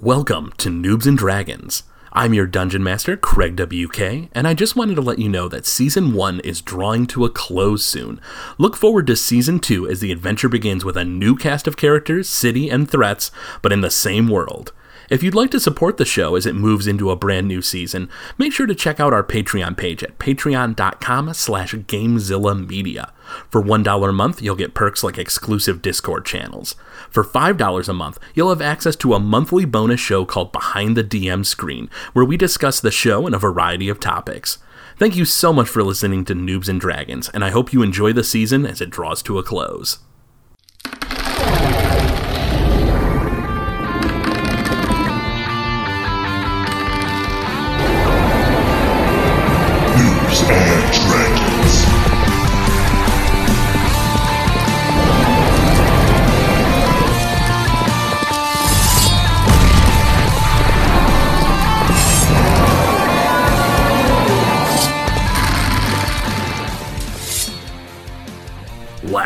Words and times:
Welcome 0.00 0.52
to 0.58 0.70
Noobs 0.70 1.08
and 1.08 1.18
Dragons. 1.18 1.82
I'm 2.12 2.32
your 2.32 2.46
dungeon 2.46 2.84
master, 2.84 3.16
Craig 3.16 3.56
WK, 3.56 4.30
and 4.32 4.46
I 4.46 4.54
just 4.54 4.76
wanted 4.76 4.94
to 4.94 5.00
let 5.00 5.18
you 5.18 5.28
know 5.28 5.48
that 5.48 5.66
season 5.66 6.12
1 6.12 6.38
is 6.40 6.60
drawing 6.60 7.08
to 7.08 7.24
a 7.24 7.30
close 7.30 7.84
soon. 7.84 8.20
Look 8.58 8.76
forward 8.76 9.08
to 9.08 9.16
season 9.16 9.58
2 9.58 9.88
as 9.88 9.98
the 9.98 10.12
adventure 10.12 10.48
begins 10.48 10.84
with 10.84 10.96
a 10.96 11.04
new 11.04 11.34
cast 11.34 11.66
of 11.66 11.76
characters, 11.76 12.28
city, 12.28 12.70
and 12.70 12.88
threats, 12.88 13.32
but 13.60 13.72
in 13.72 13.80
the 13.80 13.90
same 13.90 14.28
world. 14.28 14.72
If 15.10 15.22
you'd 15.22 15.34
like 15.34 15.50
to 15.52 15.60
support 15.60 15.96
the 15.96 16.04
show 16.04 16.34
as 16.34 16.44
it 16.44 16.54
moves 16.54 16.86
into 16.86 17.10
a 17.10 17.16
brand 17.16 17.48
new 17.48 17.62
season, 17.62 18.10
make 18.36 18.52
sure 18.52 18.66
to 18.66 18.74
check 18.74 19.00
out 19.00 19.14
our 19.14 19.24
Patreon 19.24 19.76
page 19.76 20.02
at 20.02 20.18
patreon.com 20.18 21.32
slash 21.32 21.74
GameZillaMedia. 21.74 23.10
For 23.48 23.62
$1 23.62 24.08
a 24.08 24.12
month, 24.12 24.42
you'll 24.42 24.54
get 24.54 24.74
perks 24.74 25.02
like 25.02 25.16
exclusive 25.16 25.80
Discord 25.80 26.26
channels. 26.26 26.74
For 27.08 27.24
$5 27.24 27.88
a 27.88 27.92
month, 27.94 28.18
you'll 28.34 28.50
have 28.50 28.60
access 28.60 28.96
to 28.96 29.14
a 29.14 29.20
monthly 29.20 29.64
bonus 29.64 30.00
show 30.00 30.26
called 30.26 30.52
Behind 30.52 30.94
the 30.94 31.04
DM 31.04 31.44
Screen, 31.46 31.88
where 32.12 32.24
we 32.24 32.36
discuss 32.36 32.78
the 32.78 32.90
show 32.90 33.24
and 33.24 33.34
a 33.34 33.38
variety 33.38 33.88
of 33.88 34.00
topics. 34.00 34.58
Thank 34.98 35.16
you 35.16 35.24
so 35.24 35.52
much 35.52 35.68
for 35.68 35.82
listening 35.82 36.24
to 36.26 36.34
Noobs 36.34 36.68
and 36.68 36.80
Dragons, 36.80 37.30
and 37.30 37.44
I 37.44 37.50
hope 37.50 37.72
you 37.72 37.82
enjoy 37.82 38.12
the 38.12 38.24
season 38.24 38.66
as 38.66 38.80
it 38.80 38.90
draws 38.90 39.22
to 39.22 39.38
a 39.38 39.42
close. 39.42 40.00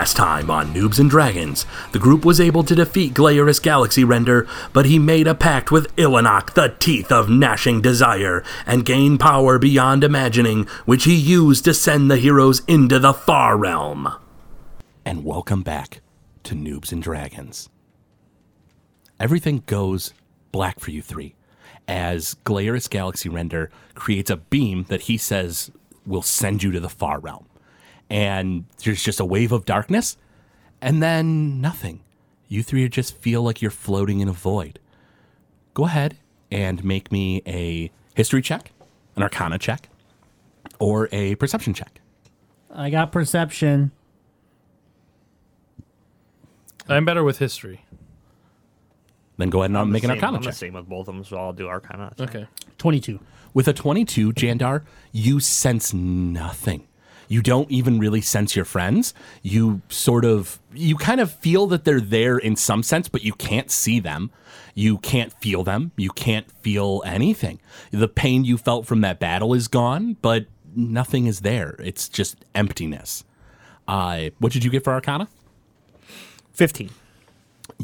Last 0.02 0.16
time 0.16 0.50
on 0.50 0.74
Noobs 0.74 0.98
and 0.98 1.08
Dragons, 1.08 1.64
the 1.92 2.00
group 2.00 2.24
was 2.24 2.40
able 2.40 2.64
to 2.64 2.74
defeat 2.74 3.14
Glaeris 3.14 3.62
Galaxy 3.62 4.02
Render, 4.02 4.48
but 4.72 4.84
he 4.84 4.98
made 4.98 5.28
a 5.28 5.34
pact 5.34 5.70
with 5.70 5.94
Ilanok, 5.94 6.54
the 6.54 6.74
Teeth 6.80 7.12
of 7.12 7.30
Gnashing 7.30 7.80
Desire, 7.82 8.42
and 8.66 8.84
gained 8.84 9.20
power 9.20 9.60
beyond 9.60 10.02
imagining, 10.02 10.64
which 10.86 11.04
he 11.04 11.14
used 11.14 11.64
to 11.66 11.72
send 11.72 12.10
the 12.10 12.16
heroes 12.16 12.62
into 12.66 12.98
the 12.98 13.12
Far 13.12 13.56
Realm. 13.56 14.12
And 15.04 15.24
welcome 15.24 15.62
back 15.62 16.00
to 16.42 16.56
Noobs 16.56 16.90
and 16.90 17.00
Dragons. 17.00 17.68
Everything 19.20 19.62
goes 19.66 20.14
black 20.50 20.80
for 20.80 20.90
you 20.90 21.00
three 21.00 21.36
as 21.86 22.34
Glaeris 22.44 22.90
Galaxy 22.90 23.28
Render 23.28 23.70
creates 23.94 24.30
a 24.30 24.36
beam 24.36 24.84
that 24.88 25.02
he 25.02 25.16
says 25.16 25.70
will 26.04 26.22
send 26.22 26.64
you 26.64 26.72
to 26.72 26.80
the 26.80 26.88
Far 26.88 27.20
Realm 27.20 27.46
and 28.12 28.66
there's 28.84 29.02
just 29.02 29.18
a 29.20 29.24
wave 29.24 29.52
of 29.52 29.64
darkness, 29.64 30.18
and 30.82 31.02
then 31.02 31.60
nothing. 31.62 32.00
You 32.46 32.62
three 32.62 32.86
just 32.90 33.16
feel 33.16 33.42
like 33.42 33.62
you're 33.62 33.70
floating 33.70 34.20
in 34.20 34.28
a 34.28 34.32
void. 34.32 34.78
Go 35.72 35.86
ahead 35.86 36.18
and 36.50 36.84
make 36.84 37.10
me 37.10 37.40
a 37.46 37.90
history 38.14 38.42
check, 38.42 38.72
an 39.16 39.22
arcana 39.22 39.58
check, 39.58 39.88
or 40.78 41.08
a 41.10 41.34
perception 41.36 41.72
check. 41.72 42.00
I 42.70 42.90
got 42.90 43.10
perception. 43.12 43.92
I'm 46.88 47.06
better 47.06 47.24
with 47.24 47.38
history. 47.38 47.86
Then 49.38 49.48
go 49.48 49.62
ahead 49.62 49.70
and 49.74 49.90
make 49.90 50.02
an 50.04 50.08
Same- 50.10 50.16
arcana 50.18 50.36
I'm 50.36 50.42
the 50.42 50.48
check. 50.50 50.54
same 50.56 50.74
with 50.74 50.86
both 50.88 51.08
of 51.08 51.14
them, 51.14 51.24
so 51.24 51.38
I'll 51.38 51.52
do 51.54 51.66
Arcana. 51.68 52.12
Okay. 52.20 52.46
22. 52.76 53.18
With 53.54 53.66
a 53.68 53.72
22, 53.72 54.32
Jandar, 54.32 54.82
you 55.12 55.40
sense 55.40 55.94
nothing. 55.94 56.86
You 57.32 57.40
don't 57.40 57.70
even 57.70 57.98
really 57.98 58.20
sense 58.20 58.54
your 58.54 58.66
friends. 58.66 59.14
You 59.40 59.80
sort 59.88 60.26
of, 60.26 60.58
you 60.74 60.96
kind 60.96 61.18
of 61.18 61.32
feel 61.32 61.66
that 61.68 61.86
they're 61.86 61.98
there 61.98 62.36
in 62.36 62.56
some 62.56 62.82
sense, 62.82 63.08
but 63.08 63.24
you 63.24 63.32
can't 63.32 63.70
see 63.70 64.00
them. 64.00 64.30
You 64.74 64.98
can't 64.98 65.32
feel 65.32 65.64
them. 65.64 65.92
You 65.96 66.10
can't 66.10 66.50
feel 66.60 67.02
anything. 67.06 67.58
The 67.90 68.06
pain 68.06 68.44
you 68.44 68.58
felt 68.58 68.84
from 68.86 69.00
that 69.00 69.18
battle 69.18 69.54
is 69.54 69.66
gone, 69.66 70.18
but 70.20 70.44
nothing 70.76 71.24
is 71.24 71.40
there. 71.40 71.74
It's 71.78 72.06
just 72.06 72.44
emptiness. 72.54 73.24
Uh, 73.88 74.28
what 74.38 74.52
did 74.52 74.62
you 74.62 74.70
get 74.70 74.84
for 74.84 74.92
Arcana? 74.92 75.26
15. 76.52 76.90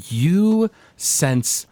you 0.08 0.70
sense 0.98 1.66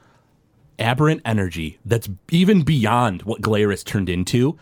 aberrant 0.79 1.21
energy 1.27 1.79
that's 1.85 2.09
even 2.31 2.63
beyond 2.63 3.23
what 3.25 3.43
Glaris 3.43 3.85
turned 3.85 4.09
into, 4.09 4.59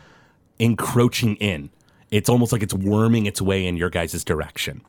encroaching 0.58 1.36
in. 1.36 1.70
It's 2.14 2.28
almost 2.28 2.52
like 2.52 2.62
it's 2.62 2.72
worming 2.72 3.26
its 3.26 3.42
way 3.42 3.66
in 3.66 3.76
your 3.76 3.90
guys' 3.90 4.22
direction. 4.22 4.82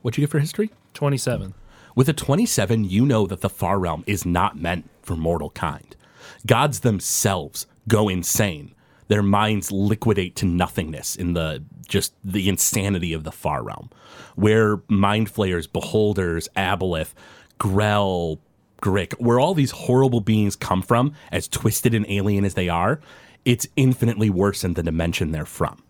What'd 0.00 0.16
you 0.16 0.22
get 0.22 0.30
for 0.30 0.38
history? 0.38 0.70
27. 0.94 1.54
With 1.96 2.08
a 2.08 2.12
27, 2.12 2.84
you 2.84 3.04
know 3.04 3.26
that 3.26 3.40
the 3.40 3.48
Far 3.50 3.80
Realm 3.80 4.04
is 4.06 4.24
not 4.24 4.56
meant 4.56 4.88
for 5.02 5.16
mortal 5.16 5.50
kind. 5.50 5.96
Gods 6.46 6.80
themselves 6.80 7.66
go 7.88 8.08
insane. 8.08 8.76
Their 9.08 9.24
minds 9.24 9.72
liquidate 9.72 10.36
to 10.36 10.46
nothingness 10.46 11.16
in 11.16 11.32
the 11.32 11.64
just 11.88 12.14
the 12.22 12.48
insanity 12.48 13.12
of 13.12 13.24
the 13.24 13.32
Far 13.32 13.64
Realm, 13.64 13.90
where 14.36 14.80
mind 14.86 15.30
flayers, 15.30 15.66
beholders, 15.66 16.48
aboleth, 16.56 17.12
Grell, 17.58 18.38
Grick, 18.80 19.14
where 19.14 19.40
all 19.40 19.54
these 19.54 19.72
horrible 19.72 20.20
beings 20.20 20.54
come 20.54 20.82
from, 20.82 21.12
as 21.32 21.48
twisted 21.48 21.92
and 21.92 22.06
alien 22.08 22.44
as 22.44 22.54
they 22.54 22.68
are, 22.68 23.00
it's 23.44 23.66
infinitely 23.74 24.30
worse 24.30 24.60
than 24.60 24.74
the 24.74 24.84
dimension 24.84 25.32
they're 25.32 25.44
from 25.44 25.82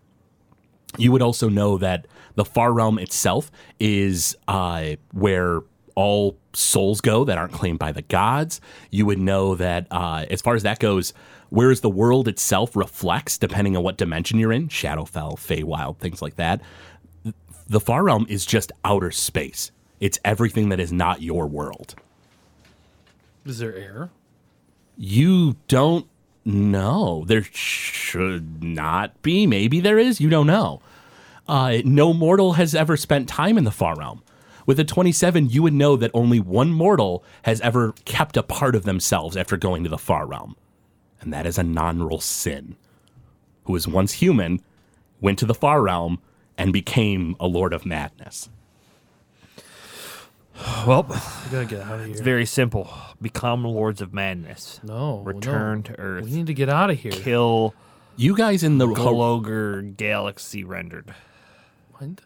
you 0.97 1.13
would 1.13 1.23
also 1.23 1.49
know 1.49 1.79
that 1.79 2.07
the 2.35 2.45
far 2.45 2.73
realm 2.73 2.99
itself 2.99 3.51
is 3.79 4.37
uh, 4.47 4.95
where 5.13 5.61
all 5.95 6.37
souls 6.53 7.01
go 7.01 7.25
that 7.25 7.37
aren't 7.37 7.53
claimed 7.53 7.79
by 7.79 7.93
the 7.93 8.03
gods. 8.03 8.61
You 8.91 9.05
would 9.07 9.19
know 9.19 9.57
that 9.57 9.87
uh, 9.91 10.27
as 10.31 10.41
far 10.41 10.55
as 10.55 10.63
that 10.63 10.79
goes, 10.79 11.13
whereas 11.51 11.81
the 11.81 11.91
world 11.91 12.29
itself 12.29 12.77
reflects, 12.77 13.37
depending 13.37 13.77
on 13.77 13.83
what 13.83 13.97
dimension 13.97 14.39
you're 14.39 14.53
in, 14.53 14.69
Shadowfell, 14.69 15.37
Feywild, 15.37 15.99
things 15.99 16.23
like 16.23 16.37
that, 16.37 16.61
the 17.69 17.81
far 17.81 18.05
realm 18.05 18.27
is 18.29 18.47
just 18.47 18.73
outer 18.85 19.11
space. 19.11 19.73
It's 20.01 20.19
everything 20.25 20.69
that 20.69 20.81
is 20.81 20.93
not 20.93 21.21
your 21.23 21.47
world. 21.47 21.97
Is 23.45 23.59
there 23.59 23.75
air? 23.75 24.11
You 24.97 25.57
don't 25.67 26.07
know. 26.45 27.25
There 27.27 27.43
should 27.43 28.63
not 28.63 29.21
be. 29.23 29.47
Maybe 29.47 29.81
there 29.81 29.99
is. 29.99 30.21
You 30.21 30.29
don't 30.29 30.47
know. 30.47 30.81
Uh, 31.47 31.79
no 31.85 32.13
mortal 32.13 32.55
has 32.55 32.75
ever 32.75 32.97
spent 32.97 33.29
time 33.29 33.57
in 33.57 33.65
the 33.65 33.71
far 33.71 33.97
realm. 33.97 34.23
With 34.67 34.79
a 34.79 34.85
27, 34.85 35.49
you 35.49 35.63
would 35.63 35.73
know 35.73 35.97
that 35.97 36.11
only 36.13 36.41
one 36.41 36.71
mortal 36.73 37.25
has 37.43 37.61
ever 37.63 37.93
kept 38.05 38.37
a 38.37 38.43
part 38.43 38.75
of 38.75 38.85
themselves 38.85 39.35
after 39.37 39.57
going 39.57 39.83
to 39.85 39.89
the 39.89 39.97
far 39.97 40.27
realm. 40.27 40.57
And 41.23 41.33
that 41.33 41.47
is 41.47 41.57
a 41.57 41.63
non-roll 41.63 42.21
sin, 42.21 42.77
who 43.65 43.73
was 43.73 43.89
once 43.89 44.13
human, 44.13 44.61
went 45.23 45.39
to 45.39 45.47
the 45.47 45.55
far 45.55 45.81
realm, 45.81 46.21
and 46.59 46.73
became 46.73 47.35
a 47.41 47.47
lord 47.47 47.73
of 47.73 47.87
madness. 47.87 48.51
Well, 50.87 51.05
We 51.09 51.53
gotta 51.53 51.67
get 51.67 51.81
out 51.83 52.01
of 52.01 52.07
here. 52.07 52.13
it's 52.13 52.21
very 52.21 52.47
simple. 52.47 52.91
Become 53.21 53.65
Lords 53.65 54.01
of 54.01 54.13
Madness. 54.13 54.81
no. 54.83 55.21
Return 55.21 55.79
no. 55.79 55.83
to 55.83 56.01
Earth. 56.01 56.25
We 56.25 56.31
need 56.31 56.47
to 56.47 56.55
get 56.55 56.69
out 56.69 56.91
of 56.91 56.99
here. 56.99 57.13
Kill 57.13 57.75
You 58.17 58.37
guys 58.37 58.63
in 58.63 58.79
the 58.79 58.87
Gologer 58.87 59.97
Galaxy 59.97 60.65
rendered. 60.65 61.15
What? 61.99 62.23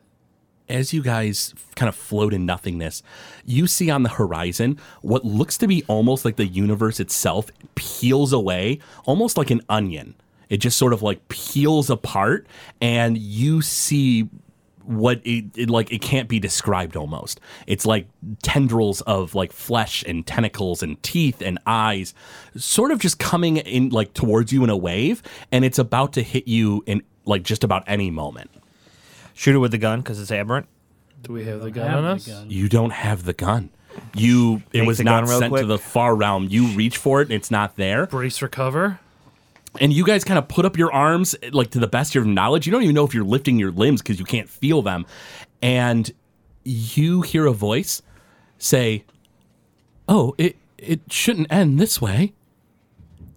as 0.69 0.93
you 0.93 1.03
guys 1.03 1.55
kind 1.77 1.89
of 1.89 1.95
float 1.95 2.33
in 2.33 2.47
nothingness, 2.47 3.03
you 3.45 3.67
see 3.67 3.91
on 3.91 4.03
the 4.03 4.09
horizon 4.09 4.79
what 5.03 5.25
looks 5.25 5.59
to 5.59 5.69
be 5.69 5.85
almost 5.87 6.25
like 6.25 6.37
the 6.37 6.47
universe 6.47 6.99
itself 6.99 7.51
peels 7.75 8.33
away, 8.33 8.79
almost 9.05 9.37
like 9.37 9.51
an 9.51 9.61
onion. 9.69 10.15
It 10.49 10.59
just 10.59 10.77
sort 10.77 10.93
of 10.93 11.03
like 11.03 11.29
peels 11.29 11.91
apart, 11.91 12.47
and 12.81 13.17
you 13.17 13.63
see 13.63 14.29
what 14.85 15.21
it, 15.25 15.45
it 15.57 15.71
like 15.71 15.93
it 15.93 16.01
can't 16.03 16.29
be 16.29 16.39
described 16.39 16.97
almost 16.97 17.41
it's 17.67 17.87
like 17.87 18.07
tendrils 18.43 19.01
of 19.03 19.35
like 19.35 19.53
flesh 19.53 20.03
and 20.07 20.27
tentacles 20.27 20.83
and 20.83 21.03
teeth 21.03 21.41
and 21.41 21.59
eyes 21.67 22.15
sort 22.57 22.91
of 22.91 22.99
just 22.99 23.19
coming 23.19 23.57
in 23.59 23.89
like 23.91 24.13
towards 24.15 24.53
you 24.53 24.65
in 24.65 24.71
a 24.71 24.77
wave 24.77 25.23
and 25.51 25.65
it's 25.65 25.79
about 25.79 26.13
to 26.13 26.23
hit 26.23 26.49
you 26.49 26.83
in 26.87 27.03
like 27.25 27.43
just 27.43 27.63
about 27.65 27.85
any 27.87 28.11
moment 28.11 28.51
Shoot 29.35 29.55
it 29.55 29.59
with 29.59 29.71
the 29.71 29.79
gun 29.79 30.01
because 30.01 30.21
it's 30.21 30.31
aberrant. 30.31 30.67
Do 31.23 31.33
we 31.33 31.45
have 31.45 31.63
the 31.63 31.71
gun 31.71 31.89
Have 31.89 31.99
on 31.99 32.05
us? 32.05 32.27
gun. 32.27 32.51
you 32.51 32.69
don't 32.69 32.91
have 32.91 33.25
the 33.25 33.33
gun. 33.33 33.71
You 34.15 34.63
it 34.73 34.81
Make 34.81 34.87
was 34.89 34.99
the 34.99 35.05
not 35.05 35.25
gun 35.25 35.31
real 35.31 35.39
sent 35.39 35.57
to 35.57 35.67
the 35.67 35.79
far 35.79 36.15
realm. 36.15 36.49
You 36.51 36.67
reach 36.69 36.97
for 36.97 37.21
it 37.21 37.25
and 37.25 37.33
it's 37.33 37.51
not 37.51 37.77
there. 37.77 38.07
Brace 38.07 38.43
recover. 38.43 39.01
And 39.81 39.93
you 39.93 40.05
guys 40.05 40.25
kind 40.25 40.39
of 40.39 40.49
put 40.49 40.65
up 40.65 40.77
your 40.77 40.93
arms 40.93 41.35
like 41.51 41.71
to 41.71 41.79
the 41.79 41.87
best 41.87 42.11
of 42.11 42.15
your 42.15 42.25
knowledge. 42.25 42.67
You 42.67 42.73
don't 42.73 42.83
even 42.83 42.95
know 42.95 43.05
if 43.05 43.15
you're 43.15 43.25
lifting 43.25 43.59
your 43.59 43.73
limbs 43.73 44.03
because 44.03 44.19
you 44.19 44.25
can't 44.25 44.49
feel 44.49 44.83
them. 44.83 45.07
And 45.63 46.11
you 46.65 47.23
hear 47.23 47.47
a 47.47 47.53
voice 47.53 48.03
say, 48.59 49.05
"Oh, 50.09 50.35
it 50.39 50.57
it 50.79 51.01
shouldn't 51.11 51.51
end 51.51 51.81
this 51.81 52.01
way." 52.01 52.35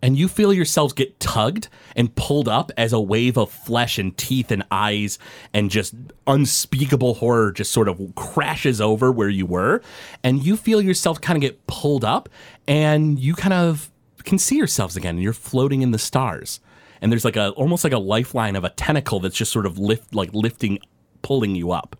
and 0.06 0.20
you 0.20 0.28
feel 0.28 0.54
yourselves 0.54 0.94
get 0.94 1.20
tugged 1.20 1.68
and 1.96 2.14
pulled 2.14 2.48
up 2.48 2.72
as 2.78 2.94
a 2.94 3.00
wave 3.00 3.40
of 3.40 3.52
flesh 3.52 3.98
and 3.98 4.16
teeth 4.16 4.52
and 4.52 4.64
eyes 4.70 5.18
and 5.52 5.72
just 5.72 5.96
unspeakable 6.28 7.16
horror 7.16 7.52
just 7.52 7.72
sort 7.72 7.88
of 7.88 8.00
crashes 8.14 8.80
over 8.80 9.12
where 9.12 9.30
you 9.30 9.48
were. 9.48 9.82
And 10.24 10.46
you 10.46 10.58
feel 10.58 10.80
yourself 10.80 11.20
kind 11.22 11.38
of 11.38 11.42
get 11.42 11.66
pulled 11.66 12.06
up 12.06 12.30
and 12.68 13.18
you 13.18 13.34
kind 13.34 13.54
of 13.54 13.90
can 14.26 14.38
see 14.38 14.58
yourselves 14.58 14.96
again 14.98 15.16
and 15.16 15.24
you're 15.24 15.34
floating 15.34 15.82
in 15.82 15.92
the 15.92 15.98
stars. 16.00 16.60
And 17.02 17.12
there's 17.12 17.26
like 17.26 17.36
a 17.36 17.50
almost 17.52 17.84
like 17.84 17.94
a 17.94 17.98
lifeline 18.00 18.56
of 18.56 18.64
a 18.64 18.70
tentacle 18.70 19.20
that's 19.20 19.36
just 19.36 19.52
sort 19.52 19.66
of 19.66 19.78
lift 19.78 20.14
like 20.16 20.34
lifting 20.34 20.80
pulling 21.22 21.56
you 21.56 21.72
up. 21.72 21.96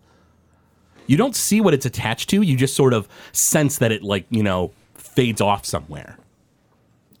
You 1.06 1.16
don't 1.16 1.36
see 1.36 1.60
what 1.60 1.72
it's 1.74 1.86
attached 1.86 2.28
to, 2.30 2.42
you 2.42 2.56
just 2.56 2.74
sort 2.74 2.92
of 2.92 3.06
sense 3.32 3.78
that 3.78 3.92
it 3.92 4.02
like, 4.02 4.26
you 4.30 4.42
know, 4.42 4.72
fades 4.94 5.40
off 5.40 5.64
somewhere. 5.64 6.18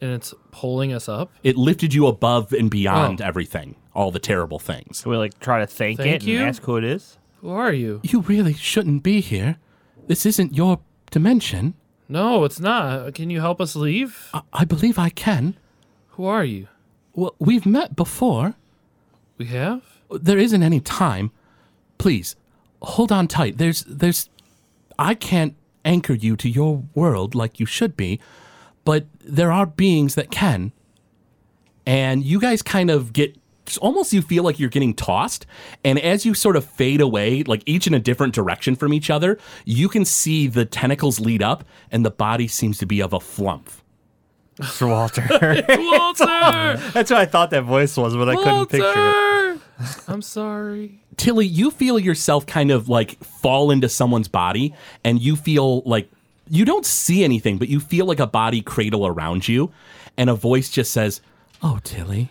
And 0.00 0.10
it's 0.12 0.34
pulling 0.50 0.92
us 0.92 1.08
up. 1.08 1.30
It 1.44 1.56
lifted 1.56 1.94
you 1.94 2.06
above 2.06 2.52
and 2.52 2.70
beyond 2.70 3.22
Oh. 3.22 3.24
everything, 3.26 3.76
all 3.94 4.10
the 4.10 4.18
terrible 4.18 4.58
things. 4.58 4.98
So 4.98 5.10
we 5.10 5.16
like 5.16 5.38
try 5.38 5.60
to 5.60 5.66
thank, 5.66 5.98
Thank 5.98 6.22
it 6.22 6.26
you? 6.26 6.38
and 6.40 6.48
ask 6.48 6.62
who 6.62 6.76
it 6.76 6.84
is. 6.84 7.16
Who 7.42 7.50
are 7.50 7.72
you? 7.72 8.00
You 8.02 8.20
really 8.22 8.54
shouldn't 8.54 9.02
be 9.02 9.20
here. 9.20 9.56
This 10.08 10.26
isn't 10.26 10.54
your 10.56 10.80
dimension. 11.10 11.74
No, 12.08 12.44
it's 12.44 12.60
not. 12.60 13.14
Can 13.14 13.30
you 13.30 13.40
help 13.40 13.60
us 13.60 13.74
leave? 13.74 14.28
I, 14.32 14.42
I 14.52 14.64
believe 14.64 14.98
I 14.98 15.08
can. 15.08 15.56
Who 16.10 16.24
are 16.24 16.44
you? 16.44 16.68
Well, 17.14 17.34
we've 17.38 17.66
met 17.66 17.96
before. 17.96 18.54
We 19.38 19.46
have? 19.46 19.82
There 20.10 20.38
isn't 20.38 20.62
any 20.62 20.80
time. 20.80 21.30
Please, 21.98 22.36
hold 22.82 23.10
on 23.10 23.26
tight. 23.26 23.58
There's, 23.58 23.84
there's, 23.88 24.30
I 24.98 25.14
can't 25.14 25.56
anchor 25.84 26.14
you 26.14 26.36
to 26.36 26.48
your 26.48 26.84
world 26.94 27.34
like 27.34 27.58
you 27.58 27.66
should 27.66 27.96
be, 27.96 28.20
but 28.84 29.06
there 29.20 29.50
are 29.50 29.66
beings 29.66 30.14
that 30.14 30.30
can. 30.30 30.72
And 31.84 32.24
you 32.24 32.40
guys 32.40 32.62
kind 32.62 32.90
of 32.90 33.12
get, 33.12 33.36
it's 33.66 33.78
almost 33.78 34.12
you 34.12 34.22
feel 34.22 34.44
like 34.44 34.58
you're 34.58 34.70
getting 34.70 34.94
tossed. 34.94 35.46
And 35.84 35.98
as 35.98 36.24
you 36.24 36.34
sort 36.34 36.56
of 36.56 36.64
fade 36.64 37.00
away, 37.00 37.42
like 37.42 37.62
each 37.66 37.86
in 37.86 37.94
a 37.94 37.98
different 37.98 38.34
direction 38.34 38.76
from 38.76 38.92
each 38.92 39.10
other, 39.10 39.38
you 39.64 39.88
can 39.88 40.04
see 40.04 40.46
the 40.46 40.64
tentacles 40.64 41.20
lead 41.20 41.42
up 41.42 41.64
and 41.90 42.04
the 42.04 42.10
body 42.10 42.48
seems 42.48 42.78
to 42.78 42.86
be 42.86 43.00
of 43.00 43.12
a 43.12 43.20
flump. 43.20 43.70
Sir 44.62 44.86
Walter. 44.86 45.26
Walter! 45.30 46.80
That's 46.92 47.10
what 47.10 47.20
I 47.20 47.26
thought 47.26 47.50
that 47.50 47.64
voice 47.64 47.96
was, 47.96 48.16
but 48.16 48.28
I 48.28 48.36
couldn't 48.36 48.66
picture 48.70 48.92
it. 49.52 49.60
I'm 50.08 50.22
sorry. 50.22 51.02
Tilly, 51.16 51.46
you 51.46 51.70
feel 51.70 51.98
yourself 51.98 52.46
kind 52.46 52.70
of 52.70 52.88
like 52.88 53.22
fall 53.22 53.70
into 53.70 53.88
someone's 53.88 54.28
body, 54.28 54.74
and 55.04 55.20
you 55.20 55.36
feel 55.36 55.82
like 55.82 56.10
you 56.48 56.64
don't 56.64 56.86
see 56.86 57.24
anything, 57.24 57.58
but 57.58 57.68
you 57.68 57.80
feel 57.80 58.06
like 58.06 58.20
a 58.20 58.26
body 58.26 58.62
cradle 58.62 59.06
around 59.06 59.46
you, 59.46 59.72
and 60.16 60.30
a 60.30 60.34
voice 60.34 60.70
just 60.70 60.92
says, 60.92 61.20
Oh, 61.62 61.78
Tilly, 61.84 62.30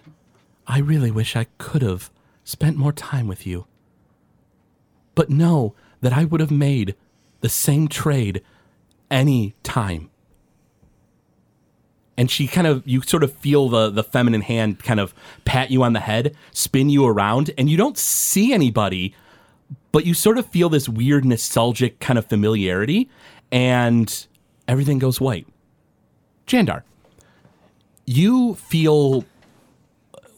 I 0.67 0.79
really 0.79 1.11
wish 1.11 1.35
I 1.35 1.47
could 1.57 1.81
have 1.81 2.09
spent 2.43 2.77
more 2.77 2.93
time 2.93 3.27
with 3.27 3.45
you. 3.45 3.65
But 5.13 5.29
know 5.29 5.75
that 6.01 6.13
I 6.13 6.25
would 6.25 6.41
have 6.41 6.51
made 6.51 6.95
the 7.41 7.49
same 7.49 7.87
trade 7.87 8.41
any 9.09 9.55
time. 9.63 10.09
And 12.17 12.31
she 12.31 12.47
kind 12.47 12.65
of, 12.65 12.87
you 12.87 13.01
sort 13.01 13.23
of 13.23 13.33
feel 13.33 13.69
the, 13.69 13.89
the 13.89 14.03
feminine 14.03 14.41
hand 14.41 14.83
kind 14.83 14.99
of 14.99 15.13
pat 15.43 15.69
you 15.69 15.83
on 15.83 15.93
the 15.93 15.99
head, 15.99 16.35
spin 16.51 16.89
you 16.89 17.05
around, 17.05 17.51
and 17.57 17.69
you 17.69 17.77
don't 17.77 17.97
see 17.97 18.53
anybody, 18.53 19.13
but 19.91 20.05
you 20.05 20.13
sort 20.13 20.37
of 20.37 20.45
feel 20.45 20.69
this 20.69 20.87
weird 20.87 21.25
nostalgic 21.25 21.99
kind 21.99 22.17
of 22.17 22.25
familiarity, 22.25 23.09
and 23.51 24.27
everything 24.67 24.97
goes 24.97 25.19
white. 25.19 25.45
Jandar, 26.47 26.83
you 28.05 28.55
feel 28.55 29.25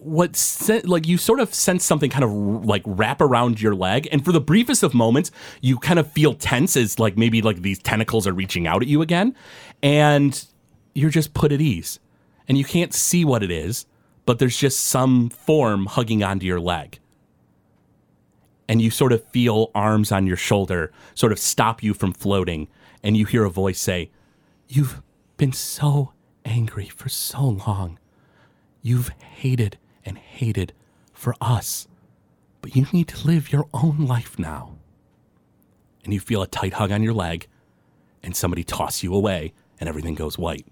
what 0.07 0.81
like 0.85 1.07
you 1.07 1.17
sort 1.17 1.39
of 1.39 1.53
sense 1.53 1.83
something 1.83 2.09
kind 2.09 2.23
of 2.23 2.31
like 2.31 2.81
wrap 2.85 3.19
around 3.21 3.61
your 3.61 3.75
leg 3.75 4.07
and 4.11 4.23
for 4.23 4.31
the 4.31 4.39
briefest 4.39 4.81
of 4.81 4.93
moments 4.93 5.31
you 5.61 5.77
kind 5.77 5.99
of 5.99 6.09
feel 6.11 6.33
tense 6.33 6.77
as 6.77 6.97
like 6.97 7.17
maybe 7.17 7.41
like 7.41 7.61
these 7.61 7.77
tentacles 7.79 8.25
are 8.25 8.33
reaching 8.33 8.67
out 8.67 8.81
at 8.81 8.87
you 8.87 9.01
again 9.01 9.35
and 9.83 10.45
you're 10.93 11.09
just 11.09 11.33
put 11.33 11.51
at 11.51 11.61
ease. 11.61 11.99
And 12.47 12.57
you 12.57 12.63
can't 12.63 12.93
see 12.93 13.25
what 13.25 13.43
it 13.43 13.51
is 13.51 13.85
but 14.25 14.39
there's 14.39 14.57
just 14.57 14.81
some 14.81 15.29
form 15.29 15.85
hugging 15.85 16.21
onto 16.21 16.45
your 16.45 16.59
leg. 16.59 16.99
And 18.67 18.81
you 18.81 18.91
sort 18.91 19.13
of 19.13 19.23
feel 19.29 19.71
arms 19.73 20.11
on 20.11 20.27
your 20.27 20.35
shoulder 20.35 20.91
sort 21.15 21.31
of 21.31 21.39
stop 21.39 21.81
you 21.81 21.93
from 21.93 22.11
floating 22.11 22.67
and 23.01 23.15
you 23.15 23.25
hear 23.25 23.45
a 23.45 23.49
voice 23.49 23.79
say 23.79 24.11
you've 24.67 25.01
been 25.37 25.53
so 25.53 26.13
angry 26.43 26.87
for 26.87 27.07
so 27.07 27.41
long. 27.41 27.99
You've 28.81 29.09
hated 29.09 29.77
and 30.07 30.17
hated 30.17 30.73
for 31.13 31.35
us, 31.41 31.87
but 32.61 32.75
you 32.75 32.87
need 32.93 33.09
to 33.09 33.27
live 33.27 33.51
your 33.51 33.67
own 33.73 34.07
life 34.07 34.39
now. 34.39 34.77
And 36.03 36.13
you 36.13 36.19
feel 36.19 36.41
a 36.41 36.47
tight 36.47 36.73
hug 36.73 36.91
on 36.91 37.03
your 37.03 37.13
leg, 37.13 37.47
and 38.23 38.35
somebody 38.35 38.63
toss 38.63 39.03
you 39.03 39.13
away, 39.13 39.53
and 39.79 39.89
everything 39.89 40.15
goes 40.15 40.37
white. 40.37 40.65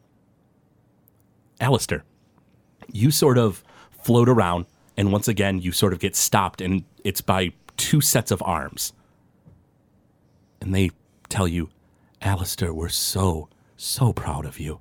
Alistair, 1.59 2.03
you 2.91 3.11
sort 3.11 3.37
of 3.37 3.63
float 3.91 4.29
around, 4.29 4.65
and 4.97 5.11
once 5.11 5.27
again, 5.27 5.59
you 5.59 5.71
sort 5.71 5.93
of 5.93 5.99
get 5.99 6.15
stopped, 6.15 6.61
and 6.61 6.83
it's 7.03 7.21
by 7.21 7.51
two 7.75 8.01
sets 8.01 8.31
of 8.31 8.41
arms. 8.43 8.93
And 10.61 10.73
they 10.73 10.91
tell 11.27 11.47
you, 11.47 11.69
Alistair, 12.21 12.73
we're 12.73 12.89
so, 12.89 13.49
so 13.75 14.13
proud 14.13 14.45
of 14.45 14.59
you. 14.59 14.79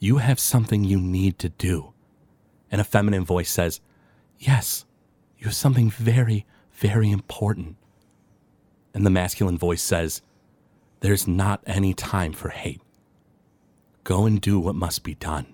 You 0.00 0.18
have 0.18 0.40
something 0.40 0.84
you 0.84 1.00
need 1.00 1.38
to 1.40 1.50
do 1.50 1.93
and 2.70 2.80
a 2.80 2.84
feminine 2.84 3.24
voice 3.24 3.50
says, 3.50 3.80
Yes, 4.38 4.84
you 5.38 5.46
have 5.46 5.54
something 5.54 5.90
very, 5.90 6.46
very 6.72 7.10
important. 7.10 7.76
And 8.92 9.04
the 9.04 9.10
masculine 9.10 9.58
voice 9.58 9.82
says, 9.82 10.22
There's 11.00 11.26
not 11.26 11.62
any 11.66 11.94
time 11.94 12.32
for 12.32 12.50
hate. 12.50 12.80
Go 14.04 14.26
and 14.26 14.40
do 14.40 14.60
what 14.60 14.74
must 14.74 15.02
be 15.02 15.14
done. 15.14 15.46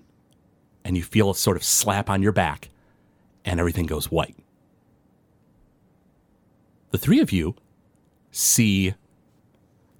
And 0.83 0.97
you 0.97 1.03
feel 1.03 1.29
a 1.29 1.35
sort 1.35 1.57
of 1.57 1.63
slap 1.63 2.09
on 2.09 2.21
your 2.21 2.31
back, 2.31 2.69
and 3.45 3.59
everything 3.59 3.85
goes 3.85 4.11
white. 4.11 4.35
The 6.91 6.97
three 6.97 7.21
of 7.21 7.31
you 7.31 7.55
see 8.31 8.95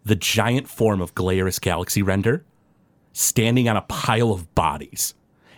the 0.04 0.16
giant 0.16 0.68
form 0.68 1.02
of 1.02 1.16
Glaris 1.16 1.60
Galaxy 1.60 2.02
Render 2.02 2.44
standing 3.13 3.69
on 3.69 3.78
a 3.78 3.81
pile 3.81 4.31
of 4.31 4.54
bodies. 4.56 5.13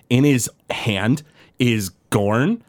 In 0.10 0.24
his 0.24 0.50
hand 0.70 1.24
is 1.60 1.90
Gorn, 2.10 2.64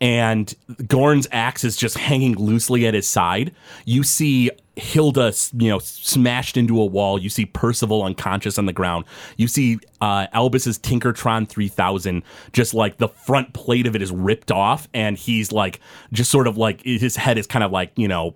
and 0.00 0.54
Gorn's 0.86 1.28
axe 1.32 1.64
is 1.64 1.76
just 1.76 1.98
hanging 2.08 2.34
loosely 2.36 2.86
at 2.86 2.94
his 2.94 3.06
side. 3.06 3.54
You 3.84 4.02
see 4.02 4.50
Hilda, 4.76 5.32
you 5.52 5.68
know, 5.68 5.78
smashed 5.78 6.56
into 6.56 6.80
a 6.80 6.86
wall. 6.86 7.18
You 7.18 7.28
see 7.28 7.46
Percival 7.46 8.02
unconscious 8.02 8.58
on 8.58 8.66
the 8.66 8.72
ground. 8.72 9.04
You 9.36 9.46
see 9.46 9.78
uh, 10.00 10.26
Albus's 10.32 10.78
Tinkertron 10.78 11.48
3000, 11.48 12.22
just 12.52 12.72
like 12.72 12.96
the 12.96 13.08
front 13.08 13.52
plate 13.52 13.86
of 13.86 13.94
it 13.94 14.02
is 14.02 14.10
ripped 14.10 14.50
off, 14.50 14.88
and 14.94 15.16
he's 15.16 15.52
like, 15.52 15.80
just 16.12 16.30
sort 16.30 16.46
of 16.46 16.56
like 16.56 16.82
his 16.82 17.16
head 17.16 17.36
is 17.36 17.46
kind 17.46 17.62
of 17.62 17.70
like, 17.70 17.92
you 17.96 18.08
know, 18.08 18.34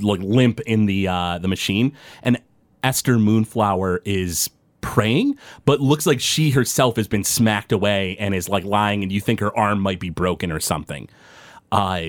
like 0.00 0.20
limp 0.20 0.60
in 0.60 0.86
the 0.86 1.08
uh, 1.08 1.38
the 1.38 1.48
machine. 1.48 1.92
And 2.22 2.40
Esther 2.82 3.18
Moonflower 3.18 4.00
is 4.04 4.50
praying, 4.82 5.36
but 5.64 5.80
looks 5.80 6.06
like 6.06 6.20
she 6.20 6.50
herself 6.50 6.96
has 6.96 7.08
been 7.08 7.24
smacked 7.24 7.72
away 7.72 8.16
and 8.20 8.34
is 8.34 8.50
like 8.50 8.64
lying, 8.64 9.02
and 9.02 9.10
you 9.10 9.20
think 9.20 9.40
her 9.40 9.56
arm 9.56 9.80
might 9.80 9.98
be 9.98 10.10
broken 10.10 10.52
or 10.52 10.60
something. 10.60 11.08
Uh, 11.70 12.08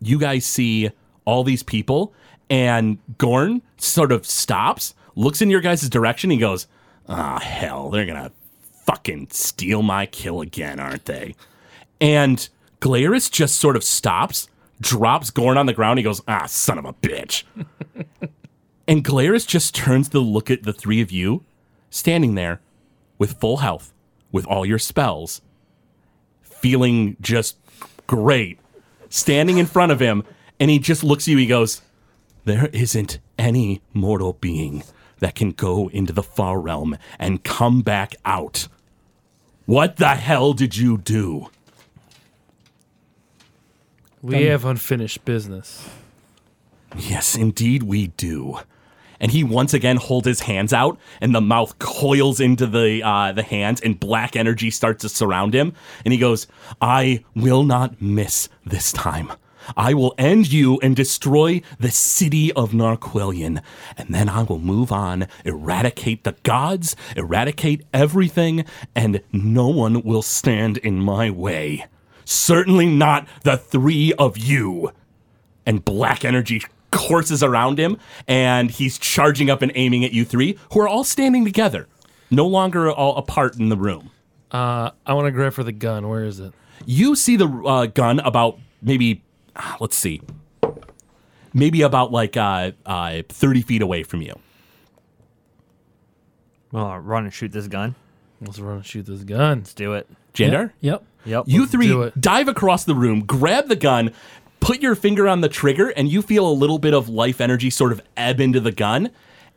you 0.00 0.18
guys 0.18 0.46
see 0.46 0.90
all 1.26 1.44
these 1.44 1.62
people, 1.62 2.14
and 2.48 2.96
Gorn 3.18 3.60
sort 3.76 4.12
of 4.12 4.24
stops, 4.24 4.94
looks 5.14 5.42
in 5.42 5.50
your 5.50 5.60
guys' 5.60 5.88
direction, 5.90 6.30
he 6.30 6.38
goes, 6.38 6.66
Ah, 7.06 7.38
hell, 7.38 7.90
they're 7.90 8.06
gonna 8.06 8.32
fucking 8.86 9.28
steal 9.30 9.82
my 9.82 10.06
kill 10.06 10.40
again, 10.40 10.80
aren't 10.80 11.04
they? 11.04 11.34
And 12.00 12.48
Glaris 12.80 13.30
just 13.30 13.56
sort 13.56 13.76
of 13.76 13.84
stops, 13.84 14.48
drops 14.80 15.30
Gorn 15.30 15.58
on 15.58 15.66
the 15.66 15.74
ground, 15.74 15.98
he 15.98 16.02
goes, 16.02 16.22
Ah, 16.26 16.46
son 16.46 16.78
of 16.78 16.86
a 16.86 16.94
bitch. 16.94 17.44
And 18.90 19.04
Glaris 19.04 19.46
just 19.46 19.72
turns 19.72 20.08
to 20.08 20.18
look 20.18 20.50
at 20.50 20.64
the 20.64 20.72
three 20.72 21.00
of 21.00 21.12
you 21.12 21.44
standing 21.90 22.34
there 22.34 22.60
with 23.18 23.38
full 23.38 23.58
health, 23.58 23.92
with 24.32 24.44
all 24.46 24.66
your 24.66 24.80
spells, 24.80 25.42
feeling 26.42 27.16
just 27.20 27.56
great, 28.08 28.58
standing 29.08 29.58
in 29.58 29.66
front 29.66 29.92
of 29.92 30.00
him. 30.00 30.24
And 30.58 30.72
he 30.72 30.80
just 30.80 31.04
looks 31.04 31.28
at 31.28 31.28
you, 31.28 31.36
he 31.36 31.46
goes, 31.46 31.82
There 32.44 32.66
isn't 32.72 33.20
any 33.38 33.80
mortal 33.94 34.32
being 34.32 34.82
that 35.20 35.36
can 35.36 35.52
go 35.52 35.86
into 35.90 36.12
the 36.12 36.24
far 36.24 36.58
realm 36.60 36.98
and 37.16 37.44
come 37.44 37.82
back 37.82 38.16
out. 38.24 38.66
What 39.66 39.98
the 39.98 40.16
hell 40.16 40.52
did 40.52 40.76
you 40.76 40.98
do? 40.98 41.48
We 44.20 44.46
um, 44.46 44.50
have 44.50 44.64
unfinished 44.64 45.24
business. 45.24 45.88
Yes, 46.96 47.36
indeed 47.36 47.84
we 47.84 48.08
do. 48.08 48.58
And 49.20 49.30
he 49.30 49.44
once 49.44 49.74
again 49.74 49.98
holds 49.98 50.26
his 50.26 50.40
hands 50.40 50.72
out, 50.72 50.98
and 51.20 51.34
the 51.34 51.40
mouth 51.40 51.78
coils 51.78 52.40
into 52.40 52.66
the 52.66 53.02
uh, 53.02 53.32
the 53.32 53.42
hands, 53.42 53.80
and 53.80 54.00
black 54.00 54.34
energy 54.34 54.70
starts 54.70 55.02
to 55.02 55.08
surround 55.08 55.54
him. 55.54 55.74
And 56.04 56.12
he 56.12 56.18
goes, 56.18 56.46
"I 56.80 57.24
will 57.34 57.62
not 57.62 58.00
miss 58.00 58.48
this 58.64 58.92
time. 58.92 59.32
I 59.76 59.92
will 59.92 60.14
end 60.16 60.50
you 60.50 60.80
and 60.80 60.96
destroy 60.96 61.60
the 61.78 61.90
city 61.90 62.50
of 62.54 62.72
Narquilion, 62.72 63.62
and 63.96 64.14
then 64.14 64.28
I 64.28 64.42
will 64.42 64.58
move 64.58 64.90
on, 64.90 65.28
eradicate 65.44 66.24
the 66.24 66.34
gods, 66.42 66.96
eradicate 67.14 67.84
everything, 67.92 68.64
and 68.96 69.20
no 69.32 69.68
one 69.68 70.02
will 70.02 70.22
stand 70.22 70.78
in 70.78 71.00
my 71.00 71.30
way. 71.30 71.84
Certainly 72.24 72.86
not 72.86 73.28
the 73.44 73.58
three 73.58 74.12
of 74.14 74.38
you." 74.38 74.92
and 75.66 75.84
black 75.84 76.24
energy 76.24 76.62
courses 76.90 77.42
around 77.42 77.78
him, 77.78 77.98
and 78.26 78.70
he's 78.70 78.98
charging 78.98 79.50
up 79.50 79.62
and 79.62 79.72
aiming 79.74 80.04
at 80.04 80.12
you 80.12 80.24
three, 80.24 80.58
who 80.72 80.80
are 80.80 80.88
all 80.88 81.04
standing 81.04 81.44
together, 81.44 81.86
no 82.30 82.46
longer 82.46 82.90
all 82.90 83.16
apart 83.16 83.58
in 83.58 83.68
the 83.68 83.76
room. 83.76 84.10
Uh, 84.50 84.90
I 85.06 85.14
want 85.14 85.26
to 85.26 85.30
grab 85.30 85.52
for 85.52 85.62
the 85.62 85.72
gun. 85.72 86.08
Where 86.08 86.24
is 86.24 86.40
it? 86.40 86.52
You 86.86 87.14
see 87.14 87.36
the 87.36 87.48
uh, 87.48 87.86
gun 87.86 88.20
about 88.20 88.58
maybe, 88.82 89.22
ah, 89.54 89.76
let's 89.80 89.96
see, 89.96 90.22
maybe 91.52 91.82
about 91.82 92.10
like 92.10 92.36
uh, 92.36 92.72
uh, 92.86 93.22
30 93.28 93.62
feet 93.62 93.82
away 93.82 94.02
from 94.02 94.22
you. 94.22 94.38
Well, 96.72 96.86
I'll 96.86 96.98
run 96.98 97.24
and 97.24 97.32
shoot 97.34 97.52
this 97.52 97.66
gun. 97.66 97.94
Let's 98.40 98.58
run 98.58 98.76
and 98.76 98.86
shoot 98.86 99.06
this 99.06 99.24
gun. 99.24 99.58
Let's 99.58 99.74
do 99.74 99.94
it. 99.94 100.08
Jandar? 100.34 100.72
Yep. 100.80 101.04
Yep. 101.24 101.44
You 101.46 101.66
three 101.66 102.10
dive 102.18 102.48
across 102.48 102.84
the 102.84 102.94
room, 102.94 103.24
grab 103.26 103.68
the 103.68 103.76
gun, 103.76 104.12
put 104.60 104.80
your 104.80 104.94
finger 104.94 105.26
on 105.26 105.40
the 105.40 105.48
trigger, 105.48 105.88
and 105.88 106.08
you 106.08 106.22
feel 106.22 106.46
a 106.46 106.52
little 106.52 106.78
bit 106.78 106.94
of 106.94 107.08
life 107.08 107.40
energy 107.40 107.70
sort 107.70 107.92
of 107.92 108.00
ebb 108.16 108.40
into 108.40 108.60
the 108.60 108.72
gun 108.72 109.10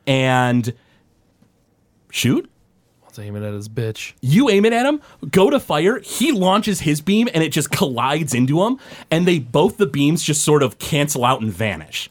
and 0.08 0.74
shoot. 2.10 2.50
Let's 3.04 3.20
aim 3.20 3.36
it 3.36 3.44
at 3.44 3.54
his 3.54 3.70
bitch. 3.70 4.14
You 4.22 4.50
aim 4.50 4.66
it 4.66 4.74
at 4.74 4.86
him, 4.86 5.00
go 5.30 5.50
to 5.50 5.60
fire, 5.60 6.00
he 6.00 6.32
launches 6.32 6.80
his 6.80 7.00
beam 7.00 7.30
and 7.32 7.44
it 7.44 7.52
just 7.52 7.70
collides 7.70 8.34
into 8.34 8.64
him, 8.64 8.80
and 9.12 9.28
they 9.28 9.38
both 9.38 9.78
the 9.78 9.86
beams 9.86 10.24
just 10.24 10.44
sort 10.44 10.64
of 10.64 10.80
cancel 10.80 11.24
out 11.24 11.42
and 11.42 11.52
vanish. 11.52 12.10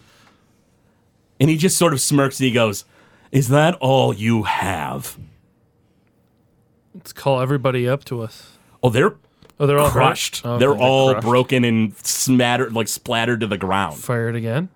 And 1.41 1.51
he 1.51 1.57
just 1.57 1.77
sort 1.77 1.93
of 1.93 2.01
smirks 2.01 2.39
and 2.39 2.47
he 2.47 2.53
goes, 2.53 2.85
Is 3.33 3.49
that 3.49 3.75
all 3.81 4.15
you 4.15 4.45
have? 4.45 5.19
Let's 6.95 7.13
call 7.13 7.41
everybody 7.41 7.89
up 7.89 8.05
to 8.05 8.21
us. 8.21 8.59
Oh, 8.81 8.91
they're 8.91 9.17
Oh, 9.63 9.67
they're 9.69 9.79
all 9.79 9.91
hurt? 9.91 9.93
crushed. 9.93 10.43
Oh, 10.45 10.55
okay, 10.55 10.59
they're 10.59 10.75
all 10.75 11.13
crushed. 11.13 11.25
broken 11.25 11.65
and 11.65 11.97
smattered, 11.99 12.73
like 12.73 12.89
splattered 12.89 13.39
to 13.41 13.47
the 13.47 13.57
ground. 13.57 13.97
Fired 13.97 14.35
again. 14.35 14.69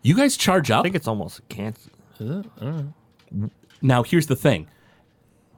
You 0.00 0.14
guys 0.16 0.36
charge 0.36 0.70
up. 0.70 0.80
I 0.80 0.82
think 0.84 0.94
it's 0.94 1.08
almost 1.08 1.40
cancer. 1.48 1.90
Is 2.20 2.30
it? 2.30 2.46
I 2.60 2.64
don't 2.64 2.94
know. 3.32 3.50
Now, 3.82 4.04
here's 4.04 4.28
the 4.28 4.36
thing 4.36 4.68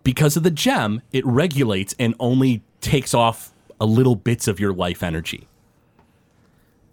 because 0.02 0.34
of 0.34 0.44
the 0.44 0.50
gem, 0.50 1.02
it 1.12 1.26
regulates 1.26 1.94
and 1.98 2.14
only 2.18 2.62
takes 2.80 3.12
off 3.12 3.52
a 3.78 3.84
little 3.84 4.16
bits 4.16 4.48
of 4.48 4.58
your 4.58 4.72
life 4.72 5.02
energy. 5.02 5.46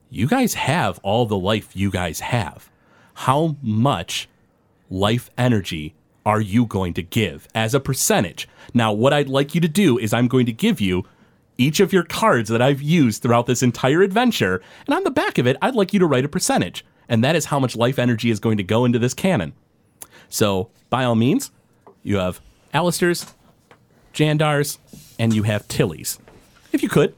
You 0.10 0.28
guys 0.28 0.56
have 0.56 1.00
all 1.04 1.26
the 1.26 1.38
life 1.38 1.74
you 1.74 1.90
guys 1.90 2.20
have. 2.20 2.70
How 3.14 3.56
much 3.62 4.28
life 4.90 5.30
energy 5.38 5.96
are 6.27 6.41
you 6.41 6.65
going 6.65 6.93
to 6.93 7.01
give 7.01 7.48
as 7.55 7.74
a 7.74 7.79
percentage? 7.79 8.50
Now, 8.74 8.91
what 8.91 9.13
I'd 9.13 9.29
like 9.29 9.55
you 9.55 9.62
to 9.62 9.67
do 9.69 9.98
is 9.98 10.13
I'm 10.13 10.27
going 10.27 10.46
to 10.48 10.51
give 10.51 10.81
you 10.81 11.05
each 11.57 11.79
of 11.79 11.93
your 11.93 12.03
cards 12.03 12.50
that 12.50 12.62
I've 12.62 12.81
used 12.81 13.22
throughout 13.22 13.46
this 13.46 13.63
entire 13.63 14.01
adventure, 14.01 14.62
and 14.86 14.93
on 14.93 15.05
the 15.05 15.10
back 15.10 15.38
of 15.38 15.48
it, 15.48 15.55
I'd 15.62 15.74
like 15.74 15.93
you 15.93 16.00
to 16.00 16.05
write 16.05 16.25
a 16.25 16.29
percentage. 16.29 16.86
And 17.07 17.24
that 17.24 17.38
is 17.38 17.46
how 17.46 17.62
much 17.62 17.77
life 17.77 17.98
energy 17.98 18.29
is 18.29 18.41
going 18.41 18.57
to 18.57 18.63
go 18.63 18.84
into 18.84 19.00
this 19.00 19.13
cannon. 19.13 19.53
So, 20.27 20.69
by 20.89 21.05
all 21.05 21.15
means, 21.15 21.50
you 22.03 22.17
have 22.17 22.41
Alistair's, 22.74 23.34
Jandar's, 24.13 24.79
and 25.17 25.34
you 25.34 25.43
have 25.43 25.65
Tilly's. 25.69 26.19
If 26.74 26.84
you 26.84 26.89
could, 26.89 27.15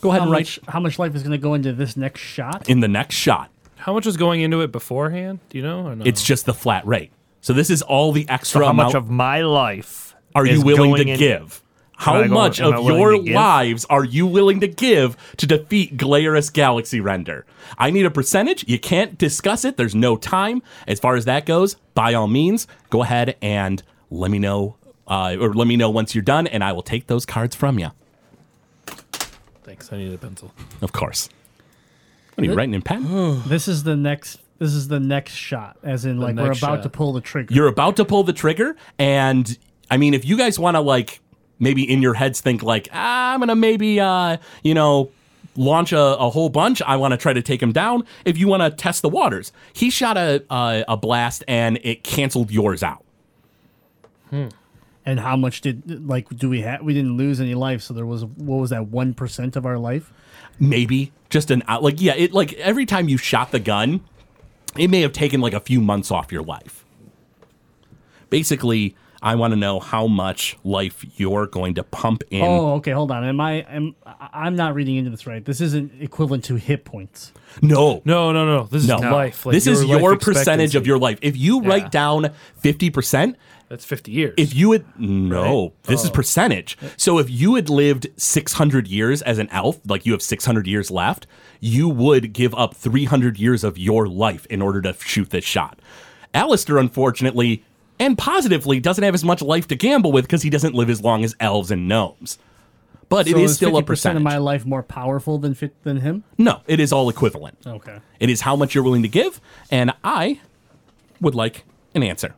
go 0.00 0.08
ahead 0.08 0.20
How 0.20 0.24
and 0.24 0.32
write 0.32 0.46
much, 0.46 0.60
how 0.68 0.80
much 0.80 0.98
life 0.98 1.14
is 1.14 1.22
going 1.22 1.32
to 1.32 1.38
go 1.38 1.52
into 1.52 1.74
this 1.74 1.98
next 1.98 2.22
shot? 2.22 2.66
in 2.66 2.80
the 2.80 2.88
next 2.88 3.16
shot. 3.16 3.50
How 3.76 3.92
much 3.92 4.06
was 4.06 4.16
going 4.16 4.40
into 4.40 4.62
it 4.62 4.72
beforehand? 4.72 5.40
Do 5.50 5.58
you 5.58 5.64
know? 5.64 5.86
Or 5.86 5.94
no? 5.94 6.06
It's 6.06 6.24
just 6.24 6.46
the 6.46 6.54
flat 6.54 6.86
rate. 6.86 7.12
So 7.42 7.52
this 7.52 7.68
is 7.68 7.82
all 7.82 8.12
the 8.12 8.26
extra 8.28 8.60
So 8.60 8.64
how 8.64 8.70
amount 8.70 8.88
much 8.88 8.94
of 8.94 9.10
my 9.10 9.42
life 9.42 10.14
are 10.34 10.46
you 10.46 10.62
willing 10.62 10.94
to 10.96 11.06
in- 11.06 11.18
give? 11.18 11.62
How 11.96 12.22
go- 12.22 12.28
much 12.28 12.60
of 12.60 12.84
your 12.84 13.16
lives 13.22 13.84
are 13.90 14.02
you 14.04 14.26
willing 14.26 14.58
to 14.60 14.66
give 14.66 15.16
to 15.36 15.46
defeat 15.46 15.96
Glaris 15.96 16.52
Galaxy 16.52 17.00
Render? 17.00 17.44
I 17.78 17.90
need 17.90 18.06
a 18.06 18.10
percentage. 18.10 18.66
You 18.66 18.78
can't 18.80 19.16
discuss 19.18 19.64
it. 19.64 19.76
There's 19.76 19.94
no 19.94 20.16
time. 20.16 20.62
As 20.88 20.98
far 20.98 21.14
as 21.14 21.26
that 21.26 21.46
goes, 21.46 21.76
by 21.94 22.14
all 22.14 22.26
means, 22.26 22.66
go 22.90 23.02
ahead 23.04 23.36
and 23.40 23.82
let 24.10 24.30
me 24.32 24.40
know, 24.40 24.76
uh, 25.06 25.36
or 25.38 25.52
let 25.54 25.68
me 25.68 25.76
know 25.76 25.90
once 25.90 26.12
you're 26.14 26.22
done, 26.22 26.48
and 26.48 26.64
I 26.64 26.72
will 26.72 26.82
take 26.82 27.06
those 27.06 27.24
cards 27.24 27.54
from 27.54 27.78
you. 27.78 27.90
Thanks. 29.62 29.92
I 29.92 29.98
need 29.98 30.12
a 30.12 30.18
pencil. 30.18 30.52
Of 30.80 30.92
course. 30.92 31.28
What 32.34 32.42
are 32.42 32.50
you 32.50 32.54
writing 32.54 32.74
in 32.74 32.82
pen? 32.82 33.42
This 33.46 33.68
is 33.68 33.84
the 33.84 33.94
next. 33.96 34.40
This 34.62 34.74
is 34.74 34.86
the 34.86 35.00
next 35.00 35.32
shot, 35.34 35.76
as 35.82 36.04
in 36.04 36.20
like 36.20 36.36
we're 36.36 36.46
next 36.46 36.58
about 36.58 36.76
shot. 36.76 36.82
to 36.84 36.88
pull 36.88 37.12
the 37.12 37.20
trigger. 37.20 37.52
You're 37.52 37.66
about 37.66 37.96
to 37.96 38.04
pull 38.04 38.22
the 38.22 38.32
trigger, 38.32 38.76
and 38.96 39.58
I 39.90 39.96
mean, 39.96 40.14
if 40.14 40.24
you 40.24 40.36
guys 40.36 40.56
want 40.56 40.76
to 40.76 40.80
like 40.80 41.18
maybe 41.58 41.82
in 41.82 42.00
your 42.00 42.14
heads 42.14 42.40
think 42.40 42.62
like 42.62 42.86
ah, 42.92 43.34
I'm 43.34 43.40
gonna 43.40 43.56
maybe 43.56 43.98
uh, 43.98 44.36
you 44.62 44.74
know 44.74 45.10
launch 45.56 45.92
a, 45.92 46.00
a 46.00 46.30
whole 46.30 46.48
bunch. 46.48 46.80
I 46.80 46.94
want 46.94 47.10
to 47.10 47.18
try 47.18 47.32
to 47.32 47.42
take 47.42 47.60
him 47.60 47.72
down. 47.72 48.04
If 48.24 48.38
you 48.38 48.46
want 48.46 48.62
to 48.62 48.70
test 48.70 49.02
the 49.02 49.08
waters, 49.08 49.50
he 49.72 49.90
shot 49.90 50.16
a, 50.16 50.44
a 50.48 50.84
a 50.86 50.96
blast 50.96 51.42
and 51.48 51.80
it 51.82 52.04
canceled 52.04 52.52
yours 52.52 52.84
out. 52.84 53.04
and 55.04 55.18
how 55.18 55.34
much 55.36 55.60
did 55.60 56.06
like 56.08 56.28
do 56.28 56.48
we 56.48 56.60
have? 56.60 56.82
We 56.82 56.94
didn't 56.94 57.16
lose 57.16 57.40
any 57.40 57.56
life, 57.56 57.82
so 57.82 57.94
there 57.94 58.06
was 58.06 58.24
what 58.24 58.58
was 58.58 58.70
that 58.70 58.86
one 58.86 59.12
percent 59.12 59.56
of 59.56 59.66
our 59.66 59.76
life? 59.76 60.12
Maybe 60.60 61.10
just 61.30 61.50
an 61.50 61.64
out 61.66 61.82
like 61.82 62.00
yeah, 62.00 62.14
it 62.14 62.32
like 62.32 62.52
every 62.54 62.86
time 62.86 63.08
you 63.08 63.16
shot 63.16 63.50
the 63.50 63.58
gun, 63.58 64.02
it 64.76 64.88
may 64.88 65.00
have 65.00 65.12
taken 65.12 65.40
like 65.40 65.52
a 65.52 65.60
few 65.60 65.80
months 65.80 66.10
off 66.10 66.32
your 66.32 66.42
life. 66.42 66.84
Basically, 68.30 68.96
I 69.22 69.36
want 69.36 69.52
to 69.52 69.56
know 69.56 69.78
how 69.78 70.08
much 70.08 70.56
life 70.64 71.04
you're 71.16 71.46
going 71.46 71.74
to 71.74 71.84
pump 71.84 72.24
in. 72.30 72.42
Oh, 72.42 72.74
okay. 72.74 72.90
Hold 72.90 73.12
on. 73.12 73.22
Am 73.24 73.40
I? 73.40 73.60
Am 73.68 73.94
I- 74.04 74.28
I'm 74.34 74.56
not 74.56 74.74
reading 74.74 74.96
into 74.96 75.10
this 75.10 75.26
right? 75.26 75.44
This 75.44 75.60
isn't 75.60 75.92
equivalent 76.00 76.42
to 76.44 76.56
hit 76.56 76.84
points. 76.84 77.32
No, 77.60 78.02
No, 78.04 78.32
no, 78.32 78.44
no. 78.44 78.64
This 78.64 78.82
is 78.82 78.88
No. 78.88 78.96
life. 78.96 79.46
Like 79.46 79.52
this 79.54 79.66
is 79.66 79.84
life 79.84 80.00
your 80.00 80.16
percentage 80.16 80.74
of 80.74 80.86
your 80.86 80.98
life. 80.98 81.18
If 81.22 81.36
you 81.36 81.62
Yeah. 81.62 81.68
write 81.68 81.90
down 81.92 82.30
50%, 82.56 83.36
That's 83.68 83.84
50 83.84 84.10
years. 84.12 84.34
if 84.36 84.54
you 84.54 84.72
had 84.72 84.84
no, 84.98 85.62
Right? 85.62 85.72
this 85.84 86.02
is 86.02 86.08
Oh. 86.10 86.12
percentage. 86.12 86.76
So 86.96 87.18
if 87.18 87.30
you 87.30 87.54
had 87.54 87.68
lived 87.70 88.08
600 88.16 88.88
years 88.88 89.22
as 89.22 89.38
an 89.38 89.48
elf, 89.50 89.78
like 89.86 90.04
you 90.06 90.12
have 90.12 90.22
600 90.22 90.66
years 90.66 90.90
left, 90.90 91.26
you 91.60 91.88
would 91.88 92.32
give 92.32 92.54
up 92.54 92.74
300 92.74 93.38
years 93.38 93.62
of 93.64 93.78
your 93.78 94.08
life 94.08 94.46
in 94.50 94.60
order 94.62 94.80
to 94.82 94.94
shoot 95.04 95.30
this 95.30 95.44
shot. 95.44 95.78
Alistair, 96.34 96.78
unfortunately, 96.78 97.62
and 97.98 98.16
positively, 98.18 98.80
doesn't 98.80 99.04
have 99.04 99.14
as 99.14 99.24
much 99.24 99.42
life 99.42 99.68
to 99.68 99.76
gamble 99.76 100.12
with 100.12 100.24
because 100.24 100.42
he 100.42 100.50
doesn't 100.50 100.74
live 100.74 100.90
as 100.90 101.00
long 101.02 101.24
as 101.24 101.34
elves 101.40 101.70
and 101.70 101.88
gnomes. 101.88 102.38
But 103.08 103.26
it 103.28 103.32
So 103.32 103.38
is 103.40 103.54
still 103.56 103.76
a 103.76 103.82
50% 103.82 103.86
percentage. 103.86 104.16
of 104.20 104.22
my 104.22 104.38
life 104.38 104.64
more 104.64 104.82
powerful 104.82 105.38
than 105.38 105.54
fit, 105.54 105.74
than 105.84 105.98
him. 105.98 106.24
no, 106.38 106.62
it 106.66 106.80
is 106.80 106.92
all 106.92 107.08
equivalent. 107.10 107.58
Okay. 107.66 107.98
It 108.20 108.30
is 108.30 108.40
how 108.40 108.56
much 108.56 108.74
you're 108.74 108.84
willing 108.84 109.02
to 109.02 109.08
give, 109.08 109.40
and 109.70 109.92
I 110.02 110.40
would 111.20 111.34
like 111.34 111.64
an 111.94 112.02
answer. 112.02 112.34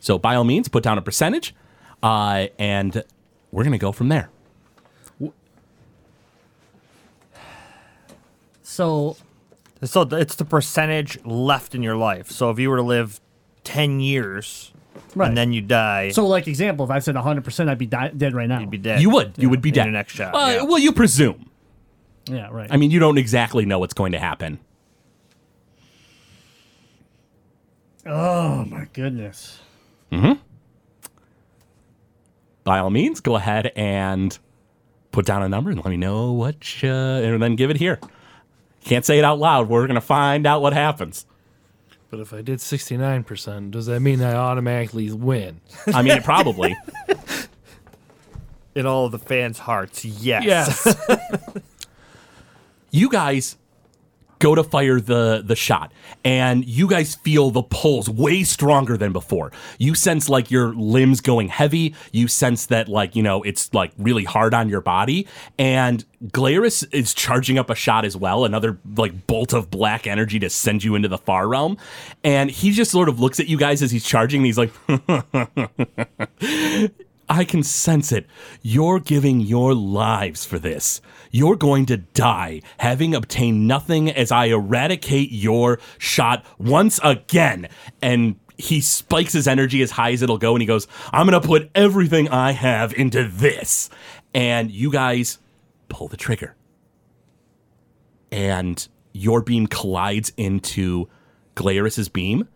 So 0.00 0.18
by 0.18 0.34
all 0.34 0.44
means, 0.44 0.68
put 0.68 0.82
down 0.82 0.98
a 0.98 1.02
percentage, 1.02 1.54
uh, 2.02 2.46
and 2.58 3.04
we're 3.52 3.64
gonna 3.64 3.78
go 3.78 3.92
from 3.92 4.08
there. 4.08 4.30
So 8.62 9.16
So 9.82 10.02
it's 10.02 10.34
the 10.34 10.44
percentage 10.44 11.24
left 11.24 11.74
in 11.74 11.82
your 11.82 11.96
life. 11.96 12.30
So 12.30 12.50
if 12.50 12.58
you 12.58 12.68
were 12.70 12.76
to 12.76 12.82
live 12.82 13.20
10 13.68 14.00
years 14.00 14.72
right. 15.14 15.28
and 15.28 15.36
then 15.36 15.52
you 15.52 15.60
die, 15.60 16.10
so 16.10 16.26
like 16.26 16.48
example, 16.48 16.84
if 16.84 16.90
I 16.90 16.98
said 17.00 17.14
100, 17.14 17.44
percent 17.44 17.68
I'd 17.70 17.78
be 17.78 17.86
di- 17.86 18.12
dead 18.16 18.34
right 18.34 18.48
now. 18.48 18.60
you'd 18.60 18.70
be 18.70 18.78
dead. 18.78 19.00
You 19.02 19.10
would, 19.10 19.34
you 19.36 19.48
would 19.50 19.60
be 19.62 19.68
In 19.70 19.74
dead. 19.74 19.84
your 19.84 19.92
next 19.92 20.14
shot, 20.14 20.34
Uh, 20.34 20.38
yeah. 20.56 20.62
Well, 20.62 20.78
you 20.78 20.92
presume. 20.92 21.50
yeah. 22.26 22.48
Right. 22.50 22.68
I 22.72 22.76
mean, 22.76 22.90
you 22.90 22.98
don't 22.98 23.18
exactly 23.18 23.64
know 23.66 23.78
what's 23.78 23.94
going 23.94 24.12
to 24.12 24.18
happen. 24.18 24.58
oh 28.06 28.64
my 28.64 28.86
goodness. 28.92 29.58
Hmm. 30.12 30.32
By 32.64 32.78
all 32.78 32.90
means, 32.90 33.20
go 33.20 33.36
ahead 33.36 33.72
and 33.76 34.38
put 35.12 35.24
down 35.26 35.42
a 35.42 35.48
number 35.48 35.70
and 35.70 35.78
let 35.82 35.90
me 35.90 35.96
know 35.96 36.32
what, 36.32 36.82
you, 36.82 36.90
and 36.90 37.42
then 37.42 37.56
give 37.56 37.70
it 37.70 37.76
here. 37.76 37.98
Can't 38.84 39.04
say 39.04 39.18
it 39.18 39.24
out 39.24 39.38
loud. 39.38 39.68
We're 39.68 39.86
gonna 39.86 40.00
find 40.00 40.46
out 40.46 40.62
what 40.62 40.72
happens. 40.72 41.26
But 42.10 42.20
if 42.20 42.32
I 42.32 42.42
did 42.42 42.58
69%, 42.58 43.70
does 43.70 43.86
that 43.86 44.00
mean 44.00 44.22
I 44.22 44.34
automatically 44.34 45.10
win? 45.10 45.60
I 45.86 46.02
mean, 46.02 46.22
probably. 46.22 46.76
In 48.74 48.86
all 48.86 49.06
of 49.06 49.12
the 49.12 49.18
fans' 49.18 49.58
hearts, 49.58 50.04
yes. 50.04 50.44
Yes. 50.44 50.96
you 52.90 53.08
guys 53.08 53.56
go 54.38 54.54
to 54.54 54.62
fire 54.62 55.00
the 55.00 55.42
the 55.44 55.56
shot. 55.56 55.92
And 56.24 56.64
you 56.64 56.88
guys 56.88 57.14
feel 57.16 57.50
the 57.50 57.62
pulls 57.62 58.08
way 58.08 58.44
stronger 58.44 58.96
than 58.96 59.12
before. 59.12 59.52
You 59.78 59.94
sense 59.94 60.28
like 60.28 60.50
your 60.50 60.74
limbs 60.74 61.20
going 61.20 61.48
heavy. 61.48 61.94
You 62.12 62.28
sense 62.28 62.66
that 62.66 62.88
like 62.88 63.16
you 63.16 63.22
know 63.22 63.42
it's 63.42 63.72
like 63.74 63.92
really 63.98 64.24
hard 64.24 64.54
on 64.54 64.68
your 64.68 64.80
body. 64.80 65.26
And 65.58 66.04
Glaris 66.26 66.86
is 66.92 67.14
charging 67.14 67.58
up 67.58 67.70
a 67.70 67.74
shot 67.74 68.04
as 68.04 68.16
well 68.16 68.44
another 68.44 68.78
like 68.96 69.26
bolt 69.26 69.52
of 69.52 69.70
black 69.70 70.06
energy 70.06 70.38
to 70.40 70.50
send 70.50 70.84
you 70.84 70.94
into 70.94 71.08
the 71.08 71.18
far 71.18 71.48
realm. 71.48 71.76
And 72.24 72.50
he 72.50 72.72
just 72.72 72.90
sort 72.90 73.08
of 73.08 73.20
looks 73.20 73.40
at 73.40 73.48
you 73.48 73.56
guys 73.56 73.82
as 73.82 73.90
he's 73.90 74.04
charging 74.04 74.40
and 74.40 74.46
he's 74.46 74.58
like 74.58 74.72
I 77.28 77.44
can 77.44 77.62
sense 77.62 78.12
it. 78.12 78.26
You're 78.62 79.00
giving 79.00 79.40
your 79.40 79.74
lives 79.74 80.44
for 80.44 80.58
this. 80.58 81.00
You're 81.30 81.56
going 81.56 81.86
to 81.86 81.98
die 81.98 82.62
having 82.78 83.14
obtained 83.14 83.68
nothing 83.68 84.10
as 84.10 84.32
I 84.32 84.46
eradicate 84.46 85.30
your 85.30 85.78
shot 85.98 86.44
once 86.58 86.98
again. 87.04 87.68
And 88.00 88.36
he 88.56 88.80
spikes 88.80 89.32
his 89.32 89.46
energy 89.46 89.82
as 89.82 89.92
high 89.92 90.12
as 90.12 90.22
it'll 90.22 90.38
go 90.38 90.54
and 90.54 90.62
he 90.62 90.66
goes, 90.66 90.88
I'm 91.12 91.28
going 91.28 91.40
to 91.40 91.46
put 91.46 91.70
everything 91.74 92.28
I 92.28 92.52
have 92.52 92.92
into 92.94 93.28
this. 93.28 93.90
And 94.34 94.70
you 94.70 94.90
guys 94.90 95.38
pull 95.88 96.08
the 96.08 96.16
trigger. 96.16 96.54
And 98.30 98.86
your 99.12 99.42
beam 99.42 99.66
collides 99.66 100.32
into 100.36 101.08
Glaris's 101.54 102.08
beam. 102.08 102.48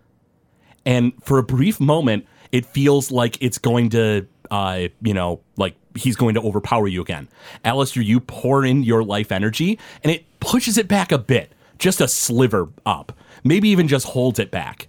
And 0.84 1.12
for 1.22 1.38
a 1.38 1.42
brief 1.42 1.80
moment, 1.80 2.26
it 2.50 2.66
feels 2.66 3.10
like 3.10 3.38
it's 3.40 3.58
going 3.58 3.90
to, 3.90 4.26
uh, 4.52 4.88
you 5.00 5.14
know, 5.14 5.40
like 5.56 5.74
he's 5.96 6.14
going 6.14 6.34
to 6.34 6.42
overpower 6.42 6.86
you 6.86 7.00
again. 7.00 7.26
Alistair, 7.64 8.02
you 8.02 8.20
pour 8.20 8.66
in 8.66 8.82
your 8.82 9.02
life 9.02 9.32
energy 9.32 9.78
and 10.04 10.12
it 10.12 10.24
pushes 10.40 10.76
it 10.76 10.86
back 10.86 11.10
a 11.10 11.16
bit, 11.16 11.52
just 11.78 12.02
a 12.02 12.06
sliver 12.06 12.68
up, 12.84 13.16
maybe 13.42 13.70
even 13.70 13.88
just 13.88 14.08
holds 14.08 14.38
it 14.38 14.50
back. 14.50 14.88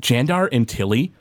Jandar 0.00 0.48
and 0.52 0.68
Tilly, 0.68 1.12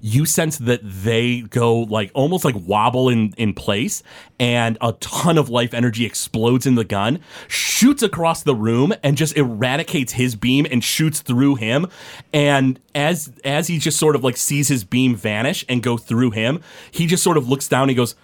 you 0.00 0.26
sense 0.26 0.58
that 0.58 0.80
they 0.82 1.40
go 1.40 1.80
like 1.80 2.10
almost 2.14 2.44
like 2.44 2.54
wobble 2.54 3.08
in, 3.08 3.32
in 3.36 3.54
place 3.54 4.02
and 4.38 4.76
a 4.80 4.92
ton 4.94 5.38
of 5.38 5.48
life 5.48 5.72
energy 5.72 6.04
explodes 6.04 6.66
in 6.66 6.74
the 6.74 6.84
gun 6.84 7.18
shoots 7.48 8.02
across 8.02 8.42
the 8.42 8.54
room 8.54 8.92
and 9.02 9.16
just 9.16 9.36
eradicates 9.36 10.12
his 10.12 10.36
beam 10.36 10.66
and 10.70 10.84
shoots 10.84 11.20
through 11.20 11.54
him. 11.56 11.86
And 12.32 12.78
as 12.94 13.32
as 13.44 13.68
he 13.68 13.78
just 13.78 13.98
sort 13.98 14.16
of 14.16 14.22
like 14.22 14.36
sees 14.36 14.68
his 14.68 14.84
beam 14.84 15.16
vanish 15.16 15.64
and 15.68 15.82
go 15.82 15.96
through 15.96 16.32
him 16.32 16.60
he 16.90 17.06
just 17.06 17.22
sort 17.22 17.36
of 17.36 17.48
looks 17.48 17.68
down 17.68 17.82
and 17.82 17.90
he 17.90 17.96
goes 17.96 18.14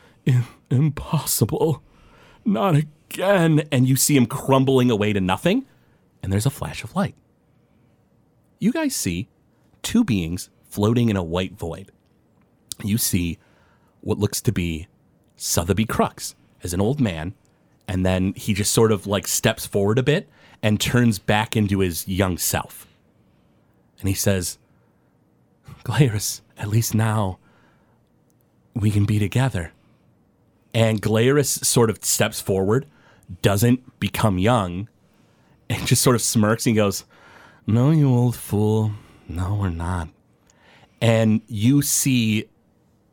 impossible. 0.70 1.82
Not 2.44 2.76
again. 2.76 3.62
And 3.72 3.88
you 3.88 3.96
see 3.96 4.16
him 4.16 4.26
crumbling 4.26 4.90
away 4.90 5.12
to 5.12 5.20
nothing 5.20 5.66
and 6.22 6.32
there's 6.32 6.46
a 6.46 6.50
flash 6.50 6.84
of 6.84 6.94
light. 6.94 7.14
You 8.58 8.72
guys 8.72 8.94
see 8.94 9.28
two 9.82 10.04
beings 10.04 10.50
floating 10.72 11.10
in 11.10 11.16
a 11.16 11.22
white 11.22 11.52
void. 11.52 11.92
You 12.82 12.96
see 12.96 13.38
what 14.00 14.18
looks 14.18 14.40
to 14.40 14.52
be 14.52 14.88
Sotheby 15.36 15.84
Crux 15.84 16.34
as 16.62 16.72
an 16.72 16.80
old 16.80 16.98
man, 16.98 17.34
and 17.86 18.06
then 18.06 18.32
he 18.34 18.54
just 18.54 18.72
sort 18.72 18.90
of 18.90 19.06
like 19.06 19.28
steps 19.28 19.66
forward 19.66 19.98
a 19.98 20.02
bit 20.02 20.28
and 20.62 20.80
turns 20.80 21.18
back 21.18 21.56
into 21.56 21.80
his 21.80 22.08
young 22.08 22.38
self. 22.38 22.86
And 24.00 24.08
he 24.08 24.14
says, 24.14 24.58
Glaris, 25.84 26.40
at 26.56 26.68
least 26.68 26.94
now 26.94 27.38
we 28.74 28.90
can 28.90 29.04
be 29.04 29.18
together. 29.18 29.72
And 30.72 31.02
Glaris 31.02 31.64
sort 31.66 31.90
of 31.90 32.02
steps 32.02 32.40
forward, 32.40 32.86
doesn't 33.42 34.00
become 34.00 34.38
young, 34.38 34.88
and 35.68 35.86
just 35.86 36.02
sort 36.02 36.16
of 36.16 36.22
smirks 36.22 36.66
and 36.66 36.74
goes, 36.74 37.04
No, 37.66 37.90
you 37.90 38.08
old 38.08 38.36
fool. 38.36 38.92
No, 39.28 39.56
we're 39.60 39.68
not. 39.68 40.08
And 41.02 41.42
you 41.48 41.82
see 41.82 42.48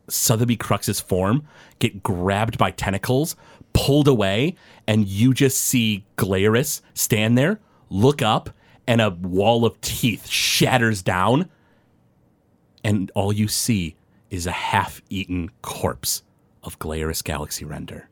Sotheby 0.08 0.56
Crux's 0.56 1.00
form 1.02 1.46
get 1.80 2.04
grabbed 2.04 2.60
by 2.60 2.70
tentacles, 2.70 3.36
pulled 3.74 4.08
away, 4.08 4.56
and 4.88 5.08
you 5.08 5.34
just 5.34 5.58
see 5.58 6.06
Glaris 6.16 6.82
stand 6.94 7.36
there, 7.36 7.60
look 7.90 8.22
up, 8.22 8.52
and 8.86 9.02
a 9.02 9.10
wall 9.10 9.66
of 9.66 9.82
teeth 9.82 10.28
shatters 10.28 11.02
down. 11.02 11.50
And 12.84 13.12
all 13.16 13.34
you 13.34 13.48
see 13.48 13.96
is 14.30 14.46
a 14.46 14.52
half 14.52 15.02
eaten 15.10 15.50
corpse 15.64 16.22
of 16.64 16.78
Glaris 16.78 17.24
Galaxy 17.24 17.66
Render. 17.66 18.08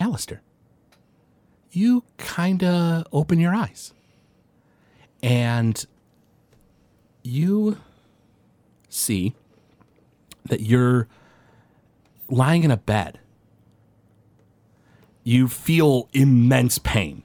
Alistair, 0.00 0.42
you 1.70 2.02
kinda 2.18 3.04
open 3.12 3.38
your 3.38 3.54
eyes. 3.54 3.92
And 5.22 5.84
you 7.22 7.78
see 8.88 9.34
that 10.46 10.60
you're 10.60 11.08
lying 12.28 12.64
in 12.64 12.70
a 12.70 12.76
bed. 12.76 13.18
You 15.24 15.48
feel 15.48 16.08
immense 16.12 16.78
pain. 16.78 17.22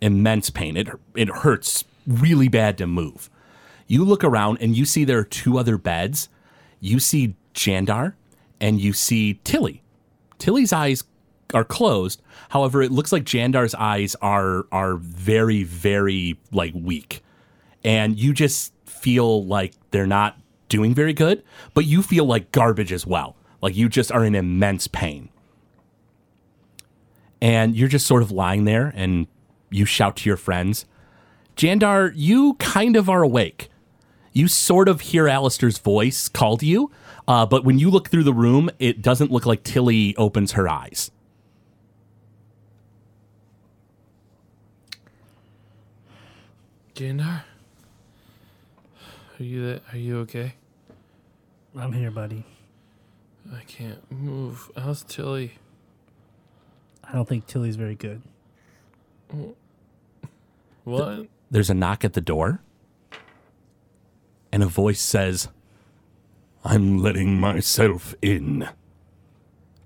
Immense 0.00 0.50
pain. 0.50 0.76
It, 0.76 0.88
it 1.14 1.28
hurts 1.28 1.84
really 2.06 2.48
bad 2.48 2.78
to 2.78 2.86
move. 2.86 3.30
You 3.86 4.04
look 4.04 4.24
around 4.24 4.58
and 4.60 4.76
you 4.76 4.84
see 4.84 5.04
there 5.04 5.18
are 5.18 5.24
two 5.24 5.58
other 5.58 5.78
beds. 5.78 6.28
You 6.80 6.98
see 6.98 7.36
Jandar 7.54 8.14
and 8.60 8.80
you 8.80 8.92
see 8.92 9.40
Tilly. 9.44 9.82
Tilly's 10.38 10.72
eyes 10.72 11.04
are 11.52 11.64
closed. 11.64 12.22
However, 12.50 12.82
it 12.82 12.92
looks 12.92 13.12
like 13.12 13.24
Jandar's 13.24 13.74
eyes 13.74 14.14
are 14.16 14.66
are 14.72 14.96
very 14.96 15.62
very 15.62 16.38
like 16.52 16.72
weak. 16.74 17.22
And 17.84 18.18
you 18.18 18.32
just 18.32 18.72
feel 18.86 19.44
like 19.44 19.74
they're 19.90 20.06
not 20.06 20.38
doing 20.68 20.94
very 20.94 21.12
good, 21.12 21.42
but 21.74 21.84
you 21.84 22.02
feel 22.02 22.24
like 22.24 22.50
garbage 22.50 22.92
as 22.92 23.06
well. 23.06 23.36
Like 23.60 23.76
you 23.76 23.88
just 23.88 24.10
are 24.10 24.24
in 24.24 24.34
immense 24.34 24.88
pain. 24.88 25.28
And 27.40 27.76
you're 27.76 27.88
just 27.88 28.06
sort 28.06 28.22
of 28.22 28.30
lying 28.30 28.64
there 28.64 28.92
and 28.96 29.26
you 29.70 29.84
shout 29.84 30.16
to 30.16 30.30
your 30.30 30.36
friends, 30.36 30.86
Jandar, 31.56 32.12
you 32.14 32.54
kind 32.54 32.96
of 32.96 33.08
are 33.08 33.22
awake. 33.22 33.68
You 34.32 34.48
sort 34.48 34.88
of 34.88 35.00
hear 35.00 35.28
Alistair's 35.28 35.78
voice 35.78 36.28
call 36.28 36.56
to 36.56 36.66
you, 36.66 36.90
uh, 37.28 37.46
but 37.46 37.64
when 37.64 37.78
you 37.78 37.90
look 37.90 38.08
through 38.08 38.24
the 38.24 38.32
room, 38.32 38.68
it 38.78 39.00
doesn't 39.00 39.30
look 39.30 39.46
like 39.46 39.62
Tilly 39.62 40.16
opens 40.16 40.52
her 40.52 40.68
eyes. 40.68 41.10
Jandar? 46.94 47.42
Are 49.38 49.42
you 49.42 49.66
that, 49.66 49.82
are 49.92 49.98
you 49.98 50.20
okay? 50.20 50.54
I'm 51.76 51.92
here, 51.92 52.12
buddy. 52.12 52.44
I 53.52 53.62
can't 53.64 54.10
move. 54.12 54.70
How's 54.76 55.02
Tilly? 55.02 55.54
I 57.02 57.12
don't 57.12 57.28
think 57.28 57.46
Tilly's 57.46 57.74
very 57.74 57.96
good. 57.96 58.22
What? 60.84 61.26
There's 61.50 61.68
a 61.68 61.74
knock 61.74 62.04
at 62.04 62.12
the 62.12 62.20
door, 62.20 62.60
and 64.52 64.62
a 64.62 64.66
voice 64.66 65.00
says, 65.00 65.48
I'm 66.64 66.98
letting 66.98 67.40
myself 67.40 68.14
in. 68.22 68.68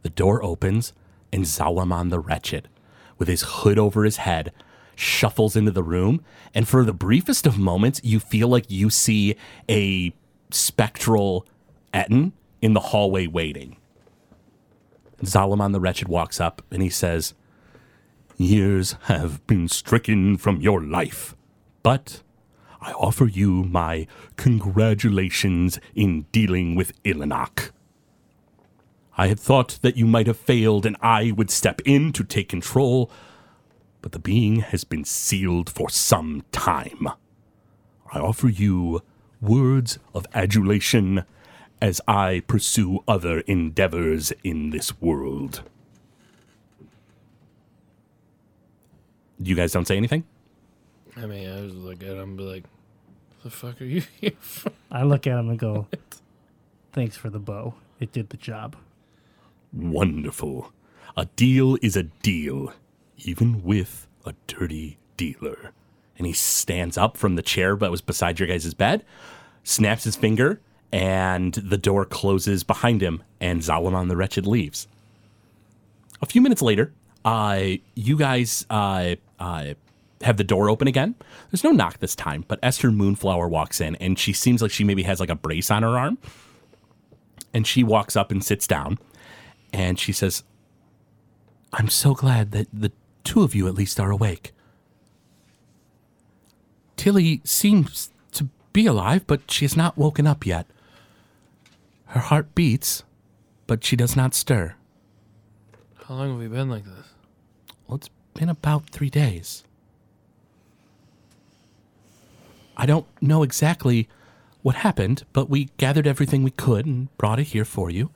The 0.02 0.10
door 0.10 0.42
opens, 0.44 0.92
and 1.32 1.44
Zalaman 1.44 2.10
the 2.10 2.20
Wretched, 2.20 2.68
with 3.16 3.28
his 3.28 3.42
hood 3.42 3.78
over 3.78 4.04
his 4.04 4.18
head, 4.18 4.52
shuffles 4.98 5.56
into 5.56 5.70
the 5.70 5.82
room. 5.82 6.24
And 6.54 6.66
for 6.66 6.84
the 6.84 6.92
briefest 6.92 7.46
of 7.46 7.58
moments, 7.58 8.00
you 8.02 8.18
feel 8.18 8.48
like 8.48 8.70
you 8.70 8.90
see 8.90 9.36
a 9.68 10.12
spectral 10.50 11.46
Ettin 11.94 12.32
in 12.60 12.74
the 12.74 12.80
hallway 12.80 13.26
waiting. 13.26 13.76
Zalaman 15.22 15.72
the 15.72 15.80
Wretched 15.80 16.08
walks 16.08 16.40
up 16.40 16.62
and 16.70 16.82
he 16.82 16.90
says, 16.90 17.34
Years 18.36 18.96
have 19.02 19.44
been 19.46 19.68
stricken 19.68 20.36
from 20.36 20.60
your 20.60 20.80
life, 20.82 21.34
but 21.82 22.22
I 22.80 22.92
offer 22.92 23.26
you 23.26 23.64
my 23.64 24.06
congratulations 24.36 25.80
in 25.94 26.26
dealing 26.30 26.76
with 26.76 27.00
Ilinok. 27.02 27.70
I 29.16 29.26
had 29.26 29.40
thought 29.40 29.80
that 29.82 29.96
you 29.96 30.06
might 30.06 30.28
have 30.28 30.36
failed 30.36 30.86
and 30.86 30.96
I 31.00 31.32
would 31.32 31.50
step 31.50 31.80
in 31.84 32.12
to 32.12 32.22
take 32.22 32.48
control, 32.48 33.10
but 34.02 34.12
the 34.12 34.18
being 34.18 34.60
has 34.60 34.84
been 34.84 35.04
sealed 35.04 35.70
for 35.70 35.90
some 35.90 36.44
time. 36.52 37.08
I 38.12 38.18
offer 38.18 38.48
you 38.48 39.02
words 39.40 39.98
of 40.14 40.26
adulation 40.34 41.24
as 41.80 42.00
I 42.08 42.42
pursue 42.46 43.04
other 43.06 43.40
endeavors 43.40 44.32
in 44.42 44.70
this 44.70 45.00
world. 45.00 45.62
You 49.40 49.54
guys 49.54 49.72
don't 49.72 49.86
say 49.86 49.96
anything? 49.96 50.24
I 51.16 51.26
mean, 51.26 51.48
I 51.48 51.60
was 51.60 51.74
look 51.74 52.02
at 52.02 52.08
him 52.08 52.20
and 52.20 52.36
be 52.36 52.42
like, 52.42 52.64
the 53.44 53.50
fuck 53.50 53.80
are 53.80 53.84
you 53.84 54.02
here 54.20 54.32
for? 54.40 54.72
I 54.90 55.04
look 55.04 55.26
at 55.26 55.38
him 55.38 55.48
and 55.48 55.58
go, 55.58 55.86
"Thanks 56.92 57.16
for 57.16 57.30
the 57.30 57.38
bow. 57.38 57.74
It 58.00 58.12
did 58.12 58.30
the 58.30 58.36
job." 58.36 58.76
Wonderful. 59.72 60.72
A 61.16 61.26
deal 61.36 61.78
is 61.82 61.96
a 61.96 62.04
deal, 62.04 62.72
even 63.18 63.62
with 63.62 64.06
a 64.24 64.34
dirty 64.46 64.98
dealer. 65.16 65.72
And 66.16 66.26
he 66.26 66.32
stands 66.32 66.98
up 66.98 67.16
from 67.16 67.36
the 67.36 67.42
chair 67.42 67.76
that 67.76 67.90
was 67.90 68.00
beside 68.00 68.38
your 68.38 68.48
guys' 68.48 68.74
bed, 68.74 69.04
snaps 69.62 70.04
his 70.04 70.16
finger, 70.16 70.60
and 70.92 71.54
the 71.54 71.76
door 71.78 72.04
closes 72.04 72.64
behind 72.64 73.02
him, 73.02 73.22
and 73.40 73.60
Zalaman 73.60 74.08
the 74.08 74.16
Wretched 74.16 74.46
leaves. 74.46 74.88
A 76.20 76.26
few 76.26 76.40
minutes 76.40 76.62
later, 76.62 76.92
uh, 77.24 77.62
you 77.94 78.16
guys 78.16 78.64
uh, 78.70 79.16
uh, 79.38 79.74
have 80.22 80.36
the 80.36 80.44
door 80.44 80.68
open 80.70 80.88
again. 80.88 81.14
There's 81.50 81.64
no 81.64 81.70
knock 81.70 81.98
this 81.98 82.16
time, 82.16 82.44
but 82.48 82.58
Esther 82.62 82.90
Moonflower 82.90 83.48
walks 83.48 83.80
in, 83.80 83.96
and 83.96 84.18
she 84.18 84.32
seems 84.32 84.62
like 84.62 84.70
she 84.70 84.84
maybe 84.84 85.04
has 85.04 85.20
like 85.20 85.30
a 85.30 85.34
brace 85.36 85.70
on 85.70 85.82
her 85.82 85.98
arm. 85.98 86.18
And 87.54 87.66
she 87.66 87.82
walks 87.82 88.16
up 88.16 88.30
and 88.30 88.44
sits 88.44 88.66
down, 88.66 88.98
and 89.72 89.98
she 89.98 90.12
says, 90.12 90.42
I'm 91.72 91.88
so 91.88 92.14
glad 92.14 92.52
that 92.52 92.68
the 92.72 92.92
two 93.24 93.42
of 93.42 93.54
you 93.54 93.66
at 93.68 93.74
least 93.74 94.00
are 94.00 94.10
awake. 94.10 94.52
Tilly 96.96 97.40
seems 97.44 98.10
to 98.32 98.48
be 98.72 98.86
alive, 98.86 99.26
but 99.26 99.50
she 99.50 99.64
has 99.64 99.76
not 99.76 99.96
woken 99.96 100.26
up 100.26 100.44
yet. 100.44 100.66
Her 102.06 102.20
heart 102.20 102.54
beats, 102.54 103.04
but 103.66 103.84
she 103.84 103.96
does 103.96 104.16
not 104.16 104.34
stir. 104.34 104.74
How 106.06 106.14
long 106.14 106.30
have 106.30 106.38
we 106.38 106.48
been 106.48 106.70
like 106.70 106.84
this? 106.84 107.06
Well, 107.86 107.96
it's 107.96 108.10
been 108.34 108.48
about 108.48 108.88
three 108.88 109.10
days. 109.10 109.62
I 112.76 112.86
don't 112.86 113.06
know 113.20 113.42
exactly 113.42 114.08
what 114.62 114.76
happened, 114.76 115.24
but 115.32 115.50
we 115.50 115.68
gathered 115.76 116.06
everything 116.06 116.42
we 116.42 116.50
could 116.50 116.86
and 116.86 117.16
brought 117.18 117.38
it 117.38 117.48
here 117.48 117.64
for 117.64 117.90
you. 117.90 118.10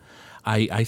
I 0.45 0.87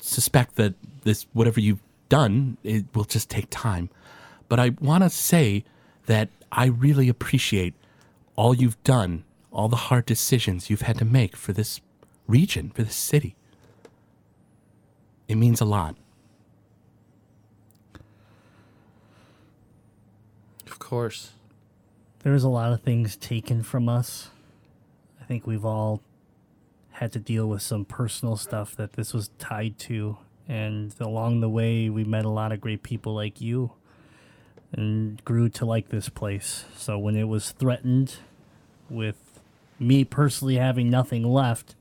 suspect 0.00 0.56
that 0.56 0.74
this, 1.02 1.26
whatever 1.32 1.60
you've 1.60 1.82
done, 2.10 2.58
it 2.62 2.84
will 2.94 3.04
just 3.04 3.30
take 3.30 3.46
time. 3.48 3.88
But 4.50 4.60
I 4.60 4.74
want 4.80 5.02
to 5.04 5.08
say 5.08 5.64
that 6.04 6.28
I 6.52 6.66
really 6.66 7.08
appreciate 7.08 7.72
all 8.36 8.54
you've 8.54 8.82
done, 8.84 9.24
all 9.50 9.68
the 9.68 9.76
hard 9.76 10.04
decisions 10.04 10.68
you've 10.68 10.82
had 10.82 10.98
to 10.98 11.06
make 11.06 11.34
for 11.36 11.54
this 11.54 11.80
region, 12.26 12.70
for 12.70 12.82
this 12.82 12.96
city. 12.96 13.34
It 15.28 15.36
means 15.36 15.60
a 15.60 15.64
lot. 15.64 15.96
Of 20.66 20.78
course. 20.78 21.30
There 22.22 22.32
was 22.32 22.42
a 22.42 22.48
lot 22.48 22.72
of 22.72 22.82
things 22.82 23.16
taken 23.16 23.62
from 23.62 23.88
us. 23.88 24.30
I 25.20 25.24
think 25.24 25.46
we've 25.46 25.64
all 25.64 26.02
had 26.90 27.12
to 27.12 27.18
deal 27.18 27.48
with 27.48 27.62
some 27.62 27.84
personal 27.84 28.36
stuff 28.36 28.74
that 28.76 28.94
this 28.94 29.14
was 29.14 29.30
tied 29.38 29.78
to. 29.78 30.18
And 30.50 30.92
along 30.98 31.42
the 31.42 31.48
way, 31.48 31.88
we 31.88 32.02
met 32.02 32.24
a 32.24 32.28
lot 32.28 32.50
of 32.50 32.60
great 32.60 32.82
people 32.82 33.14
like 33.14 33.40
you 33.40 33.70
and 34.72 35.24
grew 35.24 35.48
to 35.50 35.64
like 35.64 35.90
this 35.90 36.08
place. 36.08 36.64
So 36.74 36.98
when 36.98 37.14
it 37.14 37.28
was 37.28 37.52
threatened 37.52 38.16
with 38.88 39.40
me 39.78 40.02
personally 40.04 40.56
having 40.56 40.90
nothing 40.90 41.22
left, 41.22 41.76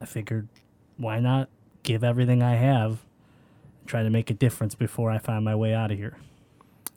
I 0.00 0.06
figured 0.06 0.48
why 0.96 1.20
not 1.20 1.50
give 1.82 2.02
everything 2.02 2.42
I 2.42 2.54
have, 2.54 3.00
try 3.84 4.02
to 4.02 4.08
make 4.08 4.30
a 4.30 4.34
difference 4.34 4.74
before 4.74 5.10
I 5.10 5.18
find 5.18 5.44
my 5.44 5.54
way 5.54 5.74
out 5.74 5.90
of 5.90 5.98
here. 5.98 6.16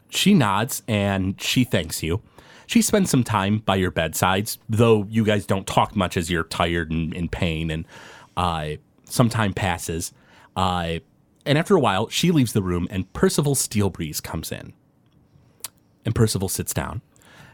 She 0.08 0.34
nods 0.34 0.82
and 0.88 1.40
she 1.42 1.66
thanks 1.66 2.02
you. 2.02 2.22
She 2.68 2.82
spends 2.82 3.10
some 3.10 3.26
time 3.26 3.58
by 3.60 3.76
your 3.76 3.92
bedsides, 3.92 4.60
though 4.70 5.06
you 5.10 5.26
guys 5.26 5.46
don't 5.46 5.68
talk 5.68 5.94
much 5.94 6.16
as 6.16 6.32
you're 6.32 6.46
tired 6.46 6.90
and 6.90 7.14
in 7.14 7.28
pain, 7.28 7.70
and 7.70 7.84
uh, 8.38 8.78
some 9.10 9.30
time 9.30 9.54
passes. 9.54 10.14
Uh, 10.56 11.00
and 11.46 11.58
after 11.58 11.76
a 11.76 11.80
while, 11.80 12.10
she 12.10 12.32
leaves 12.32 12.54
the 12.54 12.62
room, 12.62 12.88
and 12.90 13.12
Percival 13.14 13.56
Steelbreeze 13.56 14.22
comes 14.22 14.52
in. 14.52 14.74
And 16.06 16.16
Percival 16.16 16.50
sits 16.50 16.74
down, 16.74 17.02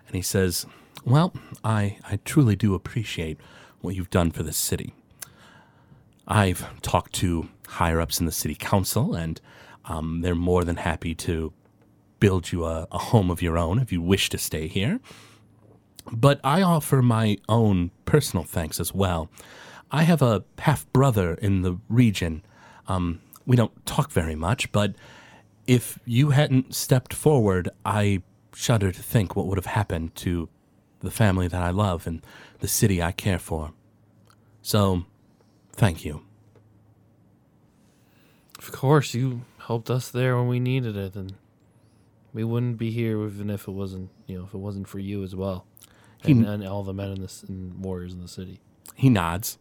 and 0.08 0.16
he 0.16 0.22
says, 0.22 0.66
"Well, 1.04 1.34
I 1.64 1.98
I 2.10 2.20
truly 2.26 2.56
do 2.56 2.74
appreciate 2.74 3.40
what 3.82 3.96
you've 3.96 4.10
done 4.10 4.32
for 4.32 4.44
this 4.44 4.58
city. 4.58 4.94
I've 6.28 6.82
talked 6.82 7.14
to 7.16 7.50
higher 7.68 8.02
ups 8.02 8.20
in 8.20 8.26
the 8.26 8.32
city 8.32 8.56
council, 8.56 9.14
and 9.14 9.40
um, 9.86 10.22
they're 10.22 10.36
more 10.36 10.64
than 10.64 10.78
happy 10.78 11.14
to 11.16 11.54
build 12.20 12.52
you 12.52 12.66
a, 12.66 12.88
a 12.92 12.98
home 12.98 13.30
of 13.30 13.42
your 13.42 13.58
own 13.58 13.80
if 13.80 13.92
you 13.92 14.02
wish 14.02 14.30
to 14.30 14.38
stay 14.38 14.68
here. 14.68 15.00
But 16.12 16.40
I 16.44 16.62
offer 16.62 17.02
my 17.02 17.38
own 17.50 17.92
personal 18.06 18.44
thanks 18.44 18.80
as 18.80 18.94
well. 18.94 19.30
I 19.92 20.04
have 20.04 20.22
a 20.22 20.44
half 20.60 20.92
brother 20.94 21.36
in 21.36 21.62
the 21.62 21.78
region. 21.90 22.44
Um, 22.88 23.22
we 23.46 23.56
don't 23.56 23.86
talk 23.86 24.12
very 24.12 24.36
much, 24.36 24.72
but 24.72 24.96
if 25.68 26.00
you 26.06 26.32
hadn't 26.32 26.76
stepped 26.76 27.14
forward, 27.14 27.70
I 27.86 28.22
shudder 28.54 28.92
to 28.92 29.04
think 29.04 29.36
what 29.36 29.48
would 29.48 29.58
have 29.58 29.66
happened 29.68 30.16
to 30.16 30.50
the 31.02 31.12
family 31.12 31.48
that 31.48 31.62
I 31.62 31.70
love 31.70 32.08
and 32.08 32.22
the 32.60 32.68
city 32.68 33.02
I 33.02 33.12
care 33.12 33.40
for. 33.40 33.72
So, 34.62 35.06
thank 35.74 36.04
you. 36.04 36.22
Of 38.58 38.72
course, 38.72 39.14
you 39.14 39.42
helped 39.60 39.90
us 39.90 40.10
there 40.10 40.36
when 40.38 40.48
we 40.48 40.60
needed 40.60 40.96
it, 40.96 41.16
and 41.16 41.34
we 42.34 42.44
wouldn't 42.44 42.78
be 42.78 42.92
here 42.92 43.24
even 43.26 43.50
if 43.50 43.68
it 43.68 43.72
wasn't, 43.72 44.10
you 44.26 44.38
know, 44.40 44.46
if 44.46 44.54
it 44.54 44.58
wasn't 44.58 44.88
for 44.88 45.00
you 45.00 45.24
as 45.24 45.36
well, 45.36 45.66
He- 46.24 46.32
and, 46.32 46.46
and 46.46 46.68
all 46.68 46.84
the 46.84 46.94
men 46.94 47.12
in 47.12 47.22
this 47.22 47.44
and 47.44 47.84
warriors 47.84 48.14
in 48.14 48.22
the 48.22 48.28
city. 48.28 48.60
He 48.96 49.10
nods. 49.10 49.58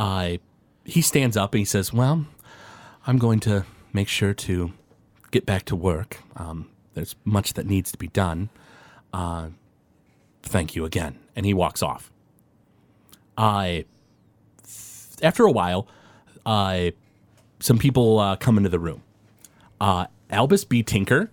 Uh, 0.00 0.38
he 0.86 1.02
stands 1.02 1.36
up 1.36 1.52
and 1.52 1.58
he 1.58 1.64
says, 1.66 1.92
Well, 1.92 2.24
I'm 3.06 3.18
going 3.18 3.38
to 3.40 3.66
make 3.92 4.08
sure 4.08 4.32
to 4.32 4.72
get 5.30 5.44
back 5.44 5.66
to 5.66 5.76
work. 5.76 6.20
Um, 6.36 6.70
there's 6.94 7.14
much 7.26 7.52
that 7.52 7.66
needs 7.66 7.92
to 7.92 7.98
be 7.98 8.08
done. 8.08 8.48
Uh, 9.12 9.48
thank 10.42 10.74
you 10.74 10.86
again. 10.86 11.18
And 11.36 11.44
he 11.44 11.52
walks 11.52 11.82
off. 11.82 12.10
I, 13.36 13.84
after 15.22 15.44
a 15.44 15.52
while, 15.52 15.86
uh, 16.46 16.92
some 17.58 17.76
people 17.76 18.18
uh, 18.18 18.36
come 18.36 18.56
into 18.56 18.70
the 18.70 18.78
room. 18.78 19.02
Uh, 19.82 20.06
Albus 20.30 20.64
B. 20.64 20.82
Tinker, 20.82 21.30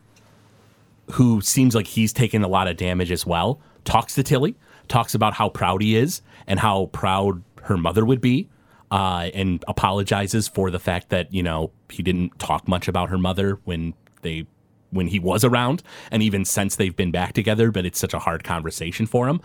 who 1.11 1.39
seems 1.39 1.73
like 1.73 1.87
he's 1.87 2.11
taken 2.11 2.43
a 2.43 2.49
lot 2.49 2.67
of 2.67 2.75
damage 2.75 3.13
as 3.13 3.25
well, 3.25 3.61
talks 3.85 4.13
to 4.15 4.23
Tilly, 4.23 4.55
talks 4.89 5.15
about 5.15 5.35
how 5.35 5.47
proud 5.47 5.81
he 5.81 5.95
is 5.95 6.21
and 6.47 6.59
how 6.59 6.87
proud 6.87 7.43
her 7.63 7.77
mother 7.77 8.03
would 8.03 8.19
be, 8.19 8.49
uh, 8.91 9.29
and 9.33 9.63
apologizes 9.67 10.47
for 10.47 10.71
the 10.71 10.79
fact 10.79 11.09
that 11.09 11.33
you 11.33 11.43
know 11.43 11.71
he 11.89 12.03
didn't 12.03 12.37
talk 12.39 12.67
much 12.67 12.87
about 12.87 13.09
her 13.09 13.17
mother 13.17 13.59
when 13.65 13.93
they 14.21 14.45
when 14.91 15.07
he 15.07 15.19
was 15.19 15.43
around, 15.43 15.83
and 16.11 16.23
even 16.23 16.45
since 16.45 16.75
they've 16.75 16.95
been 16.95 17.11
back 17.11 17.33
together. 17.33 17.71
But 17.71 17.85
it's 17.85 17.99
such 17.99 18.13
a 18.13 18.19
hard 18.19 18.43
conversation 18.43 19.05
for 19.05 19.27
him. 19.27 19.41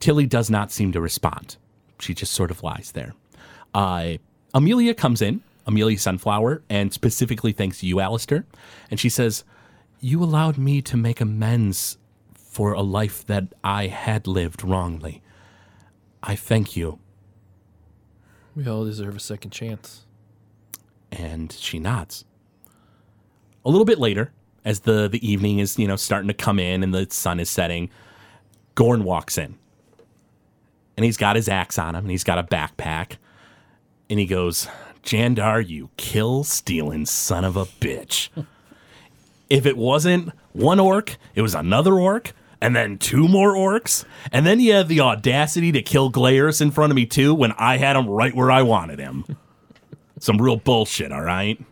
Tilly 0.00 0.26
does 0.26 0.50
not 0.50 0.70
seem 0.70 0.92
to 0.92 1.00
respond. 1.00 1.56
She 2.00 2.14
just 2.14 2.32
sort 2.32 2.50
of 2.50 2.62
lies 2.62 2.92
there. 2.92 3.14
Uh, 3.74 4.18
Amelia 4.54 4.94
comes 4.94 5.22
in, 5.22 5.42
Amelia 5.66 5.98
Sunflower, 5.98 6.62
and 6.68 6.92
specifically 6.92 7.52
thanks 7.52 7.82
you, 7.82 8.00
Alistair. 8.00 8.44
And 8.90 9.00
she 9.00 9.08
says, 9.08 9.44
You 10.00 10.22
allowed 10.22 10.58
me 10.58 10.82
to 10.82 10.96
make 10.96 11.20
amends 11.20 11.98
for 12.34 12.72
a 12.72 12.82
life 12.82 13.26
that 13.26 13.48
I 13.64 13.88
had 13.88 14.26
lived 14.26 14.64
wrongly. 14.64 15.22
I 16.22 16.36
thank 16.36 16.76
you. 16.76 16.98
We 18.56 18.66
all 18.66 18.86
deserve 18.86 19.14
a 19.14 19.20
second 19.20 19.50
chance. 19.50 20.06
And 21.12 21.52
she 21.52 21.78
nods. 21.78 22.24
A 23.64 23.70
little 23.70 23.84
bit 23.84 23.98
later, 23.98 24.32
as 24.64 24.80
the, 24.80 25.08
the 25.08 25.24
evening 25.26 25.58
is, 25.58 25.78
you 25.78 25.86
know, 25.86 25.96
starting 25.96 26.28
to 26.28 26.34
come 26.34 26.58
in 26.58 26.82
and 26.82 26.94
the 26.94 27.06
sun 27.10 27.38
is 27.38 27.50
setting, 27.50 27.90
Gorn 28.74 29.04
walks 29.04 29.36
in. 29.36 29.56
And 30.96 31.04
he's 31.04 31.18
got 31.18 31.36
his 31.36 31.48
axe 31.48 31.78
on 31.78 31.94
him 31.94 32.04
and 32.04 32.10
he's 32.10 32.24
got 32.24 32.38
a 32.38 32.42
backpack. 32.42 33.16
And 34.08 34.18
he 34.18 34.24
goes, 34.24 34.68
Jandar, 35.02 35.66
you 35.66 35.90
kill 35.98 36.42
stealing 36.42 37.04
son 37.04 37.44
of 37.44 37.56
a 37.56 37.66
bitch. 37.66 38.30
if 39.50 39.66
it 39.66 39.76
wasn't 39.76 40.30
one 40.52 40.80
orc, 40.80 41.18
it 41.34 41.42
was 41.42 41.54
another 41.54 41.94
orc, 41.94 42.32
and 42.60 42.74
then 42.74 42.98
two 42.98 43.28
more 43.28 43.54
orcs, 43.54 44.04
and 44.32 44.46
then 44.46 44.60
you 44.60 44.72
had 44.72 44.88
the 44.88 45.00
audacity 45.00 45.72
to 45.72 45.82
kill 45.82 46.10
Glaris 46.10 46.60
in 46.60 46.70
front 46.70 46.90
of 46.90 46.96
me 46.96 47.06
too 47.06 47.34
when 47.34 47.52
I 47.52 47.76
had 47.76 47.96
him 47.96 48.08
right 48.08 48.34
where 48.34 48.50
I 48.50 48.62
wanted 48.62 48.98
him. 48.98 49.24
Some 50.18 50.38
real 50.38 50.56
bullshit, 50.56 51.12
all 51.12 51.22
right? 51.22 51.62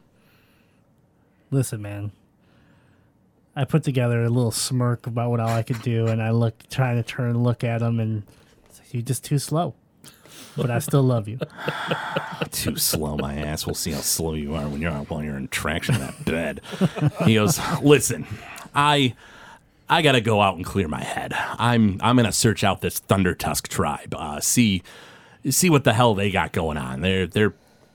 Listen, 1.51 1.81
man. 1.81 2.13
I 3.57 3.65
put 3.65 3.85
together 3.85 4.25
a 4.25 4.29
little 4.29 4.51
smirk 4.51 5.07
about 5.07 5.31
what 5.31 5.41
all 5.41 5.49
I 5.49 5.63
could 5.63 5.81
do, 5.81 6.09
and 6.09 6.21
I 6.21 6.31
look, 6.31 6.69
trying 6.69 6.97
to 6.97 7.03
turn 7.03 7.43
look 7.43 7.63
at 7.63 7.81
him, 7.81 8.01
and 8.01 8.25
like, 8.79 8.93
you're 8.93 9.03
just 9.03 9.25
too 9.25 9.39
slow. 9.39 9.75
But 10.57 10.71
I 10.71 10.79
still 10.79 11.03
love 11.03 11.27
you. 11.27 11.39
Too 12.53 12.77
slow, 12.77 13.17
my 13.17 13.35
ass. 13.35 13.67
We'll 13.67 13.75
see 13.75 13.91
how 13.91 14.01
slow 14.01 14.35
you 14.35 14.55
are 14.55 14.69
when 14.69 14.81
you're 14.81 14.93
while 14.93 15.23
you're 15.23 15.37
in 15.37 15.49
traction 15.49 15.97
in 15.97 16.01
that 16.03 16.25
bed. 16.25 16.61
He 17.25 17.35
goes, 17.35 17.59
"Listen, 17.83 18.25
I 18.73 19.17
I 19.89 20.03
gotta 20.03 20.21
go 20.21 20.41
out 20.41 20.57
and 20.57 20.65
clear 20.65 20.89
my 20.89 21.03
head. 21.03 21.33
I'm 21.35 22.01
I'm 22.03 22.17
gonna 22.17 22.33
search 22.33 22.65
out 22.65 22.81
this 22.81 22.99
Thunder 22.99 23.35
Tusk 23.35 23.69
tribe. 23.69 24.15
Uh, 24.17 24.41
see 24.41 24.83
see 25.51 25.71
what 25.71 25.85
the 25.85 25.93
hell 25.93 26.15
they 26.15 26.31
got 26.31 26.53
going 26.53 26.77
on. 26.77 27.01
They're 27.01 27.27
they're 27.27 27.55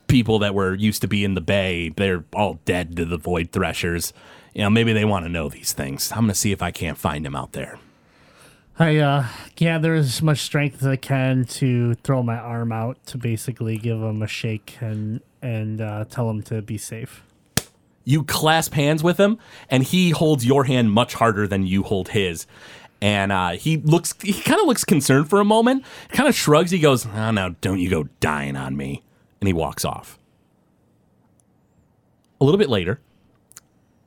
people 0.09 0.39
that 0.39 0.53
were 0.53 0.73
used 0.73 1.01
to 1.01 1.07
be 1.07 1.23
in 1.23 1.35
the 1.35 1.41
bay, 1.41 1.89
they're 1.89 2.25
all 2.33 2.59
dead 2.65 2.97
to 2.97 3.05
the 3.05 3.17
void 3.17 3.51
threshers. 3.51 4.11
You 4.53 4.63
know, 4.63 4.69
maybe 4.69 4.91
they 4.91 5.05
want 5.05 5.25
to 5.25 5.29
know 5.29 5.47
these 5.47 5.71
things. 5.71 6.11
I'm 6.13 6.27
to 6.27 6.33
see 6.33 6.51
if 6.51 6.61
I 6.61 6.71
can't 6.71 6.97
find 6.97 7.23
them 7.23 7.35
out 7.35 7.53
there. 7.53 7.79
I 8.77 8.97
uh, 8.97 9.27
gather 9.55 9.93
as 9.93 10.21
much 10.21 10.39
strength 10.39 10.81
as 10.81 10.87
I 10.87 10.95
can 10.95 11.45
to 11.45 11.93
throw 11.95 12.23
my 12.23 12.37
arm 12.37 12.71
out 12.71 12.97
to 13.07 13.17
basically 13.17 13.77
give 13.77 13.99
them 13.99 14.21
a 14.21 14.27
shake 14.27 14.77
and 14.81 15.21
and 15.41 15.79
uh, 15.79 16.05
tell 16.09 16.27
them 16.27 16.41
to 16.43 16.61
be 16.61 16.77
safe. 16.77 17.23
You 18.03 18.23
clasp 18.23 18.73
hands 18.73 19.03
with 19.03 19.19
him, 19.19 19.37
and 19.69 19.83
he 19.83 20.11
holds 20.11 20.45
your 20.45 20.63
hand 20.63 20.91
much 20.91 21.13
harder 21.15 21.47
than 21.47 21.65
you 21.65 21.83
hold 21.83 22.09
his. 22.09 22.47
And 23.01 23.31
uh, 23.31 23.51
he 23.51 23.77
looks, 23.77 24.13
he 24.21 24.33
kind 24.33 24.59
of 24.59 24.67
looks 24.67 24.83
concerned 24.83 25.29
for 25.29 25.39
a 25.39 25.45
moment, 25.45 25.85
kind 26.09 26.27
of 26.27 26.35
shrugs. 26.35 26.71
He 26.71 26.79
goes, 26.79 27.05
Oh, 27.05 27.31
no, 27.31 27.55
don't 27.61 27.79
you 27.79 27.89
go 27.89 28.03
dying 28.19 28.55
on 28.55 28.75
me. 28.75 29.03
And 29.39 29.47
he 29.47 29.53
walks 29.53 29.85
off. 29.85 30.19
A 32.41 32.45
little 32.45 32.57
bit 32.57 32.69
later, 32.69 32.99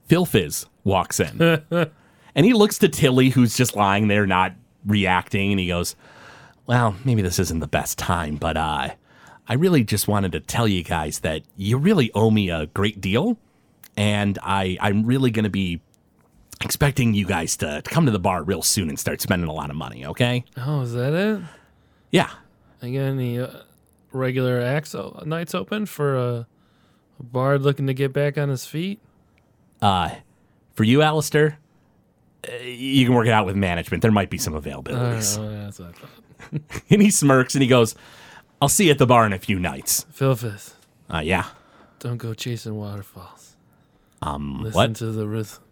Phil 0.06 0.26
Fizz 0.26 0.66
walks 0.84 1.20
in. 1.20 1.62
and 2.34 2.46
he 2.46 2.52
looks 2.52 2.78
to 2.78 2.88
Tilly, 2.88 3.30
who's 3.30 3.56
just 3.56 3.76
lying 3.76 4.08
there, 4.08 4.26
not 4.26 4.52
reacting. 4.84 5.52
And 5.52 5.60
he 5.60 5.68
goes, 5.68 5.96
Well, 6.66 6.96
maybe 7.04 7.22
this 7.22 7.38
isn't 7.38 7.60
the 7.60 7.66
best 7.66 7.98
time, 7.98 8.36
but 8.36 8.56
uh, 8.56 8.90
I 9.48 9.54
really 9.54 9.84
just 9.84 10.08
wanted 10.08 10.32
to 10.32 10.40
tell 10.40 10.68
you 10.68 10.82
guys 10.82 11.20
that 11.20 11.42
you 11.56 11.78
really 11.78 12.10
owe 12.14 12.30
me 12.30 12.50
a 12.50 12.66
great 12.66 13.00
deal. 13.00 13.38
And 13.96 14.38
I, 14.42 14.78
I'm 14.80 15.04
really 15.04 15.30
going 15.30 15.44
to 15.44 15.50
be 15.50 15.80
expecting 16.62 17.12
you 17.14 17.26
guys 17.26 17.56
to, 17.58 17.82
to 17.82 17.90
come 17.90 18.06
to 18.06 18.12
the 18.12 18.18
bar 18.18 18.42
real 18.42 18.62
soon 18.62 18.88
and 18.88 18.98
start 18.98 19.20
spending 19.20 19.48
a 19.48 19.52
lot 19.52 19.68
of 19.70 19.76
money, 19.76 20.06
okay? 20.06 20.44
Oh, 20.56 20.80
is 20.82 20.92
that 20.94 21.12
it? 21.12 21.40
Yeah. 22.10 22.30
I 22.80 22.90
got 22.90 23.00
any 23.00 23.38
uh, 23.38 23.48
regular 24.12 24.60
acts 24.60 24.94
o- 24.94 25.22
nights 25.26 25.54
open 25.54 25.86
for 25.86 26.16
a, 26.16 26.46
a 27.18 27.22
bard 27.22 27.62
looking 27.62 27.86
to 27.88 27.94
get 27.94 28.12
back 28.12 28.38
on 28.38 28.48
his 28.48 28.64
feet? 28.66 29.00
Uh, 29.80 30.10
for 30.74 30.84
you, 30.84 31.02
Alistair, 31.02 31.58
uh, 32.48 32.56
you 32.62 33.04
can 33.04 33.14
work 33.14 33.26
it 33.26 33.32
out 33.32 33.44
with 33.46 33.56
management. 33.56 34.02
There 34.02 34.10
might 34.12 34.30
be 34.30 34.38
some 34.38 34.54
Oh, 34.54 34.60
availabilities. 34.60 35.36
that's 35.36 35.78
what 35.78 35.88
I 35.88 35.92
thought. 35.92 36.80
and 36.90 37.02
he 37.02 37.10
smirks 37.10 37.54
and 37.54 37.62
he 37.62 37.68
goes, 37.68 37.94
I'll 38.60 38.68
see 38.68 38.86
you 38.86 38.90
at 38.92 38.98
the 38.98 39.06
bar 39.06 39.26
in 39.26 39.32
a 39.32 39.38
few 39.38 39.58
nights. 39.58 40.06
Philfith, 40.16 40.74
Uh, 41.12 41.18
yeah. 41.18 41.46
don't 41.98 42.18
go 42.18 42.32
chasing 42.34 42.76
waterfalls. 42.76 43.41
Um, 44.22 44.62
Listen 44.62 44.74
what? 44.74 44.94
to 44.96 45.06
the 45.12 45.26
rhythm 45.26 45.62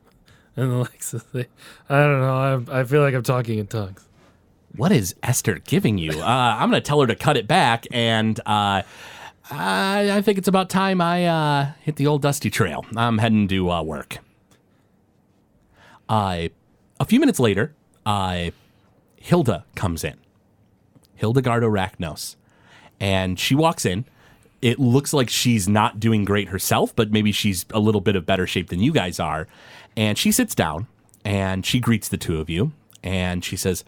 and 0.57 0.71
the 0.73 0.77
likes 0.77 1.15
of 1.15 1.31
the. 1.33 1.47
I 1.89 2.01
don't 2.01 2.21
know. 2.21 2.67
I, 2.73 2.81
I 2.81 2.85
feel 2.85 3.01
like 3.01 3.15
I'm 3.15 3.23
talking 3.23 3.59
in 3.59 3.67
tongues. 3.67 4.07
What 4.77 4.93
is 4.93 5.15
Esther 5.23 5.59
giving 5.59 5.99
you? 5.99 6.11
Uh, 6.21 6.25
I'm 6.59 6.71
going 6.71 6.81
to 6.81 6.87
tell 6.87 7.01
her 7.01 7.07
to 7.07 7.17
cut 7.17 7.37
it 7.37 7.49
back, 7.49 7.87
and 7.91 8.39
uh, 8.41 8.83
I, 9.51 10.11
I 10.13 10.23
think 10.23 10.39
it's 10.39 10.49
about 10.49 10.71
time 10.71 11.01
I 11.01 11.27
uh, 11.27 11.73
hit 11.81 11.97
the 11.97 12.07
old 12.07 12.23
dusty 12.23 12.51
trail. 12.51 12.85
I'm 12.97 13.19
heading 13.19 13.49
to 13.49 13.71
uh, 13.71 13.83
work. 13.83 14.19
Uh, 16.09 16.49
a 17.01 17.05
few 17.05 17.19
minutes 17.19 17.41
later, 17.41 17.75
uh, 18.05 18.51
Hilda 19.17 19.65
comes 19.75 20.05
in. 20.05 20.19
Hildegard 21.15 21.63
Arachnos. 21.63 22.37
And 22.99 23.39
she 23.39 23.55
walks 23.55 23.85
in. 23.85 24.05
It 24.63 24.79
looks 24.79 25.13
like 25.13 25.31
she's 25.31 25.69
not 25.69 26.01
doing 26.01 26.25
great 26.25 26.49
herself, 26.49 26.95
but 26.95 27.11
maybe 27.11 27.33
she's 27.33 27.65
a 27.71 27.81
little 27.81 28.01
bit 28.01 28.17
of 28.17 28.27
better 28.27 28.47
shape 28.47 28.69
than 28.69 28.81
you 28.81 28.93
guys 28.93 29.19
are. 29.19 29.47
And 29.97 30.19
she 30.19 30.33
sits 30.33 30.55
down 30.55 30.87
and 31.25 31.65
she 31.65 31.81
greets 31.81 32.09
the 32.09 32.19
two 32.19 32.41
of 32.41 32.51
you. 32.51 32.73
And 33.03 33.45
she 33.45 33.57
says, 33.57 33.85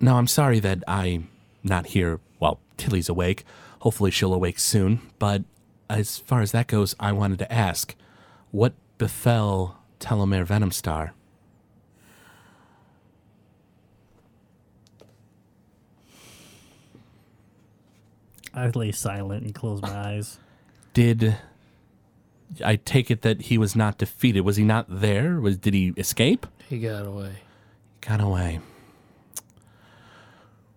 no, 0.00 0.16
I'm 0.16 0.26
sorry 0.26 0.60
that 0.60 0.84
I'm 0.86 1.28
not 1.64 1.86
here. 1.88 2.20
Well, 2.38 2.60
Tilly's 2.76 3.08
awake. 3.08 3.44
Hopefully 3.80 4.10
she'll 4.10 4.34
awake 4.34 4.58
soon. 4.58 5.00
But 5.18 5.44
as 5.88 6.18
far 6.18 6.42
as 6.42 6.52
that 6.52 6.66
goes, 6.66 6.94
I 7.00 7.12
wanted 7.12 7.38
to 7.40 7.52
ask 7.52 7.94
what 8.50 8.74
befell 8.98 9.78
Telomere 10.00 10.46
Venomstar? 10.46 11.10
I 18.58 18.70
lay 18.74 18.92
silent 18.92 19.44
and 19.44 19.54
close 19.54 19.80
my 19.80 20.14
eyes. 20.14 20.38
Did 20.92 21.36
I 22.64 22.76
take 22.76 23.10
it 23.10 23.22
that 23.22 23.42
he 23.42 23.58
was 23.58 23.76
not 23.76 23.98
defeated? 23.98 24.40
Was 24.40 24.56
he 24.56 24.64
not 24.64 24.86
there? 24.88 25.40
Was 25.40 25.56
did 25.56 25.74
he 25.74 25.94
escape? 25.96 26.46
He 26.68 26.80
got 26.80 27.06
away. 27.06 27.36
He 28.02 28.08
got 28.08 28.20
away. 28.20 28.60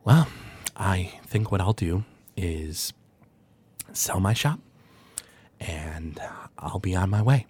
Well, 0.04 0.28
I 0.76 1.20
think 1.26 1.52
what 1.52 1.62
I'll 1.62 1.74
do 1.74 2.04
is 2.38 2.94
sell 3.94 4.20
my 4.20 4.34
shop 4.34 4.60
and 5.60 6.20
I'll 6.58 6.80
be 6.80 6.96
on 6.96 7.10
my 7.10 7.22
way. 7.22 7.48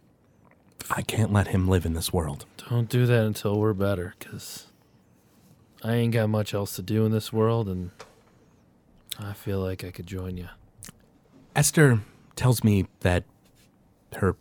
I 0.90 1.02
can't 1.02 1.32
let 1.32 1.48
him 1.48 1.68
live 1.68 1.86
in 1.86 1.94
this 1.94 2.12
world. 2.12 2.46
Don't 2.70 2.90
do 2.90 3.06
that 3.06 3.24
until 3.24 3.60
we're 3.60 3.74
better, 3.74 4.16
because 4.20 4.68
I 5.84 5.94
ain't 5.94 6.14
got 6.14 6.30
much 6.30 6.54
else 6.54 6.76
to 6.76 6.82
do 6.82 7.06
in 7.06 7.12
this 7.12 7.32
world, 7.32 7.70
and 7.70 7.92
I 9.20 9.34
feel 9.34 9.60
like 9.60 9.84
I 9.84 9.92
could 9.92 10.08
join 10.08 10.38
you. 10.38 10.48
Esther 11.56 12.02
tells 12.36 12.64
me 12.64 12.88
that 13.02 13.24
her 14.14 14.36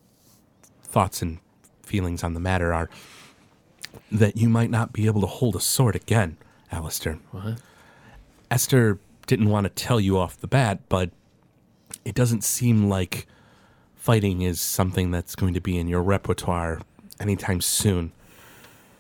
thoughts 0.83 1.22
and 1.22 1.38
feelings 1.83 2.22
on 2.22 2.35
the 2.35 2.40
matter 2.40 2.72
are 2.72 2.88
that 4.11 4.37
you 4.37 4.48
might 4.48 4.70
not 4.70 4.92
be 4.92 5.06
able 5.06 5.20
to 5.20 5.26
hold 5.26 5.56
a 5.56 5.61
sword 5.61 5.96
again, 5.96 6.37
Alistair. 6.70 7.18
What? 7.33 7.61
Esther 8.50 8.98
didn't 9.26 9.48
want 9.48 9.64
to 9.64 9.70
tell 9.70 10.00
you 10.00 10.18
off 10.18 10.40
the 10.40 10.46
bat, 10.46 10.80
but 10.88 11.11
it 12.04 12.14
doesn't 12.14 12.44
seem 12.44 12.88
like 12.88 13.26
fighting 13.94 14.42
is 14.42 14.61
something 14.61 15.11
that's 15.11 15.35
going 15.35 15.54
to 15.54 15.61
be 15.61 15.76
in 15.76 15.88
your 15.88 16.02
repertoire 16.02 16.80
anytime 17.20 17.61
soon. 17.61 18.12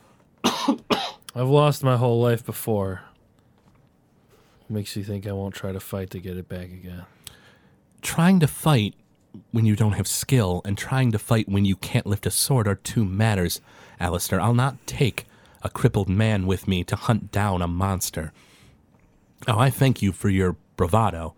I've 0.44 1.48
lost 1.48 1.82
my 1.82 1.96
whole 1.96 2.20
life 2.20 2.44
before. 2.44 3.02
Makes 4.70 4.94
you 4.94 5.02
think 5.02 5.26
I 5.26 5.32
won't 5.32 5.54
try 5.54 5.72
to 5.72 5.80
fight 5.80 6.10
to 6.10 6.20
get 6.20 6.36
it 6.36 6.48
back 6.48 6.66
again. 6.66 7.04
Trying 8.02 8.38
to 8.38 8.46
fight 8.46 8.94
when 9.50 9.66
you 9.66 9.74
don't 9.74 9.94
have 9.94 10.06
skill 10.06 10.62
and 10.64 10.78
trying 10.78 11.10
to 11.10 11.18
fight 11.18 11.48
when 11.48 11.64
you 11.64 11.74
can't 11.74 12.06
lift 12.06 12.24
a 12.24 12.30
sword 12.30 12.68
are 12.68 12.76
two 12.76 13.04
matters, 13.04 13.60
Alistair. 13.98 14.40
I'll 14.40 14.54
not 14.54 14.86
take 14.86 15.26
a 15.62 15.70
crippled 15.70 16.08
man 16.08 16.46
with 16.46 16.68
me 16.68 16.84
to 16.84 16.94
hunt 16.94 17.32
down 17.32 17.62
a 17.62 17.66
monster. 17.66 18.32
Oh, 19.48 19.58
I 19.58 19.70
thank 19.70 20.02
you 20.02 20.12
for 20.12 20.28
your 20.28 20.56
bravado, 20.76 21.34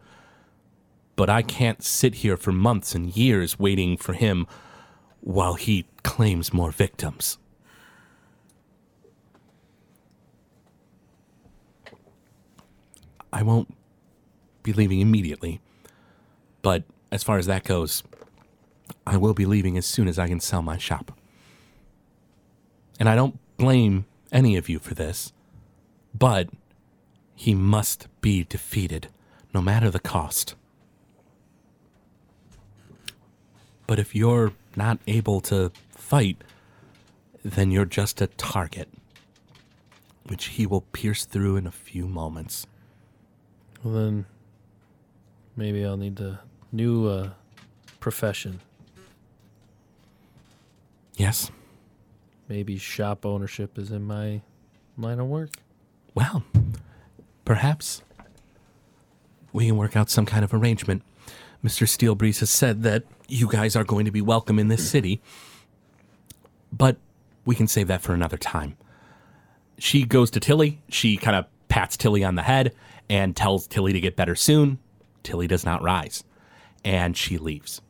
but 1.16 1.30
I 1.30 1.40
can't 1.40 1.82
sit 1.82 2.16
here 2.16 2.36
for 2.36 2.52
months 2.52 2.94
and 2.94 3.16
years 3.16 3.58
waiting 3.58 3.96
for 3.96 4.12
him 4.12 4.46
while 5.20 5.54
he 5.54 5.86
claims 6.02 6.52
more 6.52 6.70
victims. 6.70 7.38
I 13.32 13.42
won't 13.42 13.74
be 14.62 14.72
leaving 14.72 15.00
immediately, 15.00 15.60
but 16.60 16.84
as 17.10 17.22
far 17.22 17.38
as 17.38 17.46
that 17.46 17.64
goes, 17.64 18.02
I 19.06 19.16
will 19.16 19.34
be 19.34 19.46
leaving 19.46 19.76
as 19.76 19.86
soon 19.86 20.08
as 20.08 20.18
I 20.18 20.28
can 20.28 20.40
sell 20.40 20.62
my 20.62 20.78
shop. 20.78 21.12
And 23.00 23.08
I 23.08 23.14
don't 23.14 23.38
blame 23.56 24.04
any 24.30 24.56
of 24.56 24.68
you 24.68 24.78
for 24.78 24.94
this, 24.94 25.32
but 26.14 26.48
he 27.34 27.54
must 27.54 28.06
be 28.20 28.44
defeated, 28.44 29.08
no 29.52 29.60
matter 29.60 29.90
the 29.90 29.98
cost. 29.98 30.54
But 33.86 33.98
if 33.98 34.14
you're 34.14 34.52
not 34.76 34.98
able 35.06 35.40
to 35.42 35.72
fight, 35.90 36.36
then 37.44 37.70
you're 37.70 37.84
just 37.84 38.20
a 38.20 38.26
target, 38.26 38.88
which 40.24 40.46
he 40.46 40.66
will 40.66 40.82
pierce 40.92 41.24
through 41.24 41.56
in 41.56 41.66
a 41.66 41.72
few 41.72 42.06
moments. 42.06 42.66
Well, 43.82 43.94
then 43.94 44.26
maybe 45.56 45.84
I'll 45.84 45.96
need 45.96 46.20
a 46.20 46.40
new 46.70 47.08
uh, 47.08 47.30
profession. 48.00 48.60
Yes? 51.16 51.50
Maybe 52.48 52.78
shop 52.78 53.26
ownership 53.26 53.78
is 53.78 53.90
in 53.90 54.04
my 54.04 54.42
line 54.96 55.18
of 55.18 55.26
work. 55.26 55.50
Well, 56.14 56.44
perhaps 57.44 58.02
we 59.52 59.66
can 59.66 59.76
work 59.76 59.96
out 59.96 60.10
some 60.10 60.26
kind 60.26 60.44
of 60.44 60.54
arrangement. 60.54 61.02
Mr. 61.64 61.86
Steelbreeze 61.86 62.40
has 62.40 62.50
said 62.50 62.82
that 62.82 63.04
you 63.28 63.48
guys 63.48 63.76
are 63.76 63.84
going 63.84 64.04
to 64.04 64.10
be 64.10 64.20
welcome 64.20 64.58
in 64.58 64.68
this 64.68 64.88
city, 64.88 65.20
but 66.72 66.96
we 67.44 67.54
can 67.54 67.66
save 67.66 67.88
that 67.88 68.02
for 68.02 68.14
another 68.14 68.36
time. 68.36 68.76
She 69.78 70.04
goes 70.04 70.30
to 70.32 70.40
Tilly. 70.40 70.82
She 70.88 71.16
kind 71.16 71.36
of 71.36 71.46
pats 71.68 71.96
Tilly 71.96 72.24
on 72.24 72.34
the 72.34 72.42
head 72.42 72.74
and 73.08 73.36
tells 73.36 73.66
Tilly 73.66 73.92
to 73.92 74.00
get 74.00 74.16
better 74.16 74.34
soon. 74.34 74.78
Tilly 75.22 75.46
does 75.46 75.64
not 75.64 75.82
rise, 75.82 76.24
and 76.84 77.16
she 77.16 77.38
leaves. 77.38 77.80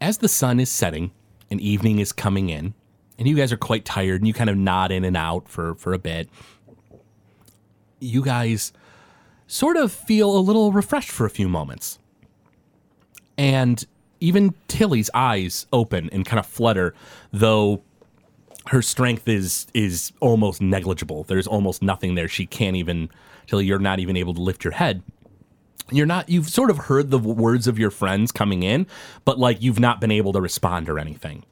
As 0.00 0.18
the 0.18 0.28
sun 0.28 0.60
is 0.60 0.70
setting 0.70 1.12
and 1.50 1.60
evening 1.60 1.98
is 1.98 2.12
coming 2.12 2.50
in, 2.50 2.74
and 3.18 3.26
you 3.26 3.34
guys 3.34 3.52
are 3.52 3.56
quite 3.56 3.84
tired 3.84 4.20
and 4.20 4.28
you 4.28 4.34
kind 4.34 4.50
of 4.50 4.56
nod 4.56 4.90
in 4.90 5.04
and 5.04 5.16
out 5.16 5.48
for, 5.48 5.74
for 5.76 5.92
a 5.92 5.98
bit, 5.98 6.28
you 7.98 8.22
guys 8.22 8.72
sort 9.46 9.76
of 9.76 9.92
feel 9.92 10.36
a 10.36 10.40
little 10.40 10.72
refreshed 10.72 11.10
for 11.10 11.24
a 11.24 11.30
few 11.30 11.48
moments. 11.48 11.98
And 13.38 13.84
even 14.20 14.54
Tilly's 14.68 15.10
eyes 15.14 15.66
open 15.72 16.10
and 16.10 16.24
kind 16.24 16.40
of 16.40 16.46
flutter, 16.46 16.94
though 17.32 17.82
her 18.68 18.82
strength 18.82 19.28
is 19.28 19.66
is 19.74 20.12
almost 20.20 20.60
negligible. 20.60 21.24
There's 21.24 21.46
almost 21.46 21.82
nothing 21.82 22.14
there. 22.14 22.28
She 22.28 22.46
can't 22.46 22.76
even 22.76 23.10
till 23.46 23.62
you're 23.62 23.78
not 23.78 23.98
even 24.00 24.16
able 24.16 24.34
to 24.34 24.42
lift 24.42 24.64
your 24.64 24.72
head. 24.72 25.02
You're 25.90 26.06
not 26.06 26.28
you've 26.28 26.48
sort 26.48 26.70
of 26.70 26.78
heard 26.78 27.10
the 27.10 27.18
words 27.18 27.66
of 27.68 27.78
your 27.78 27.90
friends 27.90 28.32
coming 28.32 28.62
in, 28.62 28.86
but 29.24 29.38
like 29.38 29.62
you've 29.62 29.78
not 29.78 30.00
been 30.00 30.10
able 30.10 30.32
to 30.32 30.40
respond 30.40 30.88
or 30.88 30.98
anything. 30.98 31.44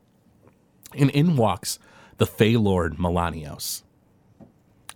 And 0.97 1.11
in 1.11 1.37
walks 1.37 1.79
the 2.19 2.27
Fey 2.27 2.57
Lord 2.57 2.97
Melanios. 2.97 3.83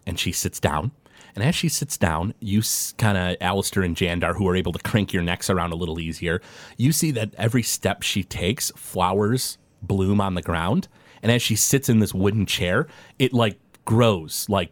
And 0.07 0.19
she 0.19 0.33
sits 0.33 0.61
down. 0.61 0.93
And 1.35 1.45
as 1.45 1.55
she 1.55 1.69
sits 1.69 1.97
down, 1.97 2.35
you 2.41 2.63
kind 2.97 3.17
of, 3.17 3.37
Alistair 3.41 3.83
and 3.83 3.95
Jandar, 3.95 4.35
who 4.35 4.49
are 4.49 4.57
able 4.57 4.73
to 4.73 4.79
crank 4.81 5.13
your 5.13 5.23
necks 5.23 5.51
around 5.51 5.73
a 5.73 5.77
little 5.77 6.01
easier, 6.01 6.41
you 6.77 6.91
see 6.91 7.11
that 7.13 7.35
every 7.37 7.63
step 7.63 8.03
she 8.03 8.25
takes, 8.25 8.73
flowers 8.73 9.59
bloom 9.83 10.21
on 10.21 10.35
the 10.35 10.43
ground. 10.43 10.89
And 11.23 11.33
as 11.33 11.43
she 11.43 11.57
sits 11.57 11.89
in 11.89 11.99
this 11.99 12.15
wooden 12.15 12.47
chair, 12.47 12.87
it 13.19 13.33
like 13.33 13.59
grows, 13.85 14.47
like 14.49 14.71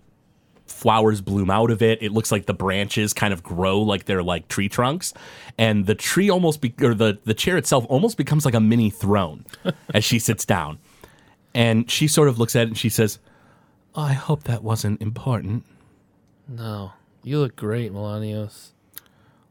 flowers 0.66 1.20
bloom 1.20 1.50
out 1.50 1.70
of 1.70 1.82
it. 1.82 2.02
It 2.02 2.12
looks 2.12 2.30
like 2.32 2.46
the 2.46 2.54
branches 2.54 3.12
kind 3.12 3.32
of 3.32 3.42
grow 3.42 3.80
like 3.80 4.04
they're 4.04 4.22
like 4.22 4.48
tree 4.48 4.68
trunks, 4.68 5.14
and 5.58 5.86
the 5.86 5.94
tree 5.94 6.30
almost 6.30 6.60
be, 6.60 6.74
or 6.82 6.94
the 6.94 7.18
the 7.24 7.34
chair 7.34 7.56
itself 7.56 7.86
almost 7.88 8.16
becomes 8.16 8.44
like 8.44 8.54
a 8.54 8.60
mini 8.60 8.90
throne 8.90 9.44
as 9.94 10.04
she 10.04 10.18
sits 10.18 10.44
down. 10.44 10.78
And 11.54 11.90
she 11.90 12.06
sort 12.06 12.28
of 12.28 12.38
looks 12.38 12.54
at 12.54 12.62
it 12.64 12.68
and 12.68 12.78
she 12.78 12.88
says, 12.88 13.18
"I 13.94 14.12
hope 14.12 14.44
that 14.44 14.62
wasn't 14.62 15.00
important." 15.00 15.64
No, 16.48 16.92
you 17.22 17.38
look 17.38 17.56
great, 17.56 17.92
Melanios. 17.92 18.70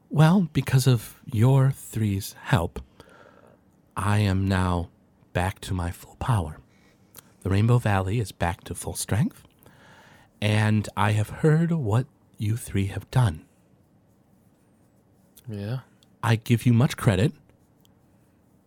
Well, 0.10 0.48
because 0.54 0.88
of 0.88 1.20
your 1.26 1.72
three's 1.72 2.36
help, 2.44 2.80
I 3.98 4.20
am 4.20 4.48
now 4.48 4.90
back 5.34 5.60
to 5.62 5.74
my 5.74 5.92
full 5.92 6.16
power. 6.18 6.60
The 7.46 7.52
Rainbow 7.52 7.78
Valley 7.78 8.20
is 8.20 8.32
back 8.32 8.64
to 8.64 8.74
full 8.74 8.96
strength, 8.96 9.44
and 10.42 10.90
I 10.98 11.12
have 11.12 11.30
heard 11.30 11.72
what 11.72 12.08
you 12.40 12.58
three 12.58 12.88
have 12.88 13.08
done. 13.12 13.46
Yeah. 15.48 15.82
I 16.24 16.38
give 16.38 16.66
you 16.66 16.74
much 16.74 16.98
credit, 16.98 17.34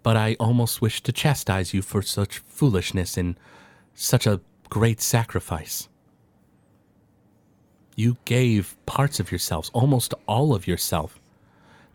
but 0.04 0.16
I 0.16 0.36
almost 0.38 0.80
wish 0.80 1.02
to 1.02 1.10
chastise 1.10 1.74
you 1.74 1.82
for 1.82 2.02
such 2.02 2.38
foolishness 2.38 3.16
and 3.16 3.34
such 3.94 4.28
a 4.28 4.40
great 4.68 5.00
sacrifice. 5.00 5.88
You 7.96 8.16
gave 8.26 8.76
parts 8.86 9.18
of 9.18 9.32
yourselves, 9.32 9.72
almost 9.74 10.14
all 10.28 10.54
of 10.54 10.68
yourself. 10.68 11.18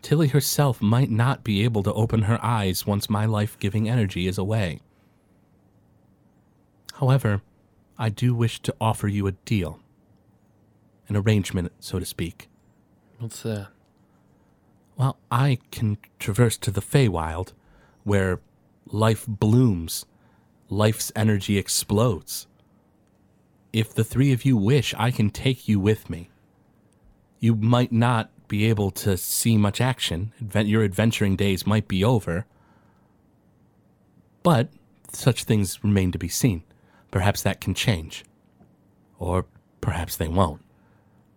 Tilly 0.02 0.28
herself 0.28 0.82
might 0.82 1.10
not 1.10 1.44
be 1.44 1.64
able 1.64 1.82
to 1.84 1.94
open 1.94 2.24
her 2.24 2.38
eyes 2.44 2.86
once 2.86 3.08
my 3.08 3.24
life 3.24 3.58
giving 3.58 3.88
energy 3.88 4.26
is 4.26 4.36
away. 4.36 4.80
However, 7.00 7.42
I 7.98 8.08
do 8.08 8.34
wish 8.34 8.60
to 8.60 8.74
offer 8.80 9.08
you 9.08 9.26
a 9.26 9.32
deal, 9.32 9.80
an 11.08 11.16
arrangement, 11.16 11.72
so 11.80 11.98
to 11.98 12.04
speak. 12.04 12.48
What's 13.18 13.42
that? 13.42 13.68
Well, 14.96 15.16
I 15.30 15.58
can 15.72 15.98
traverse 16.18 16.56
to 16.58 16.70
the 16.70 16.80
Feywild, 16.80 17.52
where 18.04 18.40
life 18.86 19.24
blooms, 19.26 20.06
life's 20.68 21.10
energy 21.16 21.58
explodes. 21.58 22.46
If 23.72 23.92
the 23.92 24.04
three 24.04 24.32
of 24.32 24.44
you 24.44 24.56
wish, 24.56 24.94
I 24.96 25.10
can 25.10 25.30
take 25.30 25.66
you 25.66 25.80
with 25.80 26.08
me. 26.08 26.30
You 27.40 27.56
might 27.56 27.90
not 27.90 28.30
be 28.46 28.66
able 28.66 28.92
to 28.92 29.16
see 29.16 29.56
much 29.56 29.80
action. 29.80 30.32
Advent- 30.40 30.68
your 30.68 30.84
adventuring 30.84 31.34
days 31.34 31.66
might 31.66 31.88
be 31.88 32.04
over. 32.04 32.46
But 34.44 34.68
such 35.12 35.42
things 35.42 35.82
remain 35.82 36.12
to 36.12 36.18
be 36.18 36.28
seen. 36.28 36.62
Perhaps 37.14 37.42
that 37.42 37.60
can 37.60 37.74
change. 37.74 38.24
Or 39.20 39.46
perhaps 39.80 40.16
they 40.16 40.26
won't. 40.26 40.62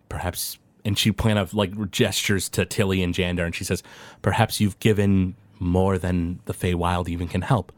Perhaps 0.08 0.58
and 0.84 0.98
she 0.98 1.12
kind 1.12 1.38
of 1.38 1.54
like 1.54 1.92
gestures 1.92 2.48
to 2.48 2.66
Tilly 2.66 3.00
and 3.00 3.14
Jandar 3.14 3.46
and 3.46 3.54
she 3.54 3.62
says, 3.62 3.84
Perhaps 4.20 4.60
you've 4.60 4.80
given 4.80 5.36
more 5.60 5.96
than 5.96 6.40
the 6.46 6.52
Feywild 6.52 7.08
even 7.08 7.28
can 7.28 7.42
help. 7.42 7.70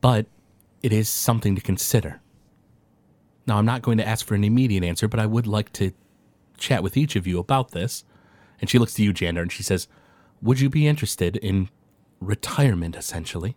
But 0.00 0.24
it 0.82 0.90
is 0.90 1.10
something 1.10 1.54
to 1.54 1.60
consider. 1.60 2.22
Now, 3.46 3.58
I'm 3.58 3.66
not 3.66 3.82
going 3.82 3.98
to 3.98 4.08
ask 4.08 4.24
for 4.24 4.34
an 4.34 4.42
immediate 4.42 4.84
answer, 4.84 5.06
but 5.06 5.20
I 5.20 5.26
would 5.26 5.46
like 5.46 5.70
to 5.74 5.92
chat 6.56 6.82
with 6.82 6.96
each 6.96 7.14
of 7.14 7.26
you 7.26 7.38
about 7.38 7.72
this. 7.72 8.04
And 8.58 8.70
she 8.70 8.78
looks 8.78 8.94
to 8.94 9.04
you, 9.04 9.12
Jandar, 9.12 9.42
and 9.42 9.52
she 9.52 9.62
says, 9.62 9.86
Would 10.40 10.60
you 10.60 10.70
be 10.70 10.86
interested 10.86 11.36
in 11.36 11.68
retirement, 12.22 12.96
essentially? 12.96 13.54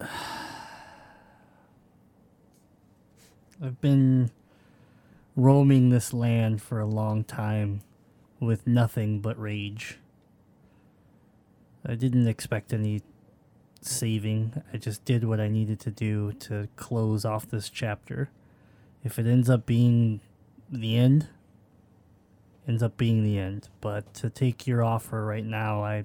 I've 3.62 3.80
been 3.80 4.30
roaming 5.34 5.90
this 5.90 6.12
land 6.12 6.62
for 6.62 6.80
a 6.80 6.86
long 6.86 7.24
time 7.24 7.82
with 8.40 8.66
nothing 8.66 9.20
but 9.20 9.38
rage. 9.40 9.98
I 11.86 11.94
didn't 11.94 12.26
expect 12.26 12.72
any 12.72 13.02
saving. 13.80 14.62
I 14.72 14.76
just 14.76 15.04
did 15.04 15.24
what 15.24 15.40
I 15.40 15.48
needed 15.48 15.80
to 15.80 15.90
do 15.90 16.32
to 16.40 16.68
close 16.76 17.24
off 17.24 17.48
this 17.48 17.70
chapter. 17.70 18.30
If 19.04 19.18
it 19.18 19.26
ends 19.26 19.48
up 19.48 19.66
being 19.66 20.20
the 20.70 20.96
end, 20.96 21.28
ends 22.66 22.82
up 22.82 22.96
being 22.96 23.22
the 23.22 23.38
end. 23.38 23.68
But 23.80 24.12
to 24.14 24.30
take 24.30 24.66
your 24.66 24.82
offer 24.82 25.24
right 25.24 25.44
now, 25.44 25.84
I 25.84 26.04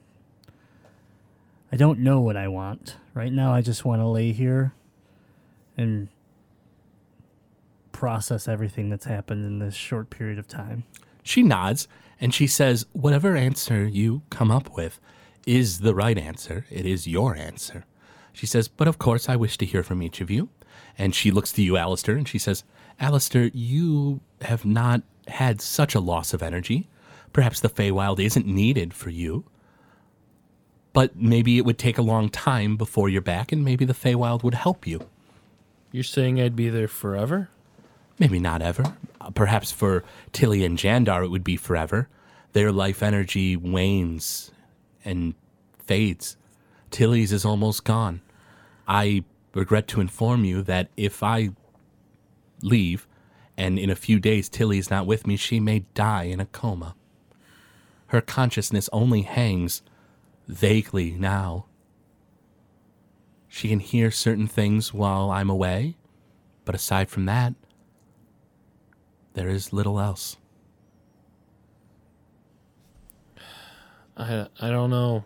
I 1.71 1.77
don't 1.77 1.99
know 1.99 2.19
what 2.19 2.35
I 2.35 2.47
want. 2.47 2.97
Right 3.13 3.31
now 3.31 3.53
I 3.53 3.61
just 3.61 3.83
want 3.83 4.01
to 4.01 4.07
lay 4.07 4.31
here 4.31 4.73
and 5.77 6.07
process 7.91 8.47
everything 8.47 8.89
that's 8.89 9.05
happened 9.05 9.45
in 9.45 9.59
this 9.59 9.75
short 9.75 10.09
period 10.09 10.39
of 10.39 10.47
time. 10.47 10.83
She 11.23 11.43
nods 11.43 11.87
and 12.19 12.33
she 12.33 12.47
says, 12.47 12.85
Whatever 12.93 13.35
answer 13.35 13.85
you 13.85 14.21
come 14.29 14.51
up 14.51 14.75
with 14.75 14.99
is 15.45 15.79
the 15.79 15.95
right 15.95 16.17
answer. 16.17 16.65
It 16.69 16.85
is 16.85 17.07
your 17.07 17.35
answer. 17.35 17.85
She 18.33 18.45
says, 18.45 18.67
But 18.67 18.87
of 18.87 18.97
course, 18.97 19.27
I 19.27 19.35
wish 19.35 19.57
to 19.57 19.65
hear 19.65 19.83
from 19.83 20.01
each 20.01 20.21
of 20.21 20.31
you. 20.31 20.49
And 20.97 21.13
she 21.13 21.31
looks 21.31 21.51
to 21.53 21.61
you, 21.61 21.77
Alistair, 21.77 22.15
and 22.15 22.27
she 22.27 22.37
says, 22.37 22.63
Alistair, 22.99 23.49
you 23.53 24.21
have 24.41 24.65
not 24.65 25.01
had 25.27 25.61
such 25.61 25.95
a 25.95 25.99
loss 25.99 26.33
of 26.33 26.43
energy. 26.43 26.89
Perhaps 27.33 27.59
the 27.59 27.69
Feywild 27.69 28.19
isn't 28.19 28.45
needed 28.45 28.93
for 28.93 29.09
you. 29.09 29.45
But 30.93 31.15
maybe 31.15 31.57
it 31.57 31.65
would 31.65 31.77
take 31.77 31.97
a 31.97 32.03
long 32.03 32.29
time 32.29 32.75
before 32.75 33.07
you're 33.09 33.21
back, 33.21 33.51
and 33.51 33.63
maybe 33.63 33.85
the 33.85 33.93
Feywild 33.93 34.43
would 34.43 34.55
help 34.55 34.85
you. 34.85 35.07
You're 35.91 36.03
saying 36.03 36.39
I'd 36.39 36.55
be 36.55 36.69
there 36.69 36.87
forever? 36.87 37.49
Maybe 38.19 38.39
not 38.39 38.61
ever. 38.61 38.95
Uh, 39.19 39.31
Perhaps 39.31 39.71
for 39.71 40.03
Tilly 40.31 40.63
and 40.63 40.77
Jandar, 40.77 41.23
it 41.23 41.29
would 41.29 41.43
be 41.43 41.57
forever. 41.57 42.07
Their 42.53 42.71
life 42.71 43.01
energy 43.01 43.55
wanes 43.55 44.51
and 45.05 45.33
fades. 45.85 46.37
Tilly's 46.91 47.31
is 47.31 47.45
almost 47.45 47.83
gone. 47.83 48.21
I 48.87 49.23
regret 49.53 49.87
to 49.89 50.01
inform 50.01 50.43
you 50.43 50.61
that 50.63 50.89
if 50.97 51.23
I 51.23 51.51
leave 52.61 53.07
and 53.57 53.79
in 53.79 53.89
a 53.89 53.95
few 53.95 54.19
days 54.19 54.49
Tilly's 54.49 54.89
not 54.89 55.05
with 55.05 55.25
me, 55.25 55.35
she 55.35 55.59
may 55.59 55.79
die 55.93 56.23
in 56.23 56.39
a 56.39 56.45
coma. 56.45 56.95
Her 58.07 58.21
consciousness 58.21 58.89
only 58.91 59.21
hangs 59.21 59.81
vaguely 60.47 61.11
now. 61.11 61.65
She 63.47 63.67
can 63.67 63.79
hear 63.79 64.11
certain 64.11 64.47
things 64.47 64.93
while 64.93 65.29
I'm 65.29 65.49
away, 65.49 65.97
but 66.63 66.75
aside 66.75 67.09
from 67.09 67.25
that, 67.25 67.53
there 69.33 69.49
is 69.49 69.73
little 69.73 69.99
else. 69.99 70.37
I 74.17 74.47
I 74.59 74.69
don't 74.69 74.89
know 74.89 75.25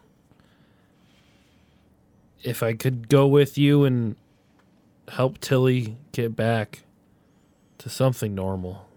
if 2.43 2.61
I 2.61 2.73
could 2.73 3.09
go 3.09 3.27
with 3.27 3.57
you 3.57 3.83
and 3.83 4.15
help 5.09 5.39
Tilly 5.39 5.97
get 6.11 6.35
back 6.35 6.83
to 7.79 7.89
something 7.89 8.33
normal. 8.33 8.87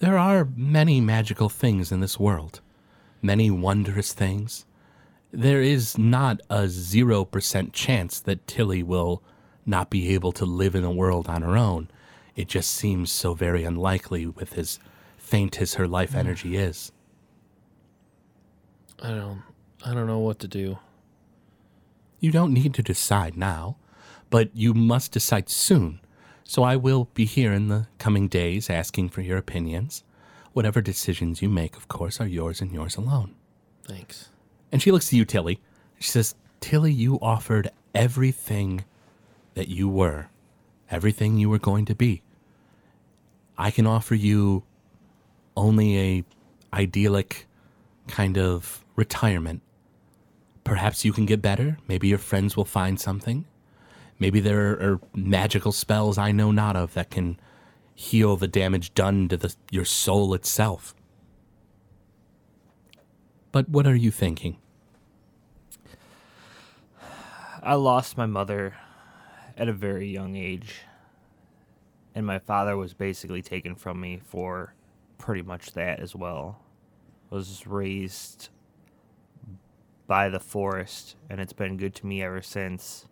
There 0.00 0.18
are 0.18 0.48
many 0.56 1.00
magical 1.00 1.48
things 1.48 1.92
in 1.92 2.00
this 2.00 2.18
world, 2.18 2.60
many 3.22 3.50
wondrous 3.50 4.12
things. 4.12 4.66
There 5.34 5.60
is 5.60 5.98
not 5.98 6.40
a 6.48 6.64
0% 6.64 7.72
chance 7.72 8.20
that 8.20 8.46
Tilly 8.46 8.84
will 8.84 9.20
not 9.66 9.90
be 9.90 10.14
able 10.14 10.30
to 10.30 10.44
live 10.44 10.76
in 10.76 10.84
a 10.84 10.92
world 10.92 11.28
on 11.28 11.42
her 11.42 11.56
own. 11.56 11.90
It 12.36 12.46
just 12.46 12.72
seems 12.72 13.10
so 13.10 13.34
very 13.34 13.64
unlikely 13.64 14.26
with 14.26 14.56
as 14.56 14.78
faint 15.16 15.60
as 15.60 15.74
her 15.74 15.88
life 15.88 16.12
hmm. 16.12 16.18
energy 16.18 16.56
is. 16.56 16.92
I 19.02 19.08
don't 19.08 19.42
I 19.84 19.92
don't 19.92 20.06
know 20.06 20.20
what 20.20 20.38
to 20.38 20.48
do. 20.48 20.78
You 22.20 22.30
don't 22.30 22.54
need 22.54 22.72
to 22.74 22.82
decide 22.82 23.36
now, 23.36 23.76
but 24.30 24.54
you 24.54 24.72
must 24.72 25.10
decide 25.10 25.50
soon. 25.50 26.00
So 26.44 26.62
I 26.62 26.76
will 26.76 27.08
be 27.12 27.24
here 27.24 27.52
in 27.52 27.68
the 27.68 27.88
coming 27.98 28.28
days 28.28 28.70
asking 28.70 29.08
for 29.08 29.20
your 29.20 29.36
opinions. 29.36 30.04
Whatever 30.52 30.80
decisions 30.80 31.42
you 31.42 31.48
make, 31.48 31.76
of 31.76 31.88
course, 31.88 32.20
are 32.20 32.26
yours 32.26 32.60
and 32.60 32.70
yours 32.70 32.96
alone. 32.96 33.34
Thanks. 33.82 34.30
And 34.74 34.82
she 34.82 34.90
looks 34.90 35.08
to 35.10 35.16
you, 35.16 35.24
Tilly. 35.24 35.60
She 36.00 36.08
says, 36.08 36.34
Tilly, 36.58 36.92
you 36.92 37.20
offered 37.22 37.70
everything 37.94 38.84
that 39.54 39.68
you 39.68 39.88
were, 39.88 40.30
everything 40.90 41.38
you 41.38 41.48
were 41.48 41.60
going 41.60 41.84
to 41.84 41.94
be. 41.94 42.22
I 43.56 43.70
can 43.70 43.86
offer 43.86 44.16
you 44.16 44.64
only 45.56 45.96
a 46.00 46.24
idyllic 46.72 47.46
kind 48.08 48.36
of 48.36 48.84
retirement. 48.96 49.62
Perhaps 50.64 51.04
you 51.04 51.12
can 51.12 51.24
get 51.24 51.40
better. 51.40 51.78
Maybe 51.86 52.08
your 52.08 52.18
friends 52.18 52.56
will 52.56 52.64
find 52.64 52.98
something. 52.98 53.44
Maybe 54.18 54.40
there 54.40 54.70
are 54.70 55.00
magical 55.14 55.70
spells 55.70 56.18
I 56.18 56.32
know 56.32 56.50
not 56.50 56.74
of 56.74 56.94
that 56.94 57.10
can 57.10 57.38
heal 57.94 58.34
the 58.34 58.48
damage 58.48 58.92
done 58.92 59.28
to 59.28 59.36
the, 59.36 59.54
your 59.70 59.84
soul 59.84 60.34
itself. 60.34 60.96
But 63.52 63.68
what 63.68 63.86
are 63.86 63.94
you 63.94 64.10
thinking? 64.10 64.58
I 67.66 67.76
lost 67.76 68.18
my 68.18 68.26
mother 68.26 68.74
at 69.56 69.70
a 69.70 69.72
very 69.72 70.06
young 70.06 70.36
age, 70.36 70.82
and 72.14 72.26
my 72.26 72.38
father 72.38 72.76
was 72.76 72.92
basically 72.92 73.40
taken 73.40 73.74
from 73.74 73.98
me 73.98 74.20
for 74.22 74.74
pretty 75.16 75.40
much 75.40 75.72
that 75.72 75.98
as 75.98 76.14
well. 76.14 76.60
I 77.32 77.36
was 77.36 77.66
raised 77.66 78.50
by 80.06 80.28
the 80.28 80.40
forest, 80.40 81.16
and 81.30 81.40
it's 81.40 81.54
been 81.54 81.78
good 81.78 81.94
to 81.94 82.06
me 82.06 82.22
ever 82.22 82.42
since. 82.42 83.06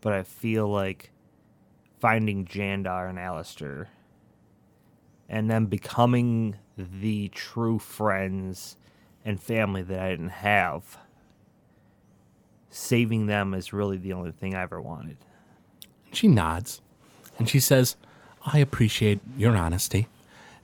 But 0.00 0.12
I 0.12 0.22
feel 0.22 0.68
like 0.68 1.10
finding 1.98 2.44
Jandar 2.44 3.10
and 3.10 3.18
Alistair 3.18 3.88
and 5.28 5.50
them 5.50 5.66
becoming 5.66 6.58
the 6.76 7.26
true 7.30 7.80
friends 7.80 8.76
and 9.24 9.42
family 9.42 9.82
that 9.82 9.98
I 9.98 10.10
didn't 10.10 10.28
have 10.28 10.98
saving 12.70 13.26
them 13.26 13.54
is 13.54 13.72
really 13.72 13.96
the 13.96 14.12
only 14.12 14.32
thing 14.32 14.54
I 14.54 14.62
ever 14.62 14.80
wanted. 14.80 15.16
She 16.12 16.28
nods 16.28 16.80
and 17.38 17.48
she 17.48 17.60
says, 17.60 17.96
I 18.44 18.58
appreciate 18.58 19.20
your 19.36 19.56
honesty. 19.56 20.08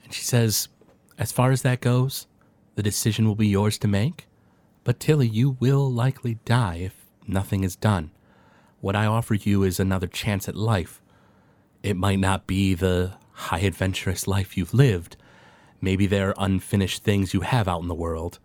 And 0.03 0.13
she 0.13 0.23
says, 0.23 0.69
as 1.17 1.31
far 1.31 1.51
as 1.51 1.61
that 1.61 1.81
goes, 1.81 2.27
the 2.75 2.83
decision 2.83 3.27
will 3.27 3.35
be 3.35 3.47
yours 3.47 3.77
to 3.79 3.87
make. 3.87 4.27
But 4.83 4.99
Tilly, 4.99 5.27
you 5.27 5.57
will 5.59 5.91
likely 5.91 6.39
die 6.45 6.77
if 6.77 6.95
nothing 7.27 7.63
is 7.63 7.75
done. 7.75 8.11
What 8.81 8.95
I 8.95 9.05
offer 9.05 9.35
you 9.35 9.63
is 9.63 9.79
another 9.79 10.07
chance 10.07 10.49
at 10.49 10.55
life. 10.55 11.01
It 11.83 11.95
might 11.95 12.19
not 12.19 12.47
be 12.47 12.73
the 12.73 13.13
high 13.31 13.59
adventurous 13.59 14.27
life 14.27 14.57
you've 14.57 14.73
lived. 14.73 15.15
Maybe 15.79 16.05
there 16.05 16.29
are 16.29 16.35
unfinished 16.37 17.03
things 17.03 17.33
you 17.33 17.41
have 17.41 17.67
out 17.67 17.81
in 17.81 17.87
the 17.87 17.95
world. 17.95 18.39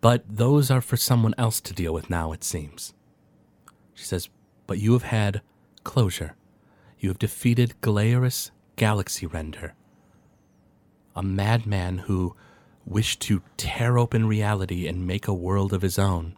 But 0.00 0.24
those 0.28 0.70
are 0.70 0.80
for 0.80 0.96
someone 0.96 1.34
else 1.36 1.60
to 1.60 1.74
deal 1.74 1.92
with 1.92 2.08
now, 2.08 2.32
it 2.32 2.44
seems. 2.44 2.94
She 3.94 4.04
says, 4.04 4.28
But 4.66 4.78
you 4.78 4.92
have 4.92 5.02
had 5.02 5.42
closure. 5.82 6.36
You 6.98 7.08
have 7.08 7.18
defeated 7.18 7.80
Galerius 7.80 8.50
Galaxy 8.76 9.26
Render, 9.26 9.74
a 11.14 11.22
madman 11.22 11.98
who 11.98 12.36
wished 12.84 13.20
to 13.20 13.42
tear 13.56 13.98
open 13.98 14.26
reality 14.26 14.86
and 14.86 15.06
make 15.06 15.28
a 15.28 15.34
world 15.34 15.72
of 15.72 15.82
his 15.82 15.98
own. 15.98 16.36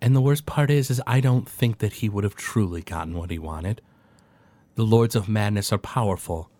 And 0.00 0.14
the 0.14 0.20
worst 0.20 0.46
part 0.46 0.70
is, 0.70 0.90
is 0.90 1.02
I 1.06 1.20
don't 1.20 1.48
think 1.48 1.78
that 1.78 1.94
he 1.94 2.08
would 2.08 2.24
have 2.24 2.36
truly 2.36 2.82
gotten 2.82 3.14
what 3.14 3.30
he 3.30 3.38
wanted. 3.38 3.80
The 4.76 4.84
Lords 4.84 5.16
of 5.16 5.28
Madness 5.28 5.72
are 5.72 5.78
powerful, 5.78 6.50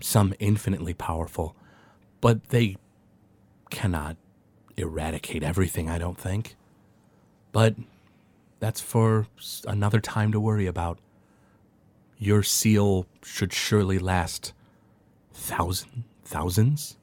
some 0.00 0.34
infinitely 0.38 0.94
powerful, 0.94 1.56
but 2.20 2.48
they 2.50 2.76
cannot 3.70 4.16
eradicate 4.78 5.42
everything, 5.42 5.88
I 5.90 5.98
don't 5.98 6.18
think. 6.18 6.56
But 7.52 7.74
that's 8.60 8.80
for 8.80 9.26
another 9.66 10.00
time 10.00 10.32
to 10.32 10.40
worry 10.40 10.66
about. 10.66 10.98
Your 12.18 12.42
seal 12.42 13.06
should 13.22 13.52
surely 13.52 13.98
last 13.98 14.52
thousand, 15.32 16.04
thousands, 16.24 16.96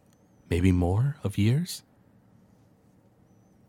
maybe 0.50 0.72
more 0.72 1.16
of 1.24 1.38
years. 1.38 1.84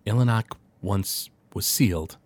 Ilanak 0.07 0.57
once 0.83 1.31
was 1.55 1.67
sealed, 1.67 2.17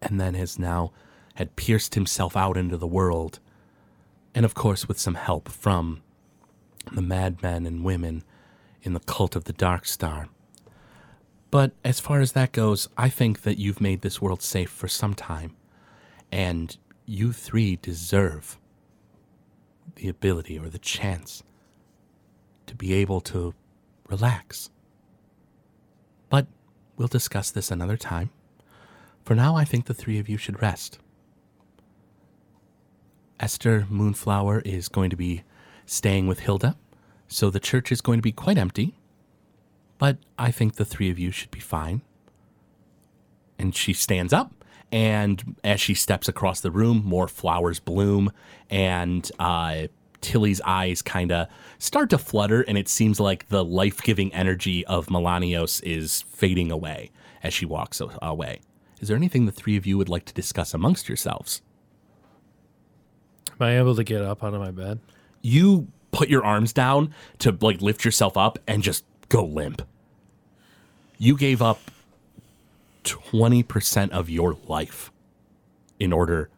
and 0.00 0.20
then 0.20 0.34
has 0.34 0.58
now 0.58 0.92
had 1.34 1.56
pierced 1.56 1.94
himself 1.94 2.36
out 2.36 2.56
into 2.56 2.76
the 2.76 2.86
world, 2.86 3.40
and 4.34 4.44
of 4.44 4.54
course 4.54 4.86
with 4.86 4.98
some 4.98 5.14
help 5.14 5.48
from 5.48 6.02
the 6.92 7.02
madmen 7.02 7.66
and 7.66 7.84
women 7.84 8.22
in 8.82 8.92
the 8.92 9.00
cult 9.00 9.34
of 9.34 9.44
the 9.44 9.52
Dark 9.52 9.86
Star. 9.86 10.28
But 11.54 11.70
as 11.84 12.00
far 12.00 12.18
as 12.18 12.32
that 12.32 12.50
goes, 12.50 12.88
I 12.98 13.08
think 13.08 13.42
that 13.42 13.58
you've 13.58 13.80
made 13.80 14.00
this 14.00 14.20
world 14.20 14.42
safe 14.42 14.68
for 14.68 14.88
some 14.88 15.14
time. 15.14 15.54
And 16.32 16.76
you 17.06 17.32
three 17.32 17.76
deserve 17.76 18.58
the 19.94 20.08
ability 20.08 20.58
or 20.58 20.68
the 20.68 20.80
chance 20.80 21.44
to 22.66 22.74
be 22.74 22.92
able 22.94 23.20
to 23.20 23.54
relax. 24.08 24.70
But 26.28 26.48
we'll 26.96 27.06
discuss 27.06 27.52
this 27.52 27.70
another 27.70 27.96
time. 27.96 28.30
For 29.22 29.36
now, 29.36 29.54
I 29.54 29.64
think 29.64 29.84
the 29.84 29.94
three 29.94 30.18
of 30.18 30.28
you 30.28 30.36
should 30.36 30.60
rest. 30.60 30.98
Esther 33.38 33.86
Moonflower 33.88 34.58
is 34.62 34.88
going 34.88 35.10
to 35.10 35.16
be 35.16 35.44
staying 35.86 36.26
with 36.26 36.40
Hilda, 36.40 36.76
so 37.28 37.48
the 37.48 37.60
church 37.60 37.92
is 37.92 38.00
going 38.00 38.18
to 38.18 38.24
be 38.24 38.32
quite 38.32 38.58
empty 38.58 38.96
but 40.04 40.18
I 40.38 40.50
think 40.50 40.74
the 40.74 40.84
three 40.84 41.08
of 41.08 41.18
you 41.18 41.30
should 41.30 41.50
be 41.50 41.60
fine. 41.60 42.02
And 43.58 43.74
she 43.74 43.94
stands 43.94 44.34
up, 44.34 44.52
and 44.92 45.56
as 45.64 45.80
she 45.80 45.94
steps 45.94 46.28
across 46.28 46.60
the 46.60 46.70
room, 46.70 47.00
more 47.06 47.26
flowers 47.26 47.80
bloom, 47.80 48.30
and 48.68 49.30
uh, 49.38 49.86
Tilly's 50.20 50.60
eyes 50.60 51.00
kind 51.00 51.32
of 51.32 51.48
start 51.78 52.10
to 52.10 52.18
flutter, 52.18 52.60
and 52.60 52.76
it 52.76 52.86
seems 52.86 53.18
like 53.18 53.48
the 53.48 53.64
life 53.64 54.02
giving 54.02 54.30
energy 54.34 54.84
of 54.84 55.06
Melanios 55.06 55.82
is 55.82 56.20
fading 56.20 56.70
away 56.70 57.10
as 57.42 57.54
she 57.54 57.64
walks 57.64 58.02
away. 58.20 58.60
Is 59.00 59.08
there 59.08 59.16
anything 59.16 59.46
the 59.46 59.52
three 59.52 59.78
of 59.78 59.86
you 59.86 59.96
would 59.96 60.10
like 60.10 60.26
to 60.26 60.34
discuss 60.34 60.74
amongst 60.74 61.08
yourselves? 61.08 61.62
Am 63.58 63.66
I 63.66 63.78
able 63.78 63.96
to 63.96 64.04
get 64.04 64.20
up 64.20 64.44
out 64.44 64.52
of 64.52 64.60
my 64.60 64.70
bed? 64.70 65.00
you 65.40 65.88
put 66.10 66.28
your 66.28 66.44
arms 66.44 66.74
down 66.74 67.14
to 67.38 67.56
like 67.62 67.80
lift 67.80 68.04
yourself 68.04 68.36
up 68.36 68.58
and 68.66 68.82
just 68.82 69.02
go 69.30 69.42
limp. 69.42 69.82
You 71.18 71.36
gave 71.36 71.62
up 71.62 71.80
20% 73.04 74.10
of 74.10 74.28
your 74.28 74.56
life 74.66 75.10
in 76.00 76.12
order 76.12 76.50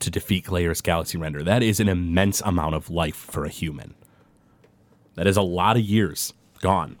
to 0.00 0.10
defeat 0.10 0.46
Galerius 0.46 0.82
Galaxy 0.82 1.18
Render. 1.18 1.42
That 1.42 1.62
is 1.62 1.78
an 1.78 1.88
immense 1.88 2.40
amount 2.40 2.74
of 2.74 2.90
life 2.90 3.16
for 3.16 3.44
a 3.44 3.50
human. 3.50 3.94
That 5.14 5.26
is 5.26 5.36
a 5.36 5.42
lot 5.42 5.76
of 5.76 5.82
years 5.82 6.32
gone. 6.60 6.98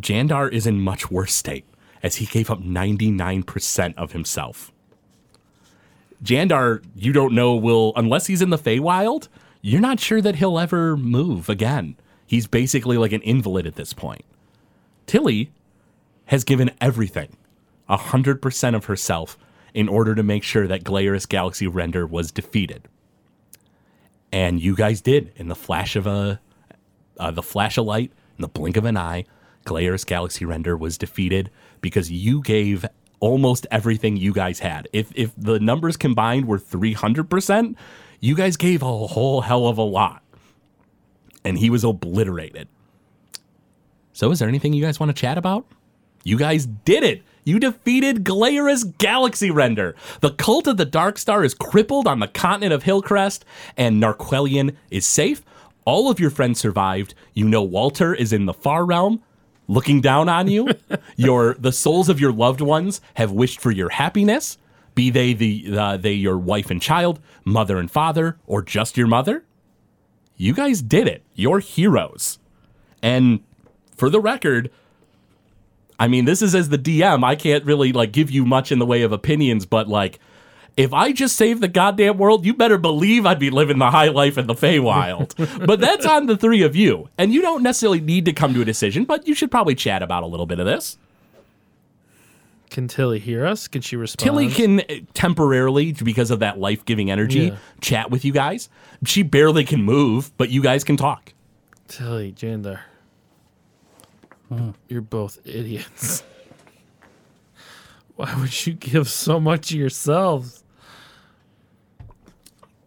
Jandar 0.00 0.50
is 0.52 0.66
in 0.66 0.80
much 0.80 1.10
worse 1.10 1.34
state 1.34 1.64
as 2.02 2.16
he 2.16 2.26
gave 2.26 2.50
up 2.50 2.62
99% 2.62 3.94
of 3.96 4.12
himself. 4.12 4.72
Jandar, 6.22 6.82
you 6.94 7.12
don't 7.12 7.34
know 7.34 7.54
will 7.54 7.92
unless 7.96 8.26
he's 8.26 8.42
in 8.42 8.50
the 8.50 8.58
Feywild, 8.58 9.28
you're 9.60 9.80
not 9.80 10.00
sure 10.00 10.22
that 10.22 10.36
he'll 10.36 10.58
ever 10.58 10.96
move 10.96 11.48
again. 11.48 11.96
He's 12.26 12.46
basically 12.46 12.96
like 12.96 13.12
an 13.12 13.22
invalid 13.22 13.66
at 13.66 13.76
this 13.76 13.92
point. 13.92 14.24
Tilly 15.06 15.50
has 16.26 16.44
given 16.44 16.70
everything, 16.80 17.36
a 17.88 17.96
hundred 17.96 18.42
percent 18.42 18.76
of 18.76 18.86
herself, 18.86 19.38
in 19.74 19.88
order 19.88 20.14
to 20.14 20.22
make 20.22 20.42
sure 20.42 20.66
that 20.66 20.84
Galerius 20.84 21.26
Galaxy 21.26 21.66
Render 21.66 22.06
was 22.06 22.30
defeated. 22.30 22.88
And 24.32 24.60
you 24.60 24.74
guys 24.74 25.00
did 25.00 25.32
in 25.36 25.48
the 25.48 25.54
flash 25.54 25.96
of 25.96 26.06
a, 26.06 26.40
uh, 27.18 27.30
the 27.30 27.42
flash 27.42 27.78
of 27.78 27.86
light, 27.86 28.12
in 28.36 28.42
the 28.42 28.48
blink 28.48 28.76
of 28.76 28.84
an 28.84 28.96
eye. 28.96 29.24
Galerius 29.64 30.04
Galaxy 30.04 30.44
Render 30.44 30.76
was 30.76 30.96
defeated 30.96 31.50
because 31.80 32.10
you 32.10 32.40
gave 32.42 32.86
almost 33.20 33.66
everything 33.70 34.16
you 34.16 34.32
guys 34.32 34.60
had. 34.60 34.88
If 34.92 35.10
if 35.14 35.32
the 35.36 35.58
numbers 35.58 35.96
combined 35.96 36.46
were 36.46 36.58
three 36.58 36.92
hundred 36.92 37.28
percent, 37.28 37.76
you 38.20 38.34
guys 38.34 38.56
gave 38.56 38.82
a 38.82 39.06
whole 39.06 39.40
hell 39.40 39.66
of 39.66 39.78
a 39.78 39.82
lot, 39.82 40.22
and 41.44 41.58
he 41.58 41.70
was 41.70 41.84
obliterated. 41.84 42.68
So, 44.12 44.30
is 44.30 44.38
there 44.38 44.48
anything 44.48 44.72
you 44.72 44.82
guys 44.82 44.98
want 45.00 45.14
to 45.14 45.20
chat 45.20 45.36
about? 45.36 45.66
You 46.26 46.36
guys 46.36 46.66
did 46.66 47.04
it. 47.04 47.22
You 47.44 47.60
defeated 47.60 48.24
Galerius 48.24 48.82
Galaxy 48.82 49.48
Render. 49.48 49.94
The 50.22 50.32
cult 50.32 50.66
of 50.66 50.76
the 50.76 50.84
Dark 50.84 51.18
Star 51.18 51.44
is 51.44 51.54
crippled 51.54 52.08
on 52.08 52.18
the 52.18 52.26
continent 52.26 52.72
of 52.72 52.82
Hillcrest, 52.82 53.44
and 53.76 54.02
Narquelian 54.02 54.74
is 54.90 55.06
safe. 55.06 55.44
All 55.84 56.10
of 56.10 56.18
your 56.18 56.30
friends 56.30 56.58
survived. 56.58 57.14
You 57.32 57.46
know 57.46 57.62
Walter 57.62 58.12
is 58.12 58.32
in 58.32 58.46
the 58.46 58.52
far 58.52 58.84
realm, 58.84 59.22
looking 59.68 60.00
down 60.00 60.28
on 60.28 60.48
you. 60.48 60.68
your 61.16 61.54
the 61.60 61.70
souls 61.70 62.08
of 62.08 62.18
your 62.18 62.32
loved 62.32 62.60
ones 62.60 63.00
have 63.14 63.30
wished 63.30 63.60
for 63.60 63.70
your 63.70 63.90
happiness, 63.90 64.58
be 64.96 65.10
they 65.10 65.32
the 65.32 65.78
uh, 65.78 65.96
they 65.96 66.14
your 66.14 66.38
wife 66.38 66.72
and 66.72 66.82
child, 66.82 67.20
mother 67.44 67.78
and 67.78 67.88
father, 67.88 68.36
or 68.48 68.62
just 68.62 68.96
your 68.96 69.06
mother. 69.06 69.44
You 70.36 70.54
guys 70.54 70.82
did 70.82 71.06
it. 71.06 71.22
You're 71.36 71.60
heroes. 71.60 72.40
And 73.00 73.44
for 73.94 74.10
the 74.10 74.20
record, 74.20 74.72
I 75.98 76.08
mean, 76.08 76.24
this 76.26 76.42
is 76.42 76.54
as 76.54 76.68
the 76.68 76.78
DM, 76.78 77.24
I 77.24 77.36
can't 77.36 77.64
really 77.64 77.92
like 77.92 78.12
give 78.12 78.30
you 78.30 78.44
much 78.44 78.70
in 78.70 78.78
the 78.78 78.86
way 78.86 79.02
of 79.02 79.12
opinions, 79.12 79.64
but 79.66 79.88
like 79.88 80.18
if 80.76 80.92
I 80.92 81.12
just 81.12 81.36
saved 81.36 81.62
the 81.62 81.68
goddamn 81.68 82.18
world, 82.18 82.44
you 82.44 82.52
better 82.52 82.76
believe 82.76 83.24
I'd 83.24 83.38
be 83.38 83.48
living 83.48 83.78
the 83.78 83.90
high 83.90 84.08
life 84.08 84.36
in 84.36 84.46
the 84.46 84.54
Feywild. 84.54 85.34
but 85.66 85.80
that's 85.80 86.04
on 86.04 86.26
the 86.26 86.36
three 86.36 86.62
of 86.62 86.76
you. 86.76 87.08
And 87.16 87.32
you 87.32 87.40
don't 87.40 87.62
necessarily 87.62 88.00
need 88.00 88.26
to 88.26 88.34
come 88.34 88.52
to 88.52 88.60
a 88.60 88.64
decision, 88.64 89.04
but 89.06 89.26
you 89.26 89.34
should 89.34 89.50
probably 89.50 89.74
chat 89.74 90.02
about 90.02 90.22
a 90.22 90.26
little 90.26 90.44
bit 90.44 90.58
of 90.60 90.66
this. 90.66 90.98
Can 92.68 92.88
Tilly 92.88 93.18
hear 93.20 93.46
us? 93.46 93.68
Can 93.68 93.80
she 93.80 93.96
respond? 93.96 94.24
Tilly 94.24 94.50
can 94.50 94.80
uh, 94.80 94.84
temporarily, 95.14 95.92
because 95.92 96.30
of 96.30 96.40
that 96.40 96.58
life 96.58 96.84
giving 96.84 97.10
energy, 97.10 97.40
Yeah. 97.46 97.56
chat 97.80 98.10
with 98.10 98.24
you 98.24 98.32
guys. 98.32 98.68
She 99.04 99.22
barely 99.22 99.64
can 99.64 99.82
move, 99.82 100.36
but 100.36 100.50
you 100.50 100.62
guys 100.62 100.84
can 100.84 100.96
talk. 100.98 101.32
Tilly, 101.88 102.32
Jandar. 104.50 104.74
You're 104.88 105.00
both 105.00 105.38
idiots. 105.44 106.22
Why 108.16 108.34
would 108.40 108.66
you 108.66 108.72
give 108.74 109.08
so 109.08 109.38
much 109.40 109.70
of 109.72 109.78
yourselves? 109.78 110.62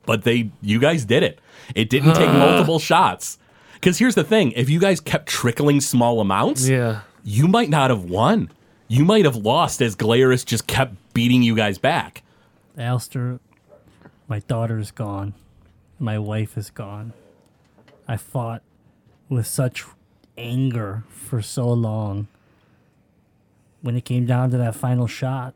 but 0.05 0.24
they 0.24 0.49
you 0.62 0.80
guys 0.80 1.05
did 1.05 1.22
it 1.22 1.39
it 1.76 1.88
didn't 1.88 2.16
take 2.16 2.30
multiple 2.34 2.80
shots 2.80 3.38
because 3.74 3.99
here's 3.99 4.16
the 4.16 4.24
thing 4.24 4.51
if 4.53 4.68
you 4.68 4.80
guys 4.80 4.99
kept 4.99 5.28
trickling 5.28 5.80
small 5.80 6.20
amounts 6.20 6.68
Yeah. 6.68 7.01
you 7.24 7.47
might 7.47 7.70
not 7.70 7.91
have 7.91 8.05
won 8.05 8.49
you 8.88 9.05
might 9.05 9.24
have 9.26 9.36
lost 9.36 9.84
as 9.84 9.95
Glaris 9.95 10.43
just 10.43 10.66
kept 10.66 10.95
beating 11.14 11.43
you 11.43 11.55
guys 11.55 11.78
back 11.78 12.24
Alistair, 12.76 13.39
my 14.28 14.39
daughter 14.39 14.80
is 14.80 14.89
gone. 14.89 15.34
My 15.99 16.18
wife 16.18 16.57
is 16.57 16.70
gone. 16.70 17.12
I 18.07 18.16
fought 18.16 18.64
with 19.28 19.45
such 19.45 19.84
anger 20.39 21.03
for 21.09 21.41
so 21.41 21.69
long. 21.69 22.27
When 23.81 23.95
it 23.95 24.05
came 24.05 24.25
down 24.25 24.51
to 24.51 24.57
that 24.57 24.75
final 24.75 25.07
shot, 25.07 25.53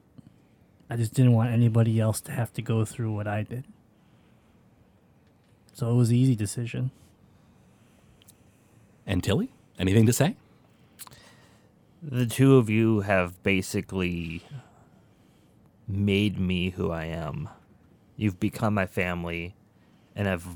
I 0.90 0.96
just 0.96 1.14
didn't 1.14 1.34
want 1.34 1.52
anybody 1.52 2.00
else 2.00 2.22
to 2.22 2.32
have 2.32 2.54
to 2.54 2.62
go 2.62 2.86
through 2.86 3.12
what 3.14 3.28
I 3.28 3.44
did. 3.44 3.64
So 5.74 5.90
it 5.90 5.96
was 5.96 6.10
an 6.10 6.16
easy 6.18 6.36
decision. 6.36 6.92
and 9.08 9.24
Tilly 9.24 9.50
anything 9.80 10.06
to 10.06 10.14
say 10.14 10.36
The 12.02 12.26
two 12.26 12.58
of 12.58 12.70
you 12.70 13.02
have 13.02 13.42
basically 13.44 14.44
made 15.88 16.40
me 16.40 16.70
who 16.72 16.92
I 16.92 17.06
am. 17.06 17.50
You've 18.16 18.40
become 18.40 18.74
my 18.74 18.86
family, 18.86 19.56
and 20.16 20.30
I've 20.30 20.48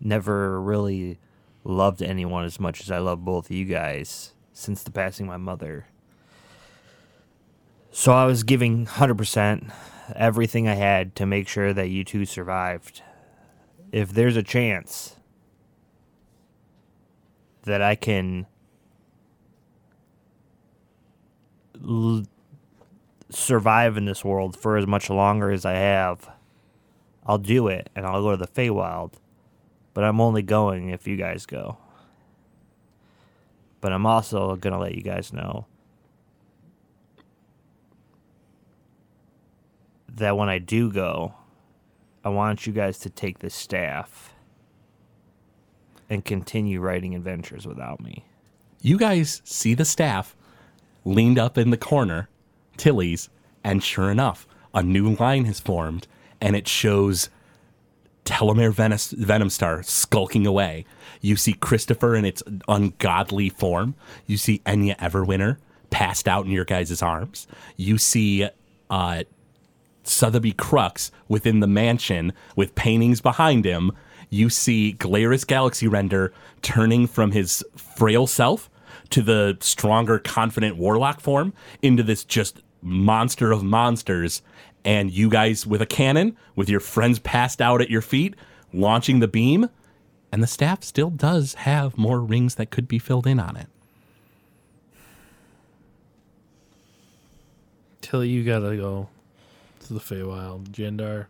never 0.00 0.60
really 0.60 1.18
loved 1.66 2.02
anyone 2.02 2.44
as 2.44 2.60
much 2.60 2.80
as 2.80 2.90
I 2.90 2.98
love 2.98 3.24
both 3.24 3.46
of 3.46 3.56
you 3.56 3.64
guys 3.64 4.32
since 4.52 4.82
the 4.82 4.90
passing 4.90 5.26
of 5.26 5.30
my 5.30 5.36
mother. 5.36 5.86
So 7.90 8.12
I 8.12 8.24
was 8.26 8.42
giving 8.42 8.86
100% 8.86 9.72
everything 10.14 10.68
I 10.68 10.74
had 10.74 11.16
to 11.16 11.26
make 11.26 11.48
sure 11.48 11.72
that 11.72 11.88
you 11.88 12.04
two 12.04 12.24
survived. 12.24 13.02
If 13.90 14.12
there's 14.12 14.36
a 14.36 14.42
chance 14.42 15.16
that 17.62 17.82
I 17.82 17.96
can 17.96 18.46
l- 21.84 22.24
survive 23.28 23.96
in 23.96 24.04
this 24.04 24.24
world 24.24 24.56
for 24.56 24.76
as 24.76 24.86
much 24.86 25.10
longer 25.10 25.50
as 25.50 25.64
I 25.64 25.72
have, 25.72 26.30
I'll 27.26 27.38
do 27.38 27.66
it 27.66 27.90
and 27.96 28.06
I'll 28.06 28.22
go 28.22 28.30
to 28.32 28.36
the 28.36 28.46
Feywild. 28.46 29.14
But 29.96 30.04
I'm 30.04 30.20
only 30.20 30.42
going 30.42 30.90
if 30.90 31.06
you 31.06 31.16
guys 31.16 31.46
go. 31.46 31.78
But 33.80 33.94
I'm 33.94 34.04
also 34.04 34.54
going 34.54 34.74
to 34.74 34.78
let 34.78 34.94
you 34.94 35.00
guys 35.00 35.32
know 35.32 35.64
that 40.06 40.36
when 40.36 40.50
I 40.50 40.58
do 40.58 40.92
go, 40.92 41.32
I 42.22 42.28
want 42.28 42.66
you 42.66 42.74
guys 42.74 42.98
to 42.98 43.08
take 43.08 43.38
the 43.38 43.48
staff 43.48 44.34
and 46.10 46.22
continue 46.22 46.78
writing 46.78 47.14
adventures 47.14 47.66
without 47.66 47.98
me. 47.98 48.26
you 48.82 48.98
guys 48.98 49.40
see 49.46 49.72
the 49.72 49.86
staff 49.86 50.36
leaned 51.06 51.38
up 51.38 51.56
in 51.56 51.70
the 51.70 51.78
corner 51.78 52.28
Tilly's 52.76 53.30
and 53.64 53.82
sure 53.82 54.10
enough 54.10 54.46
a 54.74 54.82
new 54.82 55.14
line 55.14 55.46
has 55.46 55.58
formed 55.58 56.06
and 56.38 56.54
it 56.54 56.68
shows 56.68 57.30
Telomere 58.26 58.72
Venus, 58.72 59.12
Venom 59.12 59.48
Star 59.48 59.82
skulking 59.82 60.46
away. 60.46 60.84
You 61.22 61.36
see 61.36 61.54
Christopher 61.54 62.14
in 62.14 62.26
its 62.26 62.42
ungodly 62.68 63.48
form. 63.48 63.94
You 64.26 64.36
see 64.36 64.60
Enya 64.66 64.96
Everwinter 64.98 65.56
passed 65.90 66.28
out 66.28 66.44
in 66.44 66.50
your 66.50 66.64
guys' 66.64 67.00
arms. 67.00 67.46
You 67.76 67.96
see 67.96 68.48
uh, 68.90 69.22
Sotheby 70.02 70.52
Crux 70.52 71.10
within 71.28 71.60
the 71.60 71.66
mansion 71.66 72.32
with 72.54 72.74
paintings 72.74 73.20
behind 73.20 73.64
him. 73.64 73.92
You 74.28 74.50
see 74.50 74.94
Glaris 74.98 75.46
Galaxy 75.46 75.86
Render 75.86 76.32
turning 76.60 77.06
from 77.06 77.30
his 77.30 77.64
frail 77.76 78.26
self 78.26 78.68
to 79.10 79.22
the 79.22 79.56
stronger, 79.60 80.18
confident 80.18 80.76
warlock 80.76 81.20
form 81.20 81.54
into 81.80 82.02
this 82.02 82.24
just 82.24 82.60
monster 82.82 83.52
of 83.52 83.62
monsters. 83.62 84.42
And 84.86 85.10
you 85.10 85.28
guys 85.28 85.66
with 85.66 85.82
a 85.82 85.86
cannon, 85.86 86.36
with 86.54 86.70
your 86.70 86.80
friends 86.80 87.18
passed 87.18 87.60
out 87.60 87.82
at 87.82 87.90
your 87.90 88.00
feet, 88.00 88.34
launching 88.72 89.18
the 89.18 89.28
beam. 89.28 89.68
And 90.32 90.42
the 90.42 90.46
staff 90.46 90.84
still 90.84 91.10
does 91.10 91.54
have 91.54 91.98
more 91.98 92.20
rings 92.20 92.54
that 92.54 92.70
could 92.70 92.86
be 92.88 92.98
filled 92.98 93.26
in 93.26 93.38
on 93.40 93.56
it. 93.56 93.66
Tilly, 98.00 98.28
you 98.28 98.44
gotta 98.44 98.76
go 98.76 99.08
to 99.80 99.92
the 99.92 99.98
Feywild. 100.00 100.68
Jandar, 100.70 101.26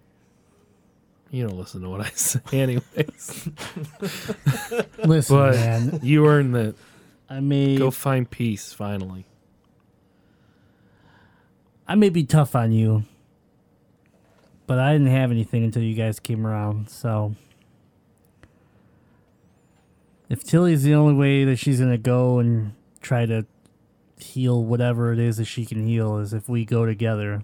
you 1.30 1.46
don't 1.46 1.57
listen 1.57 1.80
to 1.82 1.88
what 1.88 2.02
I 2.02 2.11
say 2.14 2.40
anyways. 2.52 3.48
Listen, 5.04 5.36
But 5.36 5.54
man, 5.54 6.00
you 6.02 6.26
earned 6.26 6.54
that. 6.54 6.74
I 7.30 7.40
may 7.40 7.76
Go 7.76 7.90
find 7.90 8.30
peace, 8.30 8.72
finally. 8.72 9.24
I 11.88 11.94
may 11.94 12.09
be 12.11 12.24
tough 12.24 12.54
on 12.54 12.72
you, 12.72 13.04
but 14.66 14.78
I 14.78 14.92
didn't 14.92 15.08
have 15.08 15.30
anything 15.30 15.64
until 15.64 15.82
you 15.82 15.94
guys 15.94 16.18
came 16.20 16.46
around. 16.46 16.88
So 16.90 17.34
if 20.28 20.42
Tilly's 20.44 20.82
the 20.82 20.94
only 20.94 21.14
way 21.14 21.44
that 21.44 21.56
she's 21.56 21.78
gonna 21.80 21.98
go 21.98 22.38
and 22.38 22.72
try 23.00 23.26
to 23.26 23.46
heal 24.18 24.64
whatever 24.64 25.12
it 25.12 25.18
is 25.18 25.36
that 25.36 25.44
she 25.44 25.64
can 25.66 25.86
heal 25.86 26.16
is 26.18 26.32
if 26.32 26.48
we 26.48 26.64
go 26.64 26.86
together, 26.86 27.42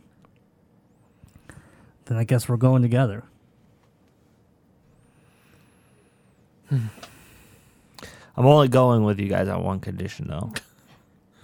then 2.07 2.17
I 2.19 2.25
guess 2.25 2.49
we're 2.49 2.57
going 2.57 2.83
together. 2.83 3.25
I'm 6.73 8.47
only 8.47 8.69
going 8.69 9.05
with 9.05 9.21
you 9.21 9.29
guys 9.29 9.47
on 9.49 9.63
one 9.63 9.81
condition, 9.81 10.29
though. 10.29 10.53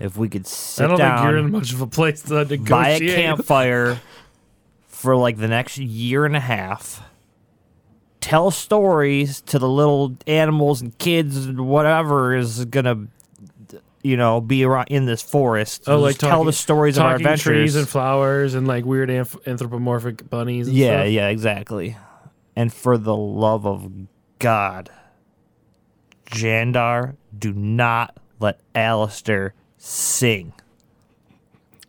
If 0.01 0.17
we 0.17 0.29
could 0.29 0.47
sit 0.47 0.85
I 0.85 0.89
don't 0.91 0.99
down, 0.99 1.19
think 1.19 1.29
you're 1.29 1.39
in 1.39 1.51
much 1.51 1.73
of 1.73 1.81
a 1.81 1.89
place 1.89 2.23
to 2.23 2.45
negotiate. 2.45 2.69
by 2.69 2.89
a 2.91 3.01
campfire 3.01 3.99
for 4.99 5.17
like 5.17 5.37
the 5.37 5.47
next 5.49 5.79
year 5.79 6.25
and 6.25 6.35
a 6.35 6.41
half, 6.41 7.03
tell 8.21 8.51
stories 8.51 9.41
to 9.43 9.59
the 9.59 9.69
little 9.69 10.17
animals 10.27 10.81
and 10.81 10.97
kids 10.99 11.47
and 11.47 11.69
whatever 11.69 12.35
is 12.35 12.65
gonna, 12.65 13.07
you 14.03 14.17
know, 14.17 14.41
be 14.41 14.65
around 14.65 14.89
in 14.89 15.07
this 15.07 15.23
forest. 15.23 15.85
Oh, 15.87 16.01
like 16.01 16.15
Just 16.15 16.21
tell 16.21 16.43
the 16.43 16.53
stories 16.53 16.99
of 16.99 17.05
our 17.05 17.15
adventures. 17.15 17.43
trees 17.45 17.77
and 17.77 17.89
flowers 17.89 18.55
and 18.55 18.67
like 18.67 18.85
weird 18.85 19.09
anth- 19.09 19.47
anthropomorphic 19.47 20.29
bunnies. 20.29 20.67
And 20.67 20.77
yeah, 20.77 21.03
stuff. 21.03 21.13
yeah, 21.13 21.29
exactly. 21.29 21.97
And 22.57 22.73
for 22.73 22.99
the 22.99 23.15
love 23.17 23.67
of 23.67 23.89
God, 24.41 24.91
Jandar, 26.27 27.15
do 27.39 27.53
not 27.53 28.17
let 28.41 28.59
Alistair 28.75 29.55
sing. 29.77 30.53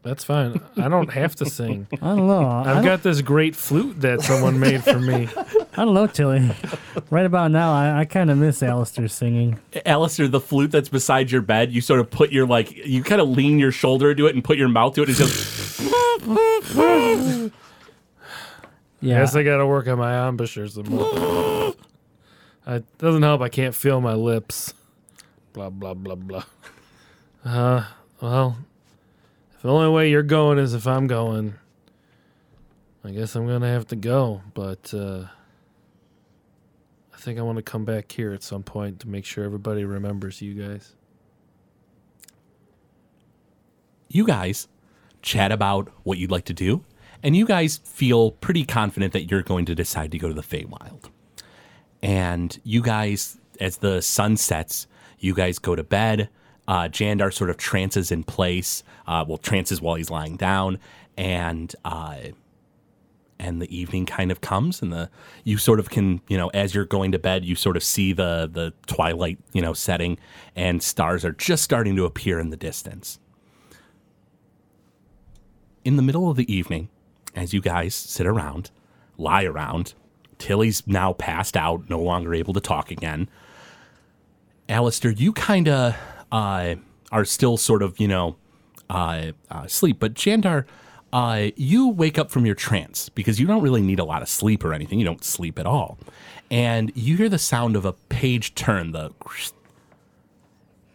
That's 0.01 0.23
fine. 0.23 0.61
I 0.77 0.87
don't 0.87 1.11
have 1.11 1.35
to 1.35 1.45
sing. 1.45 1.87
I 1.93 1.97
don't 1.97 2.27
know. 2.27 2.45
I 2.45 2.61
I've 2.61 2.75
don't, 2.77 2.85
got 2.85 3.03
this 3.03 3.21
great 3.21 3.53
flute 3.55 3.99
that 4.01 4.21
someone 4.21 4.57
made 4.59 4.81
for 4.83 4.97
me. 4.99 5.27
I 5.77 5.83
don't 5.85 5.93
know, 5.93 6.07
Tilly. 6.07 6.49
right 7.09 7.25
about 7.25 7.51
now, 7.51 7.73
I, 7.73 7.99
I 7.99 8.05
kind 8.05 8.31
of 8.31 8.37
miss 8.37 8.63
Alistair 8.63 9.09
singing. 9.09 9.59
Alistair, 9.85 10.29
the 10.29 10.39
flute 10.39 10.71
that's 10.71 10.87
beside 10.89 11.31
your 11.31 11.41
bed, 11.41 11.73
you 11.73 11.81
sort 11.81 11.99
of 11.99 12.09
put 12.09 12.31
your 12.31 12.47
like 12.47 12.71
you 12.71 13.03
kind 13.03 13.19
of 13.19 13.27
lean 13.27 13.59
your 13.59 13.71
shoulder 13.73 14.15
to 14.15 14.27
it 14.27 14.35
and 14.35 14.43
put 14.43 14.57
your 14.57 14.69
mouth 14.69 14.95
to 14.95 15.03
it 15.03 15.09
and 15.09 15.17
just 15.17 15.81
Yeah, 19.01 19.19
Guess 19.19 19.35
I 19.35 19.43
got 19.43 19.57
to 19.57 19.67
work 19.67 19.87
on 19.87 19.97
my 19.97 20.27
embouchure 20.27 20.67
some 20.67 20.85
more. 20.89 21.73
It 22.67 22.83
doesn't 22.97 23.21
help. 23.23 23.41
I 23.41 23.49
can't 23.49 23.73
feel 23.73 24.01
my 24.01 24.13
lips. 24.13 24.73
Blah 25.53 25.69
blah 25.69 25.93
blah 25.93 26.15
blah. 26.15 26.43
Uh, 27.43 27.85
well, 28.21 28.57
if 29.59 29.63
the 29.63 29.69
only 29.69 29.89
way 29.89 30.09
you're 30.09 30.23
going 30.23 30.57
is 30.57 30.73
if 30.73 30.87
I'm 30.87 31.05
going, 31.05 31.55
I 33.03 33.11
guess 33.11 33.35
I'm 33.35 33.45
gonna 33.45 33.67
have 33.67 33.87
to 33.87 33.97
go. 33.97 34.41
But 34.53 34.93
uh, 34.93 35.25
I 37.13 37.17
think 37.17 37.37
I 37.37 37.41
want 37.41 37.57
to 37.57 37.61
come 37.61 37.83
back 37.83 38.09
here 38.09 38.31
at 38.31 38.41
some 38.41 38.63
point 38.63 39.01
to 39.01 39.09
make 39.09 39.25
sure 39.25 39.43
everybody 39.43 39.83
remembers 39.83 40.41
you 40.41 40.53
guys. 40.53 40.95
you 44.09 44.25
guys 44.25 44.67
chat 45.21 45.51
about 45.51 45.89
what 46.03 46.17
you'd 46.17 46.31
like 46.31 46.45
to 46.45 46.53
do, 46.53 46.83
and 47.21 47.35
you 47.35 47.45
guys 47.45 47.77
feel 47.83 48.31
pretty 48.31 48.65
confident 48.65 49.13
that 49.13 49.29
you're 49.29 49.43
going 49.43 49.65
to 49.65 49.75
decide 49.75 50.11
to 50.11 50.17
go 50.17 50.27
to 50.27 50.33
the 50.33 50.41
Feywild. 50.41 51.09
And 52.01 52.59
you 52.63 52.81
guys, 52.81 53.37
as 53.59 53.77
the 53.77 54.01
sun 54.01 54.37
sets, 54.37 54.87
you 55.19 55.33
guys 55.33 55.59
go 55.59 55.75
to 55.75 55.83
bed. 55.83 56.29
Uh, 56.69 56.87
Jandar 56.87 57.33
sort 57.33 57.49
of 57.49 57.57
trances 57.57 58.11
in 58.11 58.23
place. 58.23 58.83
Uh, 59.07 59.25
well, 59.27 59.37
trances 59.37 59.81
while 59.81 59.95
he's 59.95 60.09
lying 60.09 60.37
down, 60.37 60.79
and 61.17 61.75
uh, 61.83 62.17
and 63.39 63.61
the 63.61 63.75
evening 63.75 64.05
kind 64.05 64.31
of 64.31 64.39
comes, 64.39 64.81
and 64.81 64.93
the 64.93 65.09
you 65.43 65.57
sort 65.57 65.79
of 65.79 65.89
can 65.89 66.21
you 66.29 66.37
know 66.37 66.49
as 66.49 66.73
you're 66.73 66.85
going 66.85 67.11
to 67.11 67.19
bed, 67.19 67.43
you 67.43 67.55
sort 67.55 67.75
of 67.75 67.83
see 67.83 68.13
the 68.13 68.49
the 68.51 68.71
twilight 68.85 69.39
you 69.51 69.61
know 69.61 69.73
setting, 69.73 70.17
and 70.55 70.81
stars 70.83 71.25
are 71.25 71.33
just 71.33 71.63
starting 71.63 71.95
to 71.95 72.05
appear 72.05 72.39
in 72.39 72.51
the 72.51 72.57
distance 72.57 73.19
in 75.83 75.95
the 75.95 76.01
middle 76.01 76.29
of 76.29 76.37
the 76.37 76.51
evening, 76.53 76.89
as 77.35 77.53
you 77.53 77.61
guys 77.61 77.95
sit 77.95 78.27
around, 78.27 78.71
lie 79.17 79.43
around, 79.43 79.93
Tilly's 80.37 80.85
now 80.87 81.13
passed 81.13 81.57
out, 81.57 81.89
no 81.89 81.99
longer 81.99 82.33
able 82.33 82.53
to 82.53 82.61
talk 82.61 82.91
again. 82.91 83.29
Alistair, 84.67 85.11
you 85.11 85.33
kind 85.33 85.67
of 85.67 85.95
uh, 86.31 86.75
are 87.11 87.25
still 87.25 87.57
sort 87.57 87.81
of, 87.81 87.99
you 87.99 88.07
know, 88.07 88.35
uh, 88.89 89.31
uh, 89.49 89.67
sleep, 89.67 89.97
but 89.99 90.13
Jandar, 90.13 90.65
uh, 91.11 91.49
you 91.55 91.89
wake 91.89 92.17
up 92.17 92.29
from 92.29 92.45
your 92.45 92.55
trance 92.55 93.09
because 93.09 93.39
you 93.39 93.47
don't 93.47 93.61
really 93.61 93.81
need 93.81 93.99
a 93.99 94.03
lot 94.03 94.21
of 94.21 94.29
sleep 94.29 94.63
or 94.63 94.73
anything. 94.73 94.99
You 94.99 95.05
don't 95.05 95.23
sleep 95.23 95.57
at 95.57 95.65
all. 95.65 95.97
And 96.51 96.91
you 96.95 97.17
hear 97.17 97.29
the 97.29 97.39
sound 97.39 97.75
of 97.75 97.85
a 97.85 97.93
page 97.93 98.55
turn, 98.55 98.91
the 98.91 99.11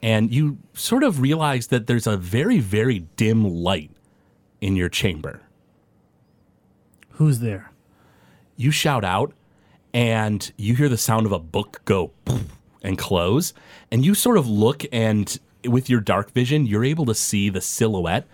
and 0.02 0.34
you 0.34 0.58
sort 0.74 1.02
of 1.02 1.20
realize 1.20 1.68
that 1.68 1.86
there's 1.86 2.06
a 2.06 2.16
very, 2.16 2.58
very 2.58 3.00
dim 3.16 3.44
light 3.44 3.90
in 4.60 4.76
your 4.76 4.88
chamber. 4.88 5.40
Who's 7.10 7.38
there? 7.38 7.72
You 8.56 8.70
shout 8.70 9.04
out, 9.04 9.32
and 9.92 10.52
you 10.56 10.74
hear 10.74 10.88
the 10.88 10.98
sound 10.98 11.26
of 11.26 11.32
a 11.32 11.38
book 11.38 11.80
go 11.84 12.08
poof 12.24 12.42
and 12.84 12.98
close. 12.98 13.52
And 13.90 14.04
you 14.04 14.14
sort 14.14 14.38
of 14.38 14.46
look, 14.46 14.84
and 14.92 15.38
with 15.64 15.90
your 15.90 16.00
dark 16.00 16.30
vision, 16.30 16.66
you're 16.66 16.84
able 16.84 17.06
to 17.06 17.14
see 17.14 17.48
the 17.48 17.60
silhouette 17.60 18.26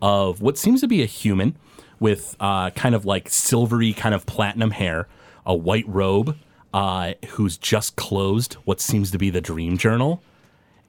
of 0.00 0.40
what 0.40 0.58
seems 0.58 0.80
to 0.80 0.88
be 0.88 1.02
a 1.02 1.06
human 1.06 1.56
with 2.00 2.36
uh, 2.40 2.70
kind 2.70 2.94
of 2.94 3.04
like 3.04 3.28
silvery, 3.28 3.92
kind 3.92 4.14
of 4.14 4.26
platinum 4.26 4.72
hair, 4.72 5.06
a 5.44 5.54
white 5.54 5.88
robe, 5.88 6.36
uh, 6.72 7.14
who's 7.30 7.56
just 7.56 7.96
closed 7.96 8.54
what 8.64 8.80
seems 8.80 9.10
to 9.10 9.18
be 9.18 9.30
the 9.30 9.40
dream 9.40 9.78
journal. 9.78 10.22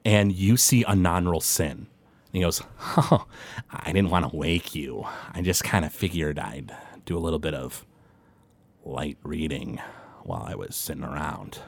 And 0.05 0.31
you 0.31 0.57
see 0.57 0.83
a 0.87 0.95
non 0.95 1.39
sin. 1.41 1.69
And 1.71 1.87
he 2.31 2.41
goes, 2.41 2.61
Oh, 2.97 3.25
I 3.71 3.91
didn't 3.91 4.11
want 4.11 4.29
to 4.29 4.35
wake 4.35 4.75
you. 4.75 5.05
I 5.33 5.41
just 5.41 5.63
kind 5.63 5.83
of 5.83 5.91
figured 5.91 6.39
I'd 6.39 6.75
do 7.05 7.17
a 7.17 7.19
little 7.19 7.39
bit 7.39 7.53
of 7.53 7.85
light 8.85 9.17
reading 9.23 9.81
while 10.23 10.43
I 10.43 10.55
was 10.55 10.75
sitting 10.75 11.03
around. 11.03 11.59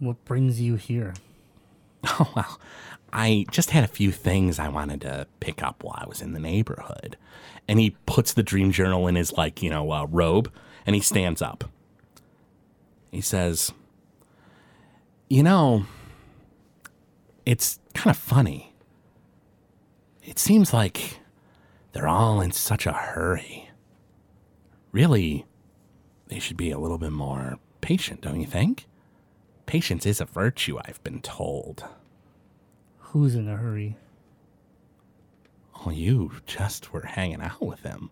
What 0.00 0.24
brings 0.24 0.60
you 0.60 0.74
here? 0.74 1.14
Oh, 2.02 2.32
well, 2.34 2.58
I 3.12 3.44
just 3.50 3.70
had 3.70 3.84
a 3.84 3.88
few 3.88 4.10
things 4.10 4.58
I 4.58 4.68
wanted 4.68 5.02
to 5.02 5.26
pick 5.38 5.62
up 5.62 5.84
while 5.84 5.98
I 5.98 6.06
was 6.08 6.22
in 6.22 6.32
the 6.32 6.40
neighborhood. 6.40 7.18
And 7.68 7.78
he 7.78 7.90
puts 8.06 8.32
the 8.32 8.42
dream 8.42 8.72
journal 8.72 9.06
in 9.06 9.16
his, 9.16 9.34
like, 9.34 9.62
you 9.62 9.68
know, 9.68 9.92
uh, 9.92 10.06
robe 10.06 10.50
and 10.86 10.94
he 10.94 11.02
stands 11.02 11.42
up. 11.42 11.64
He 13.10 13.20
says, 13.20 13.72
You 15.28 15.42
know, 15.42 15.84
it's 17.44 17.78
kind 17.94 18.14
of 18.14 18.20
funny. 18.20 18.74
It 20.22 20.38
seems 20.38 20.72
like 20.72 21.20
they're 21.92 22.08
all 22.08 22.40
in 22.40 22.52
such 22.52 22.86
a 22.86 22.92
hurry. 22.92 23.70
Really, 24.92 25.44
they 26.28 26.38
should 26.38 26.56
be 26.56 26.70
a 26.70 26.78
little 26.78 26.98
bit 26.98 27.12
more 27.12 27.58
patient, 27.80 28.22
don't 28.22 28.40
you 28.40 28.46
think? 28.46 28.86
Patience 29.70 30.04
is 30.04 30.20
a 30.20 30.24
virtue, 30.24 30.80
I've 30.84 31.00
been 31.04 31.22
told. 31.22 31.84
Who's 32.98 33.36
in 33.36 33.48
a 33.48 33.56
hurry? 33.56 33.96
Oh, 35.86 35.90
you 35.90 36.32
just 36.44 36.92
were 36.92 37.02
hanging 37.02 37.40
out 37.40 37.62
with 37.62 37.84
him. 37.84 38.10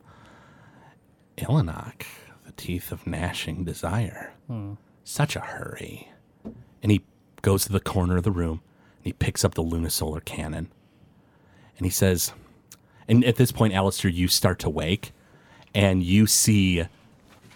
Ilanok, 1.36 2.04
the 2.46 2.52
teeth 2.52 2.92
of 2.92 3.09
gnashing 3.09 3.64
desire. 3.64 4.32
Hmm. 4.46 4.74
Such 5.02 5.34
a 5.34 5.40
hurry. 5.40 6.12
And 6.80 6.92
he 6.92 7.02
goes 7.42 7.64
to 7.64 7.72
the 7.72 7.80
corner 7.80 8.16
of 8.18 8.22
the 8.22 8.30
room 8.30 8.61
and 8.98 9.06
he 9.06 9.12
picks 9.12 9.44
up 9.44 9.54
the 9.54 9.64
lunisolar 9.64 10.24
cannon. 10.24 10.68
And 11.76 11.84
he 11.84 11.90
says, 11.90 12.32
and 13.09 13.24
at 13.24 13.34
this 13.34 13.50
point, 13.50 13.74
Alistair, 13.74 14.12
you 14.12 14.28
start 14.28 14.61
to 14.61 14.70
wake 14.70 15.11
and 15.74 16.04
you 16.04 16.28
see 16.28 16.84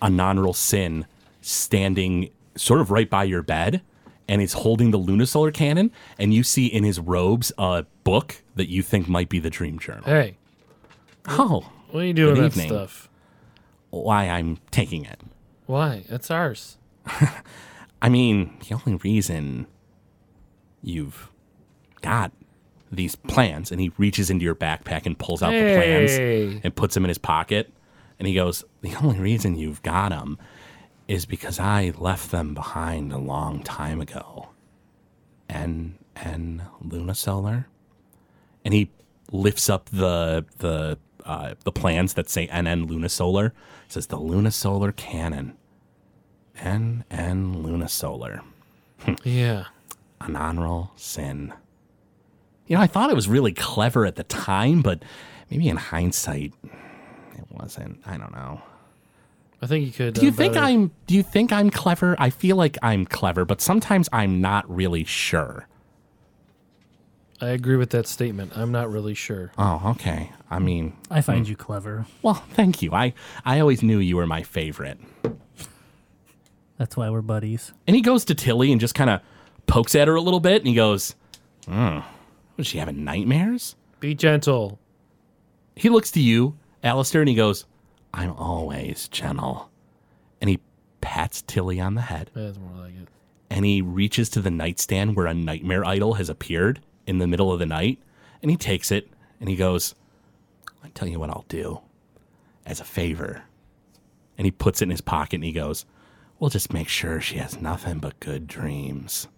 a 0.03 0.11
non-real 0.11 0.55
sin 0.55 1.07
standing 1.41 2.31
sort 2.57 2.81
of 2.81 2.91
right 2.91 3.09
by 3.09 3.23
your 3.23 3.43
bed 3.43 3.81
and 4.29 4.41
he's 4.41 4.53
holding 4.53 4.91
the 4.91 4.99
lunisolar 4.99 5.53
cannon 5.53 5.91
and 6.19 6.33
you 6.33 6.43
see 6.43 6.67
in 6.67 6.85
his 6.85 6.99
robes 7.01 7.53
a 7.59 7.85
book 8.05 8.43
that 8.55 8.69
you 8.69 8.83
think 8.83 9.09
might 9.09 9.29
be 9.29 9.39
the 9.39 9.51
dream 9.51 9.79
journal 9.79 10.05
Hey, 10.05 10.37
oh 11.29 11.71
what 11.91 12.03
are 12.03 12.07
you 12.07 12.13
doing 12.13 12.41
with 12.41 12.55
that 12.55 12.67
stuff? 12.69 13.09
why 13.91 14.29
i'm 14.29 14.59
taking 14.71 15.05
it 15.05 15.21
Why? 15.67 16.05
It's 16.09 16.31
ours. 16.31 16.79
i 18.03 18.09
mean 18.09 18.57
the 18.69 18.75
only 18.75 18.99
reason 19.03 19.67
you've 20.83 21.31
got 22.01 22.33
these 22.91 23.15
plans 23.15 23.71
and 23.73 23.81
he 23.81 23.91
reaches 23.99 24.31
into 24.31 24.45
your 24.45 24.55
backpack 24.55 25.07
and 25.07 25.19
pulls 25.19 25.43
out 25.43 25.51
the 25.51 25.75
plans 25.77 26.11
and 26.65 26.75
puts 26.75 26.95
them 26.95 27.05
in 27.05 27.09
his 27.09 27.19
pocket 27.19 27.73
and 28.19 28.29
he 28.29 28.35
goes 28.35 28.65
the 28.83 28.95
only 28.97 29.19
reason 29.19 29.57
you've 29.57 29.83
got 29.83 30.11
them 30.11 30.39
is 31.13 31.27
because 31.27 31.59
i 31.59 31.93
left 31.99 32.31
them 32.31 32.55
behind 32.55 33.13
a 33.13 33.19
long 33.19 33.63
time 33.63 34.01
ago 34.01 34.49
and 35.49 35.99
and 36.17 36.63
lunisolar 36.85 37.67
and 38.65 38.75
he 38.75 38.91
lifts 39.31 39.69
up 39.69 39.89
the 39.91 40.45
the 40.59 40.99
uh, 41.25 41.55
the 41.65 41.73
plans 41.73 42.15
that 42.15 42.29
say 42.29 42.47
NN 42.49 42.89
Lunisolar. 42.89 43.47
It 43.47 43.93
says 43.93 44.09
the 44.09 44.19
Lunisolar 44.19 44.95
cannon. 44.95 45.57
NN 46.57 47.05
Lunisolar. 47.63 48.43
Yeah. 49.25 49.65
An 50.21 50.37
honorable 50.37 50.93
sin. 50.95 51.53
You 52.69 52.77
know, 52.77 52.83
I 52.83 52.87
thought 52.87 53.11
it 53.11 53.17
was 53.17 53.29
really 53.29 53.53
clever 53.53 54.07
at 54.07 54.15
the 54.15 54.23
time, 54.23 54.81
but 54.81 55.03
maybe 55.51 55.69
in 55.69 55.77
hindsight, 55.77 56.55
it 56.63 57.45
wasn't. 57.51 58.01
I 58.07 58.17
don't 58.17 58.33
know. 58.33 58.63
I 59.63 59.67
think 59.67 59.87
you 59.87 59.93
could. 59.93 60.15
Do 60.15 60.27
you 60.27 60.33
think 60.33 60.57
I'm? 60.57 60.91
Do 61.07 61.15
you 61.15 61.23
think 61.23 61.53
I'm 61.53 61.71
clever? 61.71 62.17
I 62.19 62.31
feel 62.31 62.57
like 62.57 62.77
I'm 62.83 63.07
clever, 63.07 63.45
but 63.45 63.61
sometimes 63.61 64.09
I'm 64.13 64.41
not 64.41 64.69
really 64.69 65.05
sure. 65.05 65.69
I 67.41 67.49
agree 67.51 67.77
with 67.77 67.91
that 67.91 68.07
statement. 68.07 68.53
I'm 68.57 68.71
not 68.73 68.91
really 68.91 69.15
sure. 69.15 69.53
Oh, 69.59 69.81
okay. 69.93 70.31
I 70.51 70.59
mean, 70.59 70.97
I 71.11 71.21
find 71.23 71.49
you 71.49 71.57
clever. 71.57 72.07
well, 72.23 72.35
thank 72.35 72.83
you. 72.83 72.93
I 72.93 73.15
I 73.45 73.61
always 73.61 73.83
knew 73.83 73.99
you 73.99 74.17
were 74.17 74.27
my 74.27 74.43
favorite. 74.43 74.99
That's 76.79 76.97
why 76.97 77.11
we're 77.11 77.23
buddies. 77.23 77.73
And 77.87 77.95
he 77.95 78.03
goes 78.03 78.25
to 78.27 78.35
Tilly 78.35 78.73
and 78.73 78.81
just 78.81 78.95
kind 78.97 79.11
of 79.11 79.21
pokes 79.67 79.95
at 79.95 80.09
her 80.09 80.17
a 80.17 80.21
little 80.21 80.41
bit, 80.41 80.63
and 80.63 80.69
he 80.69 80.75
goes, 80.75 81.15
"Hmm, 81.69 82.01
was 82.57 82.67
she 82.67 82.79
having 82.79 83.05
nightmares?" 83.05 83.77
Be 84.01 84.15
gentle. 84.17 84.81
He 85.77 85.89
looks 85.89 86.11
to 86.13 86.21
you, 86.21 86.57
Alistair, 86.83 87.23
and 87.23 87.29
he 87.29 87.37
goes, 87.37 87.65
"I'm 88.15 88.33
always 88.33 89.09
gentle." 89.09 89.71
And 90.41 90.49
he 90.51 90.61
pats 91.01 91.43
Tilly 91.43 91.81
on 91.81 91.95
the 91.95 92.03
head, 92.03 92.31
That's 92.35 92.59
more 92.59 92.77
like 92.77 92.95
it. 92.95 93.09
and 93.51 93.65
he 93.65 93.83
reaches 93.83 94.29
to 94.31 94.41
the 94.41 94.51
nightstand 94.51 95.17
where 95.17 95.27
a 95.27 95.35
nightmare 95.35 95.85
idol 95.85 96.15
has 96.15 96.29
appeared 96.29 96.81
in 97.07 97.19
the 97.19 97.27
middle 97.27 97.53
of 97.53 97.59
the 97.59 97.67
night, 97.67 97.99
and 98.41 98.51
he 98.51 98.57
takes 98.57 98.91
it 98.91 99.09
and 99.41 99.49
he 99.49 99.57
goes, 99.57 99.95
"I 100.83 100.89
tell 100.91 101.09
you 101.09 101.19
what 101.19 101.31
I'll 101.31 101.45
do, 101.49 101.81
as 102.67 102.81
a 102.81 102.85
favor." 102.85 103.43
And 104.39 104.45
he 104.47 104.51
puts 104.51 104.81
it 104.81 104.85
in 104.85 104.91
his 104.91 105.01
pocket 105.01 105.37
and 105.37 105.45
he 105.45 105.53
goes, 105.53 105.85
"We'll 106.39 106.51
just 106.51 106.73
make 106.73 106.89
sure 106.89 107.21
she 107.21 107.37
has 107.39 107.61
nothing 107.61 107.99
but 107.99 108.19
good 108.21 108.47
dreams." 108.47 109.29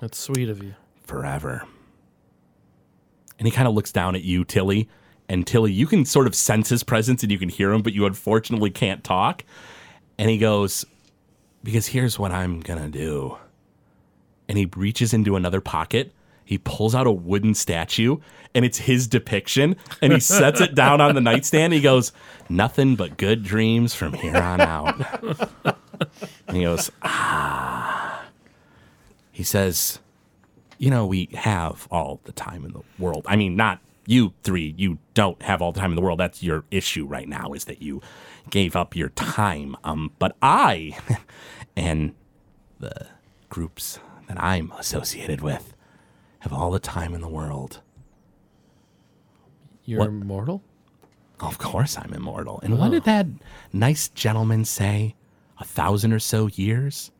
That's 0.00 0.18
sweet 0.18 0.48
of 0.48 0.62
you. 0.62 0.74
forever. 1.02 1.66
And 3.38 3.46
he 3.48 3.50
kind 3.52 3.66
of 3.66 3.74
looks 3.74 3.90
down 3.90 4.14
at 4.14 4.22
you, 4.22 4.44
Tilly. 4.44 4.88
And 5.30 5.46
Tilly, 5.46 5.70
you 5.70 5.86
can 5.86 6.04
sort 6.04 6.26
of 6.26 6.34
sense 6.34 6.70
his 6.70 6.82
presence 6.82 7.22
and 7.22 7.30
you 7.30 7.38
can 7.38 7.48
hear 7.48 7.72
him, 7.72 7.82
but 7.82 7.92
you 7.92 8.04
unfortunately 8.04 8.70
can't 8.70 9.04
talk. 9.04 9.44
And 10.18 10.28
he 10.28 10.38
goes, 10.38 10.84
Because 11.62 11.86
here's 11.86 12.18
what 12.18 12.32
I'm 12.32 12.58
going 12.58 12.80
to 12.80 12.88
do. 12.88 13.38
And 14.48 14.58
he 14.58 14.68
reaches 14.74 15.14
into 15.14 15.36
another 15.36 15.60
pocket. 15.60 16.12
He 16.44 16.58
pulls 16.58 16.96
out 16.96 17.06
a 17.06 17.12
wooden 17.12 17.54
statue 17.54 18.16
and 18.56 18.64
it's 18.64 18.78
his 18.78 19.06
depiction. 19.06 19.76
And 20.02 20.12
he 20.12 20.18
sets 20.18 20.60
it 20.60 20.74
down 20.74 21.00
on 21.00 21.14
the 21.14 21.20
nightstand. 21.20 21.74
He 21.74 21.80
goes, 21.80 22.10
Nothing 22.48 22.96
but 22.96 23.16
good 23.16 23.44
dreams 23.44 23.94
from 23.94 24.14
here 24.14 24.36
on 24.36 24.60
out. 24.60 25.00
and 26.48 26.56
he 26.56 26.64
goes, 26.64 26.90
ah. 27.02 28.24
He 29.30 29.44
says, 29.44 30.00
you 30.78 30.90
know, 30.90 31.06
we 31.06 31.28
have 31.34 31.86
all 31.88 32.20
the 32.24 32.32
time 32.32 32.64
in 32.64 32.72
the 32.72 32.82
world. 32.98 33.24
I 33.28 33.36
mean, 33.36 33.54
not 33.54 33.78
you 34.10 34.34
three. 34.42 34.74
You 34.76 34.98
don't 35.14 35.40
have 35.42 35.62
all 35.62 35.72
the 35.72 35.80
time 35.80 35.92
in 35.92 35.96
the 35.96 36.02
world. 36.02 36.18
That's 36.18 36.42
your 36.42 36.64
issue 36.70 37.06
right 37.06 37.28
now 37.28 37.52
is 37.52 37.66
that 37.66 37.80
you 37.80 38.02
gave 38.50 38.74
up 38.74 38.96
your 38.96 39.10
time. 39.10 39.76
Um, 39.84 40.12
but 40.18 40.36
I 40.42 40.98
and 41.76 42.14
the 42.80 43.06
groups 43.48 44.00
that 44.28 44.42
I'm 44.42 44.72
associated 44.72 45.40
with 45.40 45.74
have 46.40 46.52
all 46.52 46.70
the 46.70 46.78
time 46.80 47.14
in 47.14 47.20
the 47.20 47.28
world. 47.28 47.80
You're 49.84 50.00
What? 50.00 50.08
immortal? 50.08 50.62
Of 51.40 51.58
course, 51.58 51.96
I'm 51.96 52.12
immortal. 52.12 52.60
And 52.62 52.78
what 52.78 52.90
did 52.90 53.04
that 53.04 53.26
nice 53.72 54.08
gentleman 54.08 54.64
say? 54.64 55.14
A 55.58 55.64
thousand 55.64 56.12
or 56.12 56.18
so 56.18 56.48
years? 56.48 57.10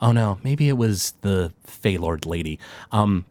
Oh 0.00 0.12
no, 0.12 0.38
maybe 0.42 0.68
it 0.68 0.76
was 0.76 1.14
the 1.22 1.52
Faylord 1.66 2.24
lady. 2.26 2.58
Um, 2.92 3.24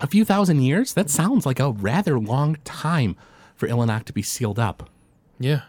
a 0.00 0.06
few 0.06 0.24
thousand 0.24 0.62
years? 0.62 0.94
That 0.94 1.10
sounds 1.10 1.46
like 1.46 1.60
a 1.60 1.72
rather 1.72 2.18
long 2.18 2.56
time 2.64 3.16
for 3.54 3.68
Illinak 3.68 4.04
to 4.04 4.12
be 4.12 4.22
sealed 4.22 4.58
up. 4.58 4.90
Yeah. 5.38 5.62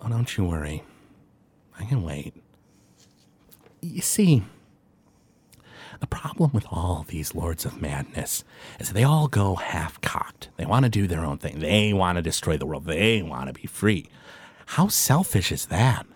Oh, 0.00 0.08
don't 0.08 0.36
you 0.36 0.44
worry. 0.44 0.82
I 1.78 1.84
can 1.84 2.02
wait. 2.02 2.34
You 3.80 4.02
see, 4.02 4.42
the 6.00 6.06
problem 6.06 6.50
with 6.52 6.66
all 6.70 7.04
these 7.08 7.34
Lords 7.34 7.64
of 7.64 7.80
Madness 7.80 8.44
is 8.78 8.92
they 8.92 9.04
all 9.04 9.28
go 9.28 9.56
half 9.56 10.00
cocked. 10.00 10.48
They 10.56 10.66
want 10.66 10.84
to 10.84 10.90
do 10.90 11.06
their 11.06 11.24
own 11.24 11.38
thing. 11.38 11.60
They 11.60 11.92
want 11.92 12.16
to 12.16 12.22
destroy 12.22 12.56
the 12.56 12.66
world. 12.66 12.84
They 12.84 13.22
want 13.22 13.48
to 13.48 13.52
be 13.52 13.66
free. 13.66 14.08
How 14.66 14.88
selfish 14.88 15.50
is 15.50 15.66
that? 15.66 16.06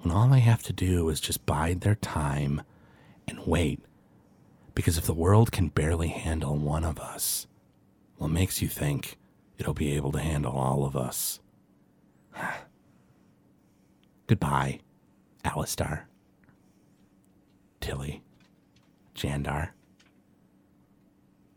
When 0.00 0.14
all 0.14 0.28
they 0.28 0.40
have 0.40 0.62
to 0.64 0.72
do 0.72 1.08
is 1.10 1.20
just 1.20 1.46
bide 1.46 1.82
their 1.82 1.94
time 1.96 2.62
and 3.28 3.38
wait. 3.46 3.80
Because 4.74 4.98
if 4.98 5.04
the 5.04 5.14
world 5.14 5.52
can 5.52 5.68
barely 5.68 6.08
handle 6.08 6.56
one 6.56 6.84
of 6.84 6.98
us, 6.98 7.46
what 8.16 8.30
makes 8.30 8.62
you 8.62 8.68
think 8.68 9.18
it'll 9.58 9.74
be 9.74 9.92
able 9.92 10.12
to 10.12 10.20
handle 10.20 10.52
all 10.52 10.84
of 10.84 10.96
us? 10.96 11.40
Goodbye, 14.26 14.80
Alistair, 15.44 16.06
Tilly, 17.80 18.22
Jandar. 19.14 19.70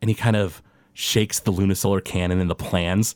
And 0.02 0.10
he 0.10 0.16
kind 0.16 0.36
of 0.36 0.62
shakes 0.94 1.40
the 1.40 1.52
lunisolar 1.52 2.04
cannon 2.04 2.40
and 2.40 2.50
the 2.50 2.56
plans, 2.56 3.16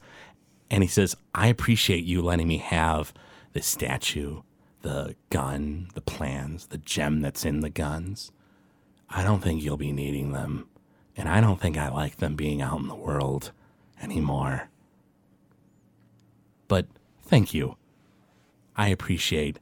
and 0.70 0.84
he 0.84 0.90
says, 0.90 1.16
I 1.34 1.48
appreciate 1.48 2.04
you 2.04 2.22
letting 2.22 2.48
me 2.48 2.58
have 2.58 3.14
the 3.54 3.62
statue, 3.62 4.42
the 4.82 5.16
gun, 5.30 5.90
the 5.94 6.02
plans, 6.02 6.68
the 6.68 6.78
gem 6.78 7.22
that's 7.22 7.46
in 7.46 7.62
the 7.62 7.70
guns. 7.70 8.32
I 9.10 9.24
don't 9.24 9.42
think 9.42 9.64
you'll 9.64 9.78
be 9.78 9.92
needing 9.92 10.32
them, 10.32 10.68
and 11.16 11.30
I 11.30 11.42
don't 11.42 11.60
think 11.60 11.78
I 11.78 11.90
like 11.90 12.18
them 12.18 12.36
being 12.36 12.62
out 12.62 12.80
in 12.80 12.88
the 12.88 12.96
world 12.96 13.52
anymore. 14.02 14.70
But 16.68 16.88
thank 17.24 17.54
you. 17.54 17.78
I 18.76 18.90
appreciate 18.90 19.60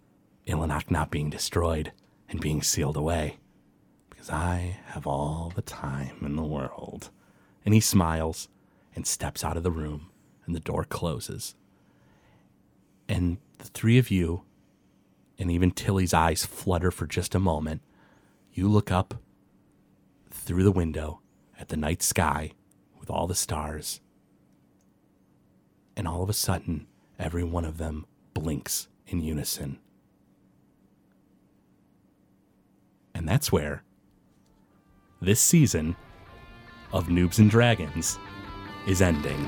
Illinak 0.47 0.91
not 0.91 1.11
being 1.11 1.29
destroyed 1.29 1.91
and 2.29 2.41
being 2.41 2.61
sealed 2.61 2.97
away 2.97 3.37
because 4.09 4.29
I 4.29 4.77
have 4.87 5.05
all 5.05 5.51
the 5.55 5.61
time 5.61 6.17
in 6.21 6.35
the 6.35 6.43
world. 6.43 7.11
And 7.63 7.73
he 7.73 7.79
smiles 7.79 8.47
and 8.95 9.05
steps 9.05 9.43
out 9.43 9.57
of 9.57 9.63
the 9.63 9.71
room, 9.71 10.09
and 10.45 10.55
the 10.55 10.59
door 10.59 10.83
closes. 10.83 11.55
And 13.07 13.37
the 13.59 13.65
three 13.65 13.97
of 13.97 14.09
you, 14.09 14.43
and 15.37 15.51
even 15.51 15.71
Tilly's 15.71 16.13
eyes 16.13 16.45
flutter 16.45 16.91
for 16.91 17.05
just 17.05 17.35
a 17.35 17.39
moment. 17.39 17.81
You 18.53 18.67
look 18.67 18.91
up 18.91 19.15
through 20.45 20.63
the 20.63 20.71
window 20.71 21.21
at 21.59 21.69
the 21.69 21.77
night 21.77 22.03
sky 22.03 22.51
with 22.99 23.09
all 23.09 23.25
the 23.27 23.35
stars. 23.35 23.99
And 25.97 26.07
all 26.07 26.21
of 26.21 26.29
a 26.29 26.33
sudden, 26.33 26.87
every 27.17 27.43
one 27.43 27.65
of 27.65 27.77
them 27.77 28.05
blinks 28.33 28.87
in 29.07 29.21
unison. 29.21 29.79
And 33.13 33.27
that's 33.27 33.51
where 33.51 33.83
this 35.21 35.39
season 35.39 35.95
of 36.91 37.07
Noobs 37.07 37.39
and 37.39 37.49
Dragons 37.49 38.19
is 38.87 39.01
ending. 39.01 39.47